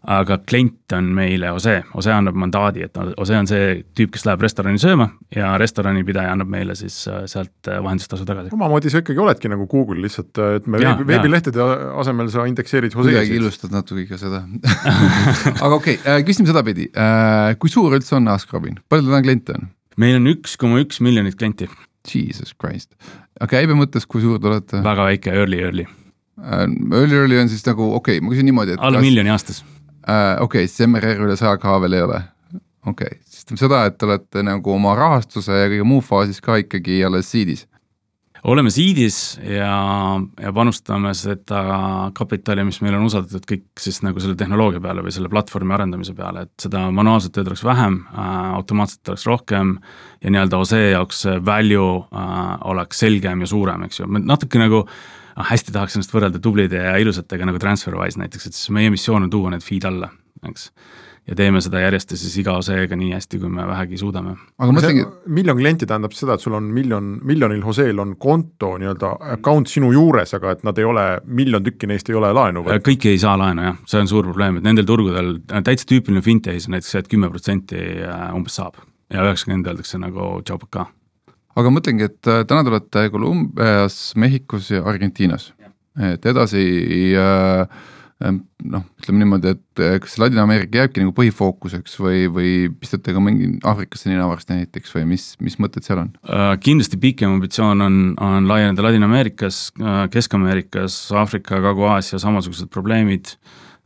aga 0.09 0.39
klient 0.49 0.95
on 0.97 1.11
meile 1.15 1.51
Ose, 1.53 1.75
Ose 1.99 2.13
annab 2.13 2.37
mandaadi, 2.41 2.87
et 2.87 2.97
Ose 3.21 3.37
on 3.37 3.49
see 3.49 3.81
tüüp, 3.97 4.15
kes 4.15 4.25
läheb 4.25 4.45
restorani 4.45 4.81
sööma 4.81 5.11
ja 5.35 5.53
restoranipidaja 5.61 6.33
annab 6.33 6.49
meile 6.53 6.77
siis 6.79 6.97
äh, 7.11 7.27
sealt 7.31 7.69
äh, 7.69 7.83
vahendustasu 7.85 8.25
tagasi. 8.29 8.53
omamoodi 8.57 8.93
sa 8.93 9.03
ikkagi 9.03 9.21
oledki 9.21 9.51
nagu 9.53 9.67
Google 9.71 10.01
lihtsalt, 10.05 10.33
äh, 10.41 10.57
et 10.61 10.71
me 10.71 10.81
ja, 10.81 10.95
veebi, 10.95 11.09
veebilehtede 11.13 11.67
asemel 12.01 12.31
sa 12.33 12.47
indekseerid 12.49 12.97
Jose'sid. 12.97 13.13
kuidagi 13.13 13.37
ilustad 13.37 13.77
natuke 13.77 14.07
ka 14.09 14.21
seda 14.21 14.43
aga 15.67 15.75
okei 15.75 15.99
okay,, 16.01 16.25
küsime 16.29 16.49
sedapidi, 16.49 16.89
kui 17.61 17.73
suur 17.73 17.93
üldse 17.99 18.17
on 18.17 18.33
Ask-Robin, 18.33 18.81
palju 18.89 19.11
täna 19.11 19.21
kliente 19.27 19.59
on? 19.59 19.69
meil 20.01 20.17
on 20.17 20.33
üks 20.33 20.57
koma 20.61 20.81
üks 20.85 21.03
miljonit 21.05 21.37
klienti. 21.41 21.69
Jesus 22.09 22.55
Christ, 22.57 22.95
aga 23.37 23.59
käibe 23.59 23.75
mõttes, 23.77 24.07
kui 24.09 24.23
suur 24.25 24.39
te 24.41 24.49
olete? 24.49 24.81
väga 24.81 25.05
väike, 25.11 25.35
early, 25.37 25.59
early. 25.61 25.85
Early, 26.41 27.13
early 27.13 27.37
on 27.37 27.51
siis 27.53 27.61
nagu 27.67 27.91
okei 27.99 28.17
okay,, 28.17 28.25
ma 28.25 28.33
küsin 28.33 28.49
niimoodi, 28.49 28.79
et 28.79 28.81
alla 28.81 28.97
kas... 28.97 29.05
miljoni 29.05 29.35
aastas 29.35 29.61
äh,. 30.09 30.37
okei 30.41 30.65
okay,, 30.65 30.69
siis 30.69 30.89
MRR 30.89 31.27
üle 31.27 31.37
saja 31.37 31.59
K 31.61 31.81
veel 31.83 31.99
ei 31.99 32.05
ole. 32.07 32.23
okei 32.87 33.13
okay., 33.15 33.19
siis 33.25 33.45
tähendab 33.45 33.65
seda, 33.65 33.83
et 33.89 33.99
te 33.99 34.09
olete 34.09 34.45
nagu 34.47 34.75
oma 34.75 34.95
rahastuse 34.99 35.59
ja 35.59 35.69
kõige 35.73 35.89
muu 35.89 36.05
faasis 36.05 36.41
ka 36.45 36.61
ikkagi 36.63 37.03
alles 37.07 37.31
seed'is 37.33 37.67
oleme 38.49 38.71
seed'is 38.73 39.19
ja, 39.45 39.75
ja 40.41 40.53
panustame 40.57 41.13
seda 41.17 41.61
kapitali, 42.17 42.65
mis 42.65 42.81
meil 42.85 42.97
on 42.99 43.07
usaldatud 43.09 43.45
kõik 43.49 43.83
siis 43.83 44.01
nagu 44.07 44.23
selle 44.23 44.39
tehnoloogia 44.41 44.81
peale 44.85 45.05
või 45.05 45.15
selle 45.15 45.31
platvormi 45.33 45.77
arendamise 45.77 46.15
peale, 46.17 46.47
et 46.47 46.67
seda 46.67 46.87
manuaalset 46.95 47.35
tööd 47.37 47.51
oleks 47.53 47.65
vähem 47.67 48.01
äh,, 48.11 48.31
automaatselt 48.57 49.13
oleks 49.13 49.27
rohkem 49.29 49.77
ja 50.23 50.33
nii-öelda 50.33 50.61
OSE 50.61 50.83
jaoks 50.95 51.27
value 51.47 52.05
äh, 52.09 52.45
oleks 52.73 53.05
selgem 53.05 53.45
ja 53.45 53.51
suurem, 53.51 53.89
eks 53.89 54.03
ju, 54.03 54.09
natuke 54.21 54.63
nagu 54.63 54.85
noh, 54.85 55.47
hästi 55.51 55.75
tahaks 55.75 55.99
ennast 55.99 56.15
võrrelda 56.15 56.41
tublide 56.43 56.83
ja 56.89 56.97
ilusatega 57.03 57.49
nagu 57.49 57.61
TransferWise 57.61 58.21
näiteks, 58.23 58.49
et 58.49 58.57
siis 58.57 58.73
meie 58.75 58.93
missioon 58.93 59.27
on 59.27 59.33
tuua 59.33 59.55
need 59.55 59.65
feed 59.67 59.87
alla, 59.89 60.11
eks. 60.49 60.71
Ja 61.31 61.37
teeme 61.39 61.61
seda 61.63 61.81
järjest 61.85 62.15
ja 62.15 62.19
siis 62.19 62.35
iga 62.43 62.57
oseega 62.59 62.97
nii 62.99 63.13
hästi, 63.15 63.39
kui 63.43 63.51
me 63.53 63.65
vähegi 63.69 63.99
suudame. 64.01 64.35
aga 64.59 64.75
mõtlengi, 64.75 65.05
miljon 65.31 65.59
klienti 65.61 65.89
tähendab 65.89 66.15
seda, 66.17 66.37
et 66.37 66.45
sul 66.45 66.57
on 66.59 66.71
miljon, 66.75 67.13
miljonil 67.27 67.63
Joseel 67.63 68.03
on 68.03 68.17
konto 68.21 68.73
nii-öelda 68.83 69.13
account 69.37 69.71
sinu 69.71 69.93
juures, 69.95 70.35
aga 70.37 70.57
et 70.57 70.65
nad 70.67 70.79
ei 70.79 70.89
ole, 70.89 71.07
miljon 71.27 71.65
tükki 71.67 71.91
neist 71.91 72.11
ei 72.11 72.19
ole 72.19 72.33
laenu 72.37 72.65
või? 72.67 72.81
kõik 72.91 73.11
ei 73.13 73.21
saa 73.23 73.37
laenu 73.41 73.69
jah, 73.69 73.83
see 73.91 74.03
on 74.03 74.11
suur 74.11 74.27
probleem, 74.27 74.59
et 74.59 74.67
nendel 74.67 74.89
turgudel 74.89 75.37
täitsa 75.67 75.87
tüüpiline 75.91 76.25
fintech'is 76.27 76.67
on 76.69 76.77
näiteks 76.77 76.97
see, 76.97 77.05
et 77.05 77.13
kümme 77.13 77.31
protsenti 77.31 77.85
äh, 78.07 78.25
umbes 78.37 78.59
saab 78.59 78.83
ja 79.11 79.27
üheksakümmend 79.27 79.71
öeldakse 79.71 80.03
nagu 80.03 80.33
tšau 80.43 80.59
pakaa 80.67 80.91
aga 81.61 81.73
mõtlengi, 81.75 82.11
et 82.11 82.31
äh, 82.31 82.43
täna 82.49 82.67
te 82.67 82.75
olete 82.75 83.07
Kolumbias, 83.15 84.03
Mehhikos 84.19 84.71
ja 84.75 84.83
Argentiinas, 84.89 85.53
et 86.11 86.27
edasi 86.27 86.67
äh, 87.19 87.81
noh, 88.21 88.83
ütleme 89.01 89.23
niimoodi, 89.23 89.55
et 89.55 89.83
äh, 89.83 89.95
kas 90.03 90.19
Ladina-Ameerika 90.21 90.83
jääbki 90.83 91.03
nagu 91.03 91.15
põhifookuseks 91.17 91.97
või, 92.03 92.27
või 92.33 92.51
pistate 92.83 93.15
ka 93.17 93.23
mingi 93.25 93.55
Aafrikasse 93.67 94.11
nina 94.11 94.27
varsti 94.29 94.59
näiteks 94.59 94.93
või 94.97 95.07
mis, 95.15 95.31
mis 95.41 95.57
mõtted 95.63 95.87
seal 95.87 96.03
on? 96.03 96.13
kindlasti 96.61 97.01
pikem 97.01 97.39
ambitsioon 97.39 97.87
on, 97.87 97.99
on 98.21 98.49
laieneda 98.51 98.85
Ladina-Ameerikas, 98.85 99.63
Kesk-Ameerikas, 100.13 101.01
Aafrika, 101.17 101.63
Kagu-Aasia 101.65 102.21
samasugused 102.21 102.69
probleemid 102.73 103.35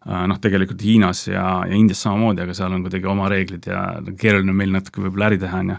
noh, 0.05 0.39
tegelikult 0.43 0.83
Hiinas 0.85 1.25
ja, 1.29 1.45
ja 1.65 1.77
Indias 1.77 2.03
samamoodi, 2.05 2.45
aga 2.45 2.55
seal 2.57 2.75
on 2.77 2.85
kuidagi 2.85 3.09
oma 3.09 3.29
reeglid 3.33 3.69
ja 3.71 3.81
keeruline 4.21 4.53
on 4.53 4.59
meil 4.59 4.75
natuke 4.75 5.01
võib-olla 5.05 5.31
äri 5.31 5.39
teha, 5.41 5.63
on 5.65 5.75
ju. 5.75 5.77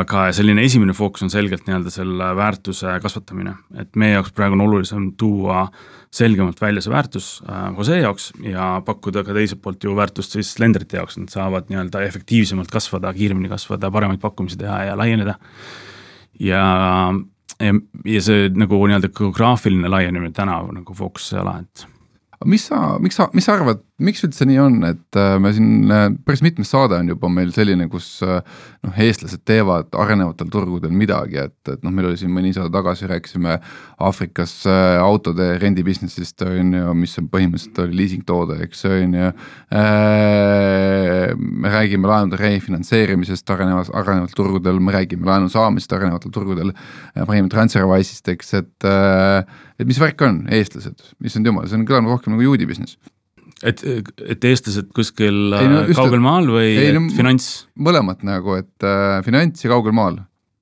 aga 0.00 0.26
selline 0.36 0.64
esimene 0.64 0.94
fookus 0.96 1.26
on 1.26 1.32
selgelt 1.32 1.66
nii-öelda 1.66 1.92
selle 1.92 2.30
väärtuse 2.38 2.94
kasvatamine, 3.04 3.56
et 3.82 3.98
meie 4.00 4.14
jaoks 4.16 4.32
praegu 4.36 4.56
on 4.56 4.64
olulisem 4.64 5.10
tuua 5.20 5.66
selgemalt 6.10 6.60
välja 6.60 6.82
see 6.82 6.92
väärtus 6.92 7.28
äh, 7.46 7.66
Jose 7.76 8.00
jaoks 8.00 8.30
ja 8.42 8.70
pakkuda 8.86 9.22
ka 9.26 9.36
teiselt 9.36 9.60
poolt 9.62 9.84
ju 9.84 9.92
väärtust 9.98 10.38
siis 10.38 10.54
lenderite 10.62 10.98
jaoks, 10.98 11.20
nad 11.20 11.30
saavad 11.30 11.68
nii-öelda 11.70 12.02
efektiivsemalt 12.08 12.72
kasvada, 12.72 13.12
kiiremini 13.14 13.52
kasvada, 13.52 13.92
paremaid 13.92 14.22
pakkumisi 14.22 14.58
teha 14.58 14.82
ja 14.90 14.96
laieneda. 14.98 15.36
ja 16.40 16.64
ja, 17.60 17.74
ja 18.08 18.22
see 18.24 18.48
nagu 18.56 18.80
nii-öelda 18.80 19.12
geograafiline 19.12 19.90
laienemine 19.92 20.32
täna 20.36 20.60
nagu 20.72 20.94
ole, 20.96 21.58
et 21.60 21.86
mis 22.44 22.64
sa, 22.64 22.98
miks 22.98 23.16
sa, 23.16 23.28
mis 23.32 23.44
sa 23.44 23.56
arvad, 23.58 23.82
miks 24.04 24.24
üldse 24.24 24.46
nii 24.48 24.58
on, 24.62 24.78
et 24.88 25.18
äh, 25.18 25.34
me 25.42 25.52
siin 25.54 25.90
äh, 25.92 26.06
päris 26.26 26.42
mitmes 26.44 26.70
saade 26.72 26.96
on 26.96 27.10
juba 27.12 27.28
meil 27.32 27.52
selline, 27.54 27.86
kus 27.92 28.06
äh, 28.24 28.40
noh, 28.86 28.96
eestlased 29.04 29.42
teevad 29.48 29.92
arenevatel 29.98 30.48
turgudel 30.52 30.92
midagi, 30.96 31.40
et, 31.44 31.58
et 31.68 31.84
noh, 31.84 31.92
meil 31.94 32.10
oli 32.10 32.20
siin 32.20 32.32
mõni 32.34 32.52
saade 32.56 32.72
tagasi, 32.74 33.08
rääkisime 33.10 33.58
Aafrikas 34.00 34.54
autode 34.70 35.50
rendi 35.60 35.84
business'ist 35.84 36.40
on 36.46 36.72
ju, 36.78 36.94
mis 36.96 37.18
on 37.20 37.28
põhimõtteliselt 37.32 37.82
oli 37.84 37.98
liisingtoode, 37.98 38.56
eks 38.64 38.86
on 38.88 39.16
ju. 39.18 39.28
me 41.60 41.74
räägime 41.74 42.08
laenude 42.08 42.40
refinantseerimisest 42.40 43.52
arenevas, 43.52 43.92
arenevatel 43.92 44.38
turgudel, 44.40 44.80
me 44.80 44.96
räägime 44.96 45.28
laenu 45.28 45.52
saamisest 45.52 45.92
arenevatel 45.98 46.32
turgudel. 46.32 46.72
räägime 47.18 47.52
TransferWise'ist, 47.52 48.32
eks, 48.32 48.54
et, 48.62 48.90
et 49.76 49.88
mis 49.88 50.00
värk 50.00 50.24
on, 50.24 50.46
eestlased, 50.48 51.10
issand 51.24 51.52
jumal, 51.52 51.68
see 51.68 51.76
on 51.76 51.88
kõlanud 51.88 52.16
rohkem 52.16 52.36
nagu 52.36 52.48
juudi 52.48 52.68
business 52.70 52.96
et, 53.66 53.84
et 54.24 54.48
eestlased 54.50 54.90
kuskil 54.96 55.52
ei, 55.56 55.68
no, 55.68 55.84
kaugel 55.96 56.22
maal 56.24 56.48
või 56.50 56.72
ei, 56.72 56.96
no, 56.96 57.06
finants? 57.14 57.66
mõlemat 57.80 58.24
nagu, 58.26 58.58
et 58.60 58.86
äh, 58.86 59.20
finants 59.26 59.64
ja 59.64 59.72
kaugel 59.72 59.94
maal. 59.96 60.16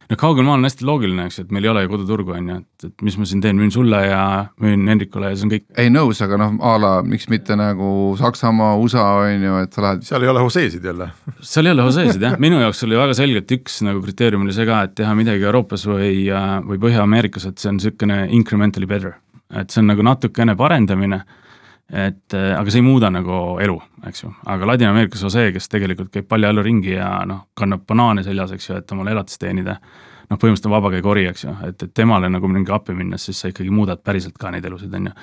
no 0.08 0.18
kaugel 0.18 0.46
maal 0.46 0.58
on 0.58 0.66
hästi 0.66 0.86
loogiline, 0.88 1.28
eks, 1.28 1.40
et 1.44 1.54
meil 1.54 1.68
ei 1.68 1.72
ole 1.72 1.84
ju 1.84 1.92
koduturgu, 1.92 2.34
on 2.34 2.50
ju, 2.50 2.58
et, 2.58 2.88
et 2.90 3.06
mis 3.06 3.18
ma 3.20 3.28
siin 3.28 3.44
teen, 3.44 3.58
müün 3.60 3.72
sulle 3.74 4.02
ja 4.02 4.22
müün 4.64 4.90
Hendrikule 4.90 5.30
ja 5.30 5.38
see 5.38 5.46
on 5.46 5.54
kõik. 5.54 5.66
ei 5.78 5.94
nõus, 5.94 6.22
aga 6.24 6.40
noh, 6.42 6.58
a 6.66 6.74
la 6.82 6.92
miks 7.06 7.28
mitte 7.32 7.56
nagu 7.58 7.94
Saksamaa, 8.18 8.74
USA 8.82 9.06
on 9.22 9.48
ju, 9.48 9.62
et 9.62 9.78
sa 9.78 9.86
lähed. 9.86 10.06
seal 10.10 10.26
ei 10.26 10.34
ole 10.34 10.46
Josesid 10.46 10.90
jälle 10.90 11.10
seal 11.38 11.70
ei 11.70 11.76
ole 11.76 11.88
Josesid 11.88 12.28
jah, 12.28 12.38
minu 12.42 12.60
jaoks 12.64 12.82
oli 12.88 12.98
väga 12.98 13.18
selgelt 13.18 13.58
üks 13.58 13.82
nagu 13.86 14.02
kriteerium 14.04 14.46
oli 14.46 14.56
see 14.56 14.66
ka, 14.68 14.84
et 14.88 14.98
teha 14.98 15.14
midagi 15.18 15.46
Euroopas 15.46 15.86
või, 15.86 16.26
äh, 16.34 16.54
või 16.66 16.82
Põhja-Ameerikas, 16.82 17.50
et 17.52 17.62
see 17.62 17.70
on 17.70 17.78
niisugune 17.78 18.24
incrementally 18.34 18.90
better. 18.90 19.20
et 19.54 19.70
see 19.70 19.80
on 19.80 19.94
nagu 19.94 20.02
natukene 20.04 20.58
parendamine 20.58 21.22
et 21.88 22.36
äh, 22.36 22.52
aga 22.52 22.72
see 22.72 22.82
ei 22.82 22.86
muuda 22.86 23.08
nagu 23.12 23.56
elu, 23.64 23.78
eks 24.10 24.26
ju, 24.26 24.34
aga 24.52 24.68
Ladina-Ameerikas 24.68 25.24
Jose, 25.24 25.46
kes 25.54 25.70
tegelikult 25.72 26.12
käib 26.12 26.28
paljajallu 26.28 26.64
ringi 26.66 26.92
ja 26.98 27.14
noh, 27.28 27.46
kannab 27.56 27.86
banaane 27.88 28.24
seljas, 28.26 28.52
eks 28.56 28.68
ju, 28.68 28.76
et 28.82 28.92
omale 28.92 29.14
elatist 29.14 29.40
teenida, 29.40 29.78
noh, 30.28 30.36
põhimõtteliselt 30.36 30.68
on 30.68 30.76
vabakäigori, 30.76 31.24
eks 31.30 31.46
ju, 31.46 31.56
et, 31.70 31.86
et 31.88 31.94
temale 31.96 32.28
nagu 32.28 32.50
mingi 32.52 32.74
appi 32.76 32.96
minnes, 32.96 33.24
siis 33.24 33.40
sa 33.40 33.48
ikkagi 33.48 33.72
muudad 33.72 34.04
päriselt 34.04 34.36
ka 34.40 34.52
neid 34.52 34.68
elusid, 34.68 34.92
on 35.00 35.08
ju. 35.08 35.16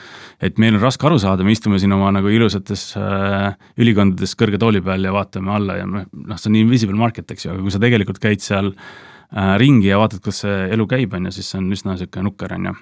et 0.49 0.61
meil 0.61 0.80
on 0.80 0.86
raske 0.88 1.05
aru 1.05 1.22
saada, 1.22 1.45
me 1.45 1.53
istume 1.53 1.78
siin 1.82 1.93
oma 1.93 2.09
nagu 2.18 2.34
ilusates 2.34 2.88
äh, 2.97 3.51
ülikondades 3.78 4.34
kõrge 4.39 4.61
tooli 4.61 4.82
peal 4.86 5.05
ja 5.05 5.13
vaatame 5.13 5.53
alla 5.53 5.82
ja 5.84 5.89
noh, 5.89 6.07
see 6.34 6.49
on 6.49 6.63
invisible 6.66 6.97
market, 6.97 7.30
eks 7.30 7.45
ju, 7.45 7.53
aga 7.53 7.68
kui 7.68 7.78
sa 7.78 7.84
tegelikult 7.84 8.24
käid 8.24 8.41
seal 8.41 8.74
Äh, 8.74 9.03
ringi 9.59 9.89
ja 9.89 9.99
vaatad, 9.99 10.21
kus 10.23 10.43
see 10.43 10.57
elu 10.76 10.88
käib, 10.89 11.13
on 11.17 11.30
ju, 11.30 11.36
siis 11.36 11.51
see 11.51 11.59
on 11.61 11.69
üsna 11.73 11.95
niisugune 11.95 12.28
nukker, 12.30 12.55
on 12.55 12.69
ju. 12.69 12.73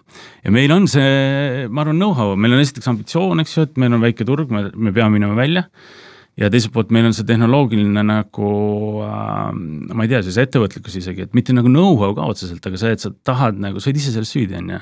ja 0.46 0.54
meil 0.54 0.74
on 0.76 0.88
see, 0.92 1.68
ma 1.70 1.86
arvan, 1.86 2.00
know-how, 2.00 2.34
meil 2.40 2.58
on 2.58 2.64
esiteks 2.64 2.90
ambitsioon, 2.92 3.44
eks 3.44 3.58
ju, 3.58 3.68
et 3.68 3.78
meil 3.82 3.96
on 3.96 4.04
väike 4.04 4.28
turg, 4.28 4.52
me, 4.54 4.68
me 4.76 4.96
peame 4.96 5.18
minema 5.20 5.38
välja. 5.40 5.68
Ja 6.40 6.48
teiselt 6.50 6.74
poolt 6.74 6.90
meil 6.90 7.06
on 7.06 7.14
see 7.14 7.28
tehnoloogiline 7.30 8.02
nagu 8.10 8.48
äh,, 9.06 9.52
ma 9.94 10.06
ei 10.06 10.10
tea, 10.10 10.24
siis 10.26 10.40
ettevõtlikkus 10.42 10.96
isegi, 10.98 11.28
et 11.28 11.38
mitte 11.38 11.54
nagu 11.54 11.70
know-how 11.70 12.16
ka 12.18 12.26
otseselt, 12.32 12.66
aga 12.66 12.80
see, 12.82 12.96
et 12.96 13.04
sa 13.06 13.14
tahad 13.26 13.60
nagu, 13.62 13.78
sa 13.78 13.92
oled 13.92 14.02
ise 14.02 14.16
selles 14.16 14.34
süüdi, 14.34 14.58
on 14.58 14.72
ju 14.74 14.82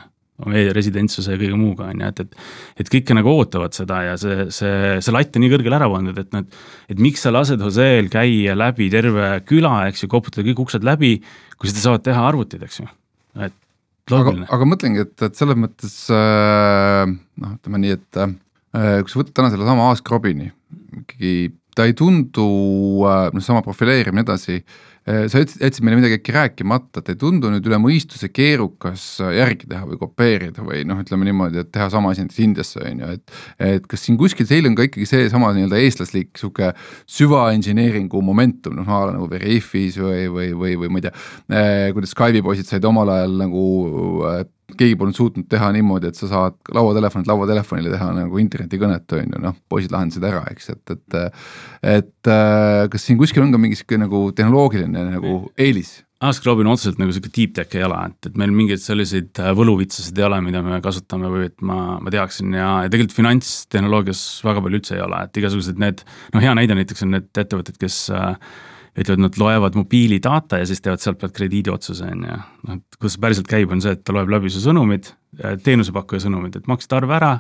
meie 0.49 0.73
residentsuse 0.75 1.35
ja 1.35 1.39
kõige 1.39 1.57
muuga, 1.59 1.89
on 1.91 2.01
ju, 2.01 2.09
et, 2.11 2.21
et 2.23 2.83
et 2.83 2.91
kõike 2.91 3.15
nagu 3.17 3.33
ootavad 3.35 3.75
seda 3.77 4.01
ja 4.07 4.17
see, 4.19 4.47
see, 4.53 4.97
see 5.03 5.13
latt 5.13 5.37
on 5.37 5.45
nii 5.45 5.53
kõrgele 5.53 5.77
ära 5.77 5.89
pandud, 5.91 6.17
et 6.21 6.31
nad, 6.35 6.59
et 6.91 7.01
miks 7.01 7.25
sa 7.25 7.33
lased 7.33 7.61
Joseel 7.61 8.09
käia 8.13 8.55
läbi 8.57 8.89
terve 8.93 9.33
küla, 9.47 9.87
eks 9.91 10.05
ju, 10.05 10.11
koputada 10.11 10.45
kõik 10.47 10.63
uksed 10.65 10.85
läbi, 10.87 11.17
kui 11.57 11.71
seda 11.71 11.85
saavad 11.85 12.05
teha 12.07 12.25
arvutid, 12.31 12.65
eks 12.67 12.81
ju, 12.81 12.89
et 13.47 13.57
loogiline. 14.11 14.49
aga, 14.49 14.69
mõtlengi, 14.73 15.05
et, 15.05 15.15
et 15.29 15.39
selles 15.39 15.59
mõttes 15.59 15.97
äh, 16.15 17.05
noh, 17.07 17.57
ütleme 17.59 17.83
nii, 17.85 17.97
et 17.99 18.21
äh, 18.25 18.37
kui 19.01 19.13
sa 19.13 19.23
võtad 19.23 19.35
täna 19.37 19.53
sellesama 19.53 19.91
Ask 19.91 20.13
Robini, 20.13 20.51
ikkagi 21.03 21.51
ta 21.77 21.85
ei 21.87 21.93
tundu 21.95 22.47
äh,, 23.07 23.29
noh, 23.31 23.43
sama 23.43 23.61
profileerimine 23.63 24.25
edasi 24.25 24.59
Äh, 24.59 24.90
sa 25.05 25.41
ütlesid, 25.41 25.61
jätsid 25.63 25.85
meile 25.85 25.97
midagi 25.97 26.19
äkki 26.19 26.33
rääkimata, 26.35 27.01
et 27.01 27.09
ei 27.13 27.17
tundu 27.19 27.49
nüüd 27.49 27.65
üle 27.65 27.79
mõistuse 27.81 28.29
keerukas 28.29 29.05
äh, 29.23 29.33
järgi 29.39 29.69
teha 29.71 29.87
või 29.89 29.97
kopeerida 29.97 30.65
või 30.65 30.83
noh, 30.85 31.01
ütleme 31.01 31.25
niimoodi, 31.25 31.63
et 31.63 31.71
teha 31.73 31.87
sama 31.93 32.11
asi 32.13 32.25
näiteks 32.25 32.41
Indiasse 32.45 32.83
on 32.85 33.01
ju, 33.01 33.09
et. 33.17 33.35
et 33.71 33.89
kas 33.89 34.05
siin 34.05 34.19
kuskil 34.21 34.45
teil 34.49 34.69
on 34.69 34.77
ka 34.77 34.85
ikkagi 34.85 35.09
seesama 35.09 35.49
nii-öelda 35.57 35.81
eestlaslik 35.81 36.37
sihuke 36.37 36.71
süvaengineeringu 37.09 38.21
momentum, 38.25 38.77
noh 38.77 38.93
a 38.93 39.03
la 39.09 39.17
nagu 39.17 39.29
Veriffis 39.31 39.97
või, 40.01 40.27
või, 40.29 40.51
või, 40.57 40.77
või 40.83 40.93
ma 40.93 41.01
ei 41.01 41.07
tea 41.07 41.15
eh,. 41.49 41.89
kuidas 41.95 42.13
Skype'i 42.13 42.45
poisid 42.45 42.69
said 42.69 42.85
omal 42.85 43.09
ajal 43.15 43.39
nagu 43.41 43.65
keegi 44.77 44.97
polnud 44.99 45.17
suutnud 45.17 45.47
teha 45.51 45.71
niimoodi, 45.75 46.11
et 46.11 46.19
sa 46.19 46.29
saad 46.31 46.57
lauatelefonilt 46.75 47.29
lauatelefonile 47.31 47.91
teha 47.93 48.11
nagu 48.15 48.39
internetikõnet, 48.41 49.17
on 49.17 49.35
ju, 49.35 49.41
noh, 49.47 49.57
poisid 49.71 49.93
lahendasid 49.93 50.27
ära, 50.27 50.45
eks, 50.53 50.71
et, 50.75 50.95
et 50.95 51.19
et 51.81 52.29
äh, 52.29 52.85
kas 52.91 53.07
siin 53.07 53.19
kuskil 53.19 53.43
on 53.45 53.51
ka 53.53 53.59
mingi 53.61 53.79
sihuke 53.79 53.99
nagu 54.01 54.29
tehnoloogiline 54.37 55.05
nagu 55.15 55.43
eelis? 55.59 55.99
Ask 56.21 56.45
Robin 56.45 56.69
otseselt 56.69 56.99
nagu 57.01 57.13
sihuke 57.15 57.31
deep 57.33 57.55
tech 57.57 57.73
ei 57.73 57.85
ole, 57.87 57.97
et, 58.11 58.29
et 58.29 58.35
meil 58.37 58.51
mingeid 58.53 58.81
selliseid 58.83 59.39
äh, 59.41 59.53
võluvitsasid 59.57 60.19
ei 60.21 60.27
ole, 60.27 60.37
mida 60.45 60.61
me 60.65 60.77
kasutame 60.85 61.31
või 61.33 61.47
et 61.49 61.57
ma, 61.65 61.97
ma 62.03 62.13
teaksin 62.13 62.53
ja, 62.53 62.67
ja 62.85 62.91
tegelikult 62.93 63.17
finantstehnoloogias 63.17 64.21
väga 64.45 64.61
palju 64.61 64.81
üldse 64.81 64.99
ei 64.99 65.05
ole, 65.05 65.23
et 65.25 65.41
igasugused 65.41 65.81
need, 65.81 66.05
no 66.35 66.43
hea 66.43 66.53
näide 66.57 66.77
näiteks 66.77 67.07
on 67.07 67.15
need 67.17 67.41
ettevõtted, 67.41 67.81
kes 67.81 68.03
äh, 68.13 68.35
ütlevad, 68.97 69.21
nad 69.23 69.37
loevad 69.39 69.77
mobiilidata 69.79 70.59
ja 70.61 70.67
siis 70.67 70.81
teevad 70.83 71.03
sealt 71.03 71.19
pealt 71.21 71.35
krediidiotsuse, 71.37 72.09
on 72.11 72.25
ju. 72.27 72.39
noh, 72.67 72.79
et 72.79 72.97
kuidas 72.99 73.15
see 73.15 73.23
päriselt 73.23 73.51
käib, 73.51 73.71
on 73.71 73.83
see, 73.83 73.95
et 73.95 74.03
ta 74.03 74.15
loeb 74.15 74.31
läbi 74.31 74.51
su 74.51 74.63
sõnumid, 74.63 75.13
äh, 75.39 75.55
teenusepakkuja 75.63 76.25
sõnumid, 76.25 76.57
et 76.59 76.67
maksid 76.71 76.97
arve 76.97 77.15
ära, 77.15 77.31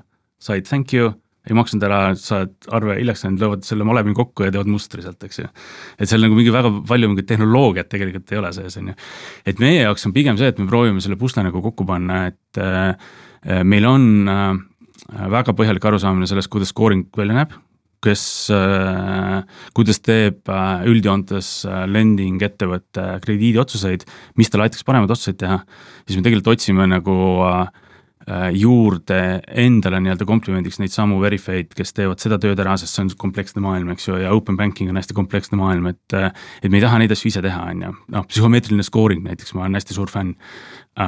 said 0.41 0.69
thank 0.69 0.95
you, 0.95 1.11
ei 1.49 1.57
maksnud 1.57 1.83
ära, 1.83 2.01
saad 2.19 2.53
arve 2.73 2.99
hiljaks 2.99 3.25
läinud, 3.25 3.41
löövad 3.41 3.65
selle 3.65 3.85
malevini 3.87 4.15
kokku 4.17 4.45
ja 4.45 4.53
teevad 4.53 4.69
mustri 4.69 5.01
sealt, 5.03 5.23
eks 5.25 5.41
ju. 5.41 5.49
et 5.97 6.09
seal 6.09 6.21
nagu 6.21 6.37
mingi 6.37 6.53
väga 6.53 6.69
palju 6.87 7.09
mingit 7.09 7.27
tehnoloogiat 7.31 7.89
tegelikult 7.89 8.31
ei 8.31 8.39
ole 8.41 8.51
sees, 8.55 8.77
on 8.77 8.91
ju. 8.91 8.97
et 9.49 9.63
meie 9.63 9.81
jaoks 9.81 10.05
on 10.07 10.13
pigem 10.15 10.37
see, 10.39 10.51
et 10.53 10.61
me 10.61 10.69
proovime 10.69 11.01
selle 11.03 11.17
pusle 11.19 11.43
nagu 11.47 11.63
kokku 11.65 11.87
panna, 11.89 12.27
et 12.29 12.61
äh, 12.61 12.93
meil 13.65 13.89
on 13.89 14.07
äh, 14.29 14.53
väga 15.33 15.57
põhjalik 15.57 15.89
arusaamine 15.89 16.29
sellest, 16.29 16.51
kuidas 16.53 16.71
scoring 16.75 17.07
välja 17.17 17.41
näeb 17.41 17.57
kes, 18.01 18.23
äh, 18.53 19.43
kuidas 19.77 20.01
teeb 20.05 20.49
äh, 20.49 20.87
üldjoontes 20.89 21.51
äh, 21.69 21.83
lending 21.89 22.41
ettevõte 22.43 23.05
krediidiotsuseid, 23.25 24.07
mis 24.41 24.49
talle 24.49 24.67
aitaks 24.67 24.85
paremaid 24.87 25.13
otsuseid 25.13 25.39
teha, 25.41 25.61
siis 26.07 26.17
me 26.17 26.25
tegelikult 26.25 26.55
otsime 26.55 26.89
nagu 26.89 27.15
juurde 28.53 29.15
endale 29.57 29.97
nii-öelda 30.05 30.27
komplimendiks 30.29 30.77
neid 30.77 30.93
samu 30.93 31.15
Verifeid, 31.23 31.71
kes 31.73 31.89
teevad 31.97 32.21
seda 32.21 32.37
tööd 32.39 32.59
ära, 32.61 32.75
sest 32.77 32.93
see 32.93 33.01
on 33.01 33.09
kompleksne 33.23 33.63
maailm, 33.65 33.89
eks 33.95 34.05
ju, 34.05 34.19
ja 34.21 34.29
open 34.37 34.59
banking 34.59 34.91
on 34.93 34.99
hästi 34.99 35.15
kompleksne 35.17 35.57
maailm, 35.57 35.89
et 35.89 36.15
et 36.15 36.69
me 36.69 36.77
ei 36.77 36.85
taha 36.85 36.99
neid 37.01 37.11
asju 37.15 37.31
ise 37.31 37.41
teha, 37.41 37.63
on 37.73 37.81
ju, 37.81 37.91
noh, 38.13 38.27
psühhomeetriline 38.29 38.85
scoring 38.85 39.25
näiteks, 39.25 39.55
ma 39.57 39.65
olen 39.65 39.79
hästi 39.79 39.97
suur 39.97 40.13
fänn. 40.13 40.35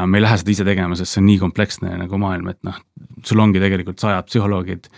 me 0.09 0.17
ei 0.17 0.25
lähe 0.25 0.41
seda 0.41 0.55
ise 0.55 0.65
tegema, 0.65 0.97
sest 0.97 1.13
see 1.13 1.21
on 1.21 1.29
nii 1.29 1.37
kompleksne 1.45 1.93
nagu 2.01 2.19
maailm, 2.25 2.49
et 2.49 2.59
noh, 2.65 2.81
sul 3.23 3.45
ongi 3.45 3.61
tegelikult 3.61 4.01
sajad 4.01 4.25
psühholoogid 4.31 4.89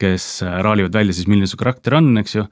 kes 0.00 0.26
äh, 0.44 0.58
raalivad 0.64 0.94
välja 0.94 1.14
siis, 1.16 1.28
milline 1.30 1.48
su 1.50 1.58
karakter 1.60 1.98
on, 1.98 2.12
eks 2.20 2.36
ju. 2.38 2.44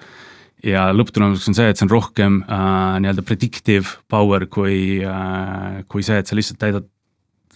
ja 0.66 0.86
lõpptulemuseks 0.94 1.50
on 1.50 1.58
see, 1.58 1.68
et 1.72 1.78
see 1.78 1.86
on 1.88 1.92
rohkem 1.92 2.40
äh, 2.46 2.98
nii-öelda 3.02 3.24
predictive 3.26 3.96
power 4.12 4.46
kui 4.50 5.00
äh,, 5.02 5.82
kui 5.90 6.04
see, 6.06 6.20
et 6.22 6.30
sa 6.30 6.38
lihtsalt 6.38 6.60
täidad 6.62 6.88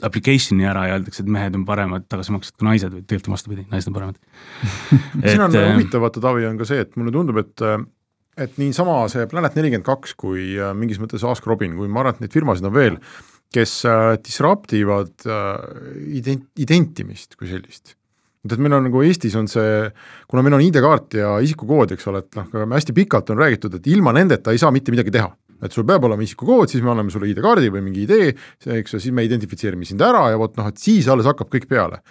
application'i 0.07 0.67
ära 0.69 0.83
ja 0.91 0.97
öeldakse, 0.99 1.23
et 1.25 1.31
mehed 1.33 1.55
on 1.57 1.65
paremad 1.69 2.05
tagasimaksjad 2.11 2.59
kui 2.59 2.69
naised 2.69 2.93
või 2.93 3.05
tegelikult 3.05 3.31
on 3.31 3.37
vastupidi, 3.37 3.67
naised 3.71 3.93
on 3.93 3.97
paremad 3.97 4.19
siin 5.31 5.45
on 5.47 5.55
äh, 5.57 5.69
huvitav 5.73 6.05
vaata, 6.05 6.25
Taavi, 6.25 6.49
on 6.49 6.59
ka 6.61 6.69
see, 6.69 6.83
et 6.85 6.99
mulle 7.01 7.15
tundub, 7.15 7.41
et 7.43 7.69
et 8.37 8.59
niisama 8.61 8.99
see 9.09 9.25
Planet 9.31 9.55
nelikümmend 9.57 9.87
kaks 9.87 10.13
kui 10.21 10.51
mingis 10.77 10.99
mõttes 11.01 11.23
Ask 11.25 11.47
Robin, 11.49 11.73
kui 11.79 11.89
ma 11.89 12.03
arvan, 12.03 12.19
et 12.19 12.27
neid 12.27 12.35
firmasid 12.35 12.67
on 12.69 12.75
veel, 12.75 12.99
kes 13.55 13.79
disrupt 14.27 14.75
ivad 14.77 15.25
ident-, 15.25 16.51
identimist 16.61 17.39
kui 17.41 17.49
sellist 17.49 17.95
et 18.53 18.63
meil 18.63 18.77
on 18.77 18.87
nagu 18.87 19.03
Eestis 19.07 19.35
on 19.39 19.49
see, 19.51 19.89
kuna 20.31 20.45
meil 20.47 20.59
on 20.59 20.65
ID-kaart 20.67 21.19
ja 21.19 21.33
isikukood, 21.45 21.97
eks 21.97 22.09
ole, 22.13 22.23
et 22.25 22.39
noh, 22.39 22.69
hästi 22.75 22.95
pikalt 22.97 23.33
on 23.35 23.43
räägitud, 23.43 23.79
et 23.79 23.91
ilma 23.93 24.15
nendeta 24.17 24.55
ei 24.55 24.63
saa 24.63 24.73
mitte 24.75 24.95
midagi 24.95 25.15
teha. 25.15 25.33
et 25.65 25.73
sul 25.73 25.87
peab 25.89 26.05
olema 26.05 26.21
isikukood, 26.21 26.69
siis 26.69 26.83
me 26.85 26.91
anname 26.93 27.09
sulle 27.09 27.31
ID-kaardi 27.31 27.71
või 27.73 27.81
mingi 27.87 28.03
idee, 28.05 28.35
eks 28.77 28.93
ju, 28.93 28.99
siis 29.01 29.15
me 29.17 29.25
identifitseerime 29.25 29.87
sind 29.89 30.03
ära 30.05 30.27
ja 30.29 30.37
vot 30.37 30.53
noh, 30.59 30.67
et 30.69 30.77
siis 30.77 31.09
alles 31.09 31.25
hakkab 31.25 31.49
kõik 31.49 31.65
peale. 31.71 32.03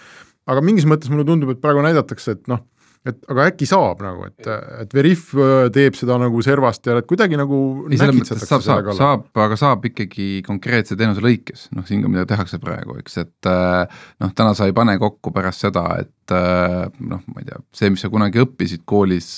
aga 0.49 0.61
mingis 0.61 0.85
mõttes 0.89 1.09
mulle 1.13 1.25
tundub, 1.25 1.51
et 1.53 1.61
praegu 1.61 1.83
näidatakse, 1.85 2.31
et 2.37 2.49
noh, 2.49 2.63
et 3.05 3.27
aga 3.29 3.45
äkki 3.51 3.67
saab 3.69 4.01
nagu, 4.01 4.25
et, 4.31 4.47
et 4.81 4.95
Veriff 4.97 5.35
äh, 5.37 5.67
teeb 5.73 5.97
seda 5.97 6.17
nagu 6.21 6.41
servast 6.45 6.87
ja 6.89 6.97
et 6.97 7.07
kuidagi 7.09 7.37
nagu 7.37 7.59
ei, 7.85 7.99
selles 8.01 8.17
mõttes 8.17 8.45
saab, 8.49 8.65
saab, 8.65 8.89
saab, 8.97 9.27
aga 9.45 9.57
saab 9.59 9.85
ikkagi 9.91 10.41
konkreetse 10.45 10.97
teenuse 10.97 11.21
lõikes, 11.21 11.67
noh 11.77 11.85
siin 11.85 12.01
ka 12.01 12.09
mida 12.09 12.25
tehakse 12.29 12.57
praegu, 12.63 12.97
eks, 13.01 13.19
et 13.21 13.49
äh, 13.51 14.01
noh, 14.23 14.33
täna 14.37 14.55
sa 14.57 14.69
ei 14.69 14.73
pane 14.75 14.97
kokku 15.01 15.33
pärast 15.35 15.67
seda, 15.67 15.83
et 16.01 16.33
äh, 16.33 16.81
noh, 17.05 17.21
ma 17.29 17.43
ei 17.43 17.49
tea, 17.51 17.61
see, 17.77 17.91
mis 17.93 18.01
sa 18.01 18.09
kunagi 18.09 18.41
õppisid 18.41 18.81
koolis, 18.89 19.29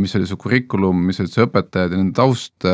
mis 0.00 0.16
oli 0.18 0.26
su 0.26 0.38
curriculum, 0.40 1.04
mis 1.06 1.22
olid 1.22 1.30
su 1.30 1.44
õpetajad 1.44 1.94
ja 1.94 2.00
nende 2.00 2.16
taust, 2.18 2.66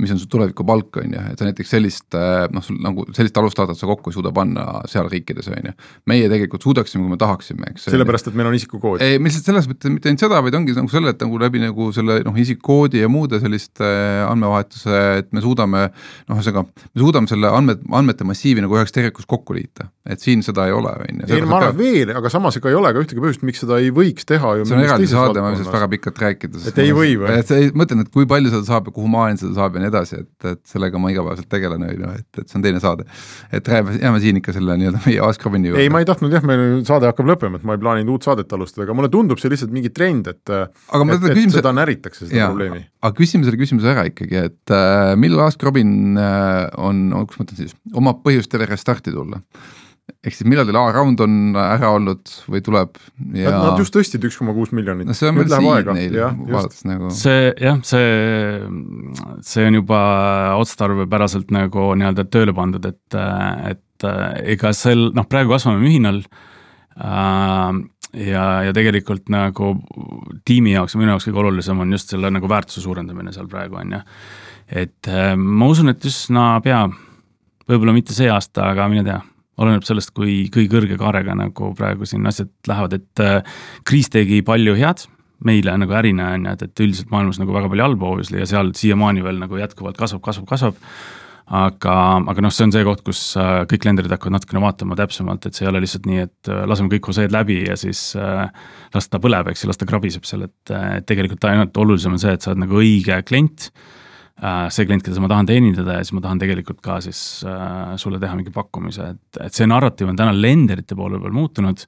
mis 0.00 0.12
on 0.12 0.20
su 0.20 0.28
tulevikupalk, 0.28 1.00
on 1.00 1.16
ju, 1.16 1.24
et 1.32 1.40
sa 1.40 1.48
näiteks 1.48 1.72
sellist 1.72 2.18
noh, 2.52 2.64
sul 2.64 2.76
nagu 2.84 3.06
sellist 3.16 3.40
alustajat 3.40 3.78
sa 3.78 3.88
kokku 3.88 4.12
ei 4.12 4.18
suuda 4.18 4.32
panna 4.36 4.82
seal 4.90 5.08
riikides, 5.08 5.48
on 5.54 5.70
ju. 5.70 5.74
meie 6.10 6.28
tegelikult 6.28 6.68
suudaksime, 6.68 7.06
kui 7.06 7.16
me 7.16 7.20
tahaksime, 7.20 7.72
eks. 7.72 7.88
sellepärast, 7.88 8.28
et 8.28 8.38
meil 8.38 8.50
on 8.50 8.58
isikukood. 8.58 9.04
ei, 9.04 9.16
me 9.22 9.32
lihtsalt 9.38 9.52
selles 9.52 9.68
mõttes 9.70 9.92
mitte 9.92 10.10
ainult 10.10 10.22
seda, 10.22 10.40
vaid 10.44 10.56
ongi 10.58 10.74
nagu 10.76 10.90
selle, 10.90 11.12
et 11.14 11.22
nagu 11.22 11.38
läbi 11.40 11.62
nagu 11.62 11.88
selle 11.94 12.18
noh, 12.26 12.36
isikkoodi 12.38 13.02
ja 13.02 13.10
muude 13.10 13.40
selliste 13.42 13.86
äh, 13.86 14.24
andmevahetuse, 14.28 15.00
et 15.22 15.30
me 15.36 15.42
suudame 15.44 15.84
noh, 15.88 16.36
ühesõnaga 16.36 16.64
me 16.66 17.02
suudame 17.02 17.30
selle 17.30 17.50
andmed, 17.54 17.84
andmete 17.94 18.26
massiivi 18.28 18.64
nagu 18.64 18.78
üheks 18.78 18.94
tervikuks 18.94 19.28
kokku 19.28 19.56
liita, 19.56 19.88
et 20.08 20.22
siin 20.22 20.42
seda 20.46 20.66
ei 20.68 20.74
ole, 20.74 20.92
on 20.92 21.22
ju. 21.22 21.28
ei 21.36 21.46
ma 21.48 21.60
arvan 21.62 21.78
veel, 21.78 22.12
aga 22.18 22.32
samas 22.32 22.58
ega 22.60 22.72
ei 22.72 22.78
ole 22.78 22.92
ka 22.94 23.04
ühtegi 23.04 23.22
põhjust, 23.22 23.44
miks 23.46 23.62
seda 23.64 23.80
ei 23.82 23.92
võiks 23.94 24.28
teha 24.28 24.54
ju. 24.60 24.68
see 24.68 24.78
on 24.78 24.84
eraldi 24.86 25.10
saade, 25.10 25.42
ma 25.42 25.52
võin 25.52 25.60
sellest 25.60 25.76
väga 25.78 25.90
pikalt 25.94 26.22
rääkida. 26.24 26.64
et 26.72 26.82
ei 26.84 26.94
või 26.96 27.14
või? 27.20 27.34
et 27.38 27.52
ei, 27.54 27.70
mõtlen, 27.78 28.04
et 28.04 28.12
kui 28.14 28.28
palju 28.30 28.52
seda 28.54 28.64
saab 28.68 28.90
ja 28.90 28.96
kuhu 28.96 29.10
maani 29.12 29.40
seda 29.40 29.54
saab 29.58 29.78
ja 29.78 29.84
nii 29.84 29.92
edasi, 29.92 30.22
et, 30.24 30.48
et 30.54 30.62
sellega 30.68 31.02
ma 31.02 31.12
igapäevaselt 31.14 31.50
tegelen, 31.52 31.84
on 31.84 31.94
ju, 31.94 32.14
et, 32.18 32.42
et 32.42 32.46
see 32.46 32.60
on 32.60 32.66
teine 32.66 32.82
saade. 32.82 33.06
et 33.52 33.72
jääme, 33.74 33.98
jääme 34.00 34.22
siin 34.24 34.40
ikka 34.40 34.56
selle 34.56 34.78
nii-öelda 34.80 35.04
meie 35.06 35.20
Ask 35.28 35.44
Robini 35.44 35.72
juurde. 35.72 35.84
ei, 35.84 35.92
ma 35.92 36.02
ei 36.02 36.08
tahtnud 36.08 36.32
jah, 36.32 36.44
meil 36.48 36.82
saade 36.88 37.08
hakkab 37.10 37.28
lõppema, 37.28 37.60
et 37.60 37.66
ma 37.68 37.76
ei 37.76 37.82
plaaninud 37.82 38.16
uut 38.16 38.26
saadet 38.26 38.52
alustada, 38.56 38.86
aga 38.86 38.96
mulle 38.96 39.10
tundub 39.12 39.27
see 39.36 39.50
lihtsalt 39.52 39.74
mingi 39.74 39.90
trend, 39.94 40.30
et 40.30 40.52
aga 40.52 41.02
ma 41.02 41.14
mõtlen 41.14 41.34
küsimuse 41.36 41.60
seda 41.60 41.74
näritakse, 41.76 42.26
seda 42.26 42.40
jaa, 42.40 42.52
probleemi. 42.52 42.84
aga 43.04 43.18
küsime 43.18 43.48
selle 43.48 43.60
küsimuse 43.60 43.90
ära 43.92 44.06
ikkagi, 44.08 44.46
et 44.48 44.74
äh, 44.74 45.12
millal 45.20 45.44
Ask 45.48 45.62
Robin 45.66 46.16
äh, 46.16 46.64
on, 46.80 47.10
kus 47.28 47.40
ma 47.40 47.48
ütlen 47.48 47.60
siis, 47.60 47.76
omab 47.98 48.22
põhjust 48.24 48.52
teile 48.52 48.68
restarti 48.70 49.14
tulla? 49.14 49.42
ehk 50.24 50.32
siis 50.32 50.48
millal 50.48 50.64
teil 50.64 50.78
A-round 50.80 51.20
on 51.20 51.34
ära 51.60 51.90
olnud 51.92 52.30
või 52.48 52.62
tuleb 52.64 52.96
ja 53.36 53.52
Nad, 53.52 53.58
nad 53.60 53.82
just 53.82 53.92
tõstsid 53.92 54.24
üks 54.24 54.38
koma 54.40 54.54
kuus 54.56 54.72
miljonit. 54.72 55.06
no 55.06 55.16
see 55.16 55.28
on 55.28 55.36
veel 55.36 55.52
siin 55.52 55.90
neil, 55.98 56.16
vaadates 56.48 56.84
nagu 56.88 57.12
see 57.14 57.50
jah, 57.60 57.76
see, 57.86 58.08
see 59.46 59.68
on 59.68 59.78
juba 59.82 60.00
otstarbepäraselt 60.62 61.52
nagu 61.54 61.90
nii-öelda 62.00 62.24
tööle 62.32 62.56
pandud, 62.56 62.88
et, 62.88 63.20
et 63.68 64.08
ega 64.56 64.72
sel, 64.76 65.10
noh 65.12 65.28
praegu 65.28 65.52
kasvame 65.52 65.84
mühinal 65.84 66.24
äh, 66.24 66.46
ja, 66.98 68.44
ja 68.66 68.74
tegelikult 68.76 69.28
nagu 69.32 69.72
tiimi 70.48 70.74
jaoks 70.74 70.94
ja 70.94 71.00
minu 71.02 71.14
jaoks 71.14 71.28
kõige 71.28 71.42
olulisem 71.44 71.82
on 71.84 71.96
just 71.96 72.14
selle 72.14 72.30
nagu 72.34 72.50
väärtuse 72.50 72.82
suurendamine 72.84 73.34
seal 73.34 73.48
praegu, 73.50 73.78
on 73.80 73.98
ju. 73.98 74.00
et 74.84 75.10
ma 75.38 75.68
usun, 75.70 75.92
et 75.92 76.08
üsna 76.08 76.50
pea, 76.64 76.84
võib-olla 77.68 77.94
mitte 77.96 78.16
see 78.16 78.30
aasta, 78.32 78.70
aga 78.72 78.88
mine 78.90 79.04
tea, 79.06 79.20
oleneb 79.58 79.86
sellest, 79.86 80.14
kui, 80.16 80.48
kui 80.54 80.68
kõrge 80.70 80.98
kaarega 80.98 81.36
nagu 81.38 81.72
praegu 81.78 82.08
siin 82.08 82.26
asjad 82.30 82.50
lähevad, 82.70 82.98
et 82.98 83.24
kriis 83.86 84.10
tegi 84.14 84.42
palju 84.46 84.76
head 84.78 85.06
meile 85.44 85.76
nagu 85.78 85.94
ärina, 85.94 86.32
on 86.34 86.48
ju, 86.48 86.56
et, 86.56 86.66
et 86.66 86.82
üldiselt 86.82 87.12
maailmas 87.14 87.38
nagu 87.38 87.54
väga 87.54 87.70
palju 87.70 87.86
halba 87.86 88.10
obviously 88.10 88.40
ja 88.42 88.48
seal 88.50 88.72
siiamaani 88.74 89.22
veel 89.22 89.38
nagu 89.42 89.60
jätkuvalt 89.60 89.98
kasvab, 90.00 90.22
kasvab, 90.24 90.48
kasvab 90.50 90.80
aga, 91.48 91.92
aga 92.28 92.42
noh, 92.44 92.52
see 92.52 92.66
on 92.66 92.72
see 92.74 92.84
koht, 92.84 93.00
kus 93.06 93.20
äh, 93.40 93.62
kõik 93.70 93.86
lenderid 93.88 94.12
hakkavad 94.12 94.36
natukene 94.36 94.60
vaatama 94.62 94.98
täpsemalt, 94.98 95.46
et 95.48 95.56
see 95.56 95.64
ei 95.64 95.70
ole 95.70 95.80
lihtsalt 95.84 96.08
nii, 96.08 96.26
et 96.26 96.50
äh, 96.52 96.64
laseme 96.68 96.92
kõik 96.92 97.08
hoseed 97.08 97.32
läbi 97.32 97.62
ja 97.64 97.76
siis 97.80 98.10
äh, 98.20 98.44
las 98.94 99.08
ta 99.08 99.20
põleb, 99.22 99.48
eks 99.48 99.64
ju, 99.64 99.70
las 99.70 99.80
ta 99.80 99.88
krabiseb 99.88 100.28
seal, 100.28 100.44
et 100.48 101.08
tegelikult 101.08 101.48
ainult 101.48 101.80
olulisem 101.80 102.18
on 102.18 102.20
see, 102.20 102.34
et 102.36 102.44
sa 102.44 102.52
oled 102.52 102.66
nagu 102.66 102.82
õige 102.82 103.22
klient 103.28 103.70
see 104.38 104.86
klient, 104.86 105.02
keda 105.02 105.18
ma 105.18 105.26
tahan 105.32 105.48
teenindada 105.48 105.96
ja 105.96 106.04
siis 106.04 106.14
ma 106.14 106.20
tahan 106.22 106.38
tegelikult 106.38 106.78
ka 106.78 107.00
siis 107.02 107.20
sulle 107.98 108.20
teha 108.22 108.36
mingi 108.38 108.52
pakkumise, 108.54 109.08
et, 109.16 109.40
et 109.48 109.56
see 109.56 109.66
narratiiv 109.66 110.12
on 110.12 110.20
täna 110.20 110.30
lenderite 110.30 110.94
poole 110.94 111.18
peal 111.18 111.34
muutunud. 111.34 111.82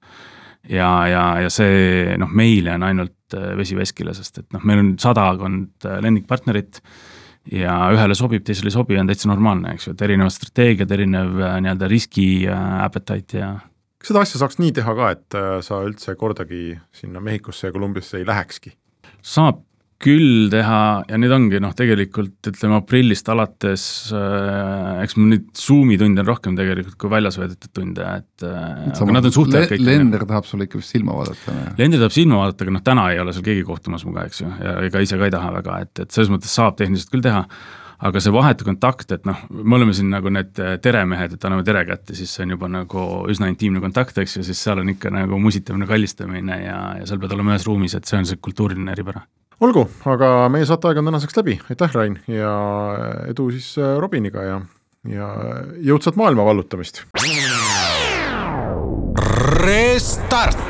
ja, 0.67 0.89
ja, 1.07 1.23
ja 1.45 1.53
see 1.55 2.17
noh, 2.19 2.33
meile 2.35 2.75
on 2.75 2.89
ainult 2.89 3.39
vesi 3.61 3.79
veskile, 3.79 4.17
sest 4.19 4.43
et 4.43 4.49
noh, 4.57 4.67
meil 4.67 4.83
on 4.83 4.91
sadakond 4.99 5.87
lendingpartnerit 6.03 6.83
ja 7.49 7.77
ühele 7.95 8.17
sobib, 8.19 8.45
teisele 8.47 8.71
ei 8.71 8.77
sobi, 8.77 8.99
on 9.01 9.09
täitsa 9.11 9.31
normaalne, 9.31 9.75
eks 9.77 9.89
ju, 9.89 9.95
et 9.97 10.05
erinevad 10.07 10.35
strateegiad, 10.35 10.93
erinev 10.97 11.41
äh, 11.41 11.57
nii-öelda 11.65 11.89
riski 11.91 12.29
äh, 12.49 12.69
appetite 12.85 13.41
ja 13.41 13.55
kas 14.01 14.13
seda 14.13 14.23
asja 14.25 14.41
saaks 14.41 14.61
nii 14.61 14.75
teha 14.77 14.95
ka, 14.97 15.11
et 15.17 15.39
äh, 15.39 15.49
sa 15.65 15.81
üldse 15.85 16.15
kordagi 16.21 16.79
sinna 16.97 17.21
Mehhikosse 17.25 17.69
ja 17.69 17.75
Kolumbiasse 17.75 18.21
ei 18.21 18.29
lähekski? 18.29 18.75
saab 19.21 19.65
küll 20.01 20.49
teha 20.53 20.81
ja 21.05 21.19
nüüd 21.21 21.33
ongi 21.35 21.59
noh, 21.61 21.75
tegelikult 21.77 22.49
ütleme 22.49 22.79
aprillist 22.79 23.27
alates 23.33 23.83
äh,, 24.17 25.03
eks 25.05 25.17
mul 25.19 25.35
nüüd 25.35 25.51
Zoomi 25.61 25.99
tunde 26.01 26.23
on 26.25 26.31
rohkem 26.31 26.57
tegelikult 26.57 26.97
kui 27.01 27.13
väljas 27.13 27.37
veedetud 27.41 27.73
tunde, 27.77 28.07
et 28.23 28.47
äh, 28.47 28.87
aga 28.95 29.17
nad 29.17 29.29
on 29.29 29.35
suhteliselt 29.35 29.75
kõik 29.75 29.85
lender 29.85 30.25
tahab 30.29 30.49
sulle 30.49 30.69
ikka 30.69 30.81
vist 30.81 30.95
silma 30.97 31.19
vaadata. 31.19 31.57
lender 31.77 32.01
tahab 32.01 32.17
silma 32.17 32.41
vaadata, 32.41 32.65
aga 32.65 32.75
noh, 32.79 32.85
täna 32.87 33.11
ei 33.13 33.21
ole 33.21 33.35
seal 33.37 33.45
keegi 33.51 33.67
kohtumas 33.69 34.07
minuga, 34.07 34.25
eks 34.31 34.41
ju, 34.41 34.49
ja 34.65 34.79
ega 34.87 35.03
ise 35.05 35.21
ka 35.21 35.29
ei 35.29 35.35
taha 35.35 35.53
väga, 35.59 35.77
et, 35.85 35.93
et 36.07 36.17
selles 36.17 36.33
mõttes 36.33 36.55
saab 36.57 36.79
tehniliselt 36.81 37.13
küll 37.13 37.27
teha, 37.27 37.43
aga 38.09 38.23
see 38.25 38.33
vahetu 38.33 38.65
kontakt, 38.65 39.13
et 39.13 39.29
noh, 39.29 39.43
me 39.53 39.77
oleme 39.77 39.93
siin 39.97 40.09
nagu 40.15 40.33
need 40.33 40.57
teremehed, 40.81 41.37
et 41.37 41.45
anname 41.45 41.67
tere 41.67 41.83
kätte, 41.91 42.17
siis 42.17 42.33
see 42.33 42.47
on 42.47 42.55
juba 42.57 42.73
nagu 42.73 43.05
üsna 43.29 43.51
intiimne 43.53 43.85
kontakt, 43.85 44.17
eks 44.25 44.39
ju, 44.39 44.47
siis 44.49 44.65
seal 44.65 44.81
on 44.81 44.95
ikka 44.95 45.13
nagu 45.13 45.43
musitamine, 45.45 45.85
kallistamine 45.91 46.57
ja, 46.63 46.81
ja 47.03 47.11
seal 47.11 47.21
pead 47.21 47.37
olema 47.37 47.53
ühes 47.53 47.69
ruumis, 47.69 47.99
et 48.01 48.09
see 48.09 48.23
on 48.23 48.33
see 48.33 48.41
kultuuriline 48.41 48.97
eripära 48.97 49.27
olgu, 49.61 49.85
aga 50.09 50.49
meie 50.53 50.67
saateaeg 50.69 51.01
on 51.01 51.11
tänaseks 51.11 51.37
läbi, 51.41 51.59
aitäh, 51.73 51.93
Rain, 51.95 52.19
ja 52.31 52.53
edu 53.29 53.51
siis 53.55 53.73
äh, 53.81 53.97
Robiniga 54.01 54.45
ja, 54.47 54.61
ja 55.09 55.31
jõudsat 55.91 56.19
maailma 56.21 56.47
vallutamist. 56.49 57.05
Restart 59.61 60.70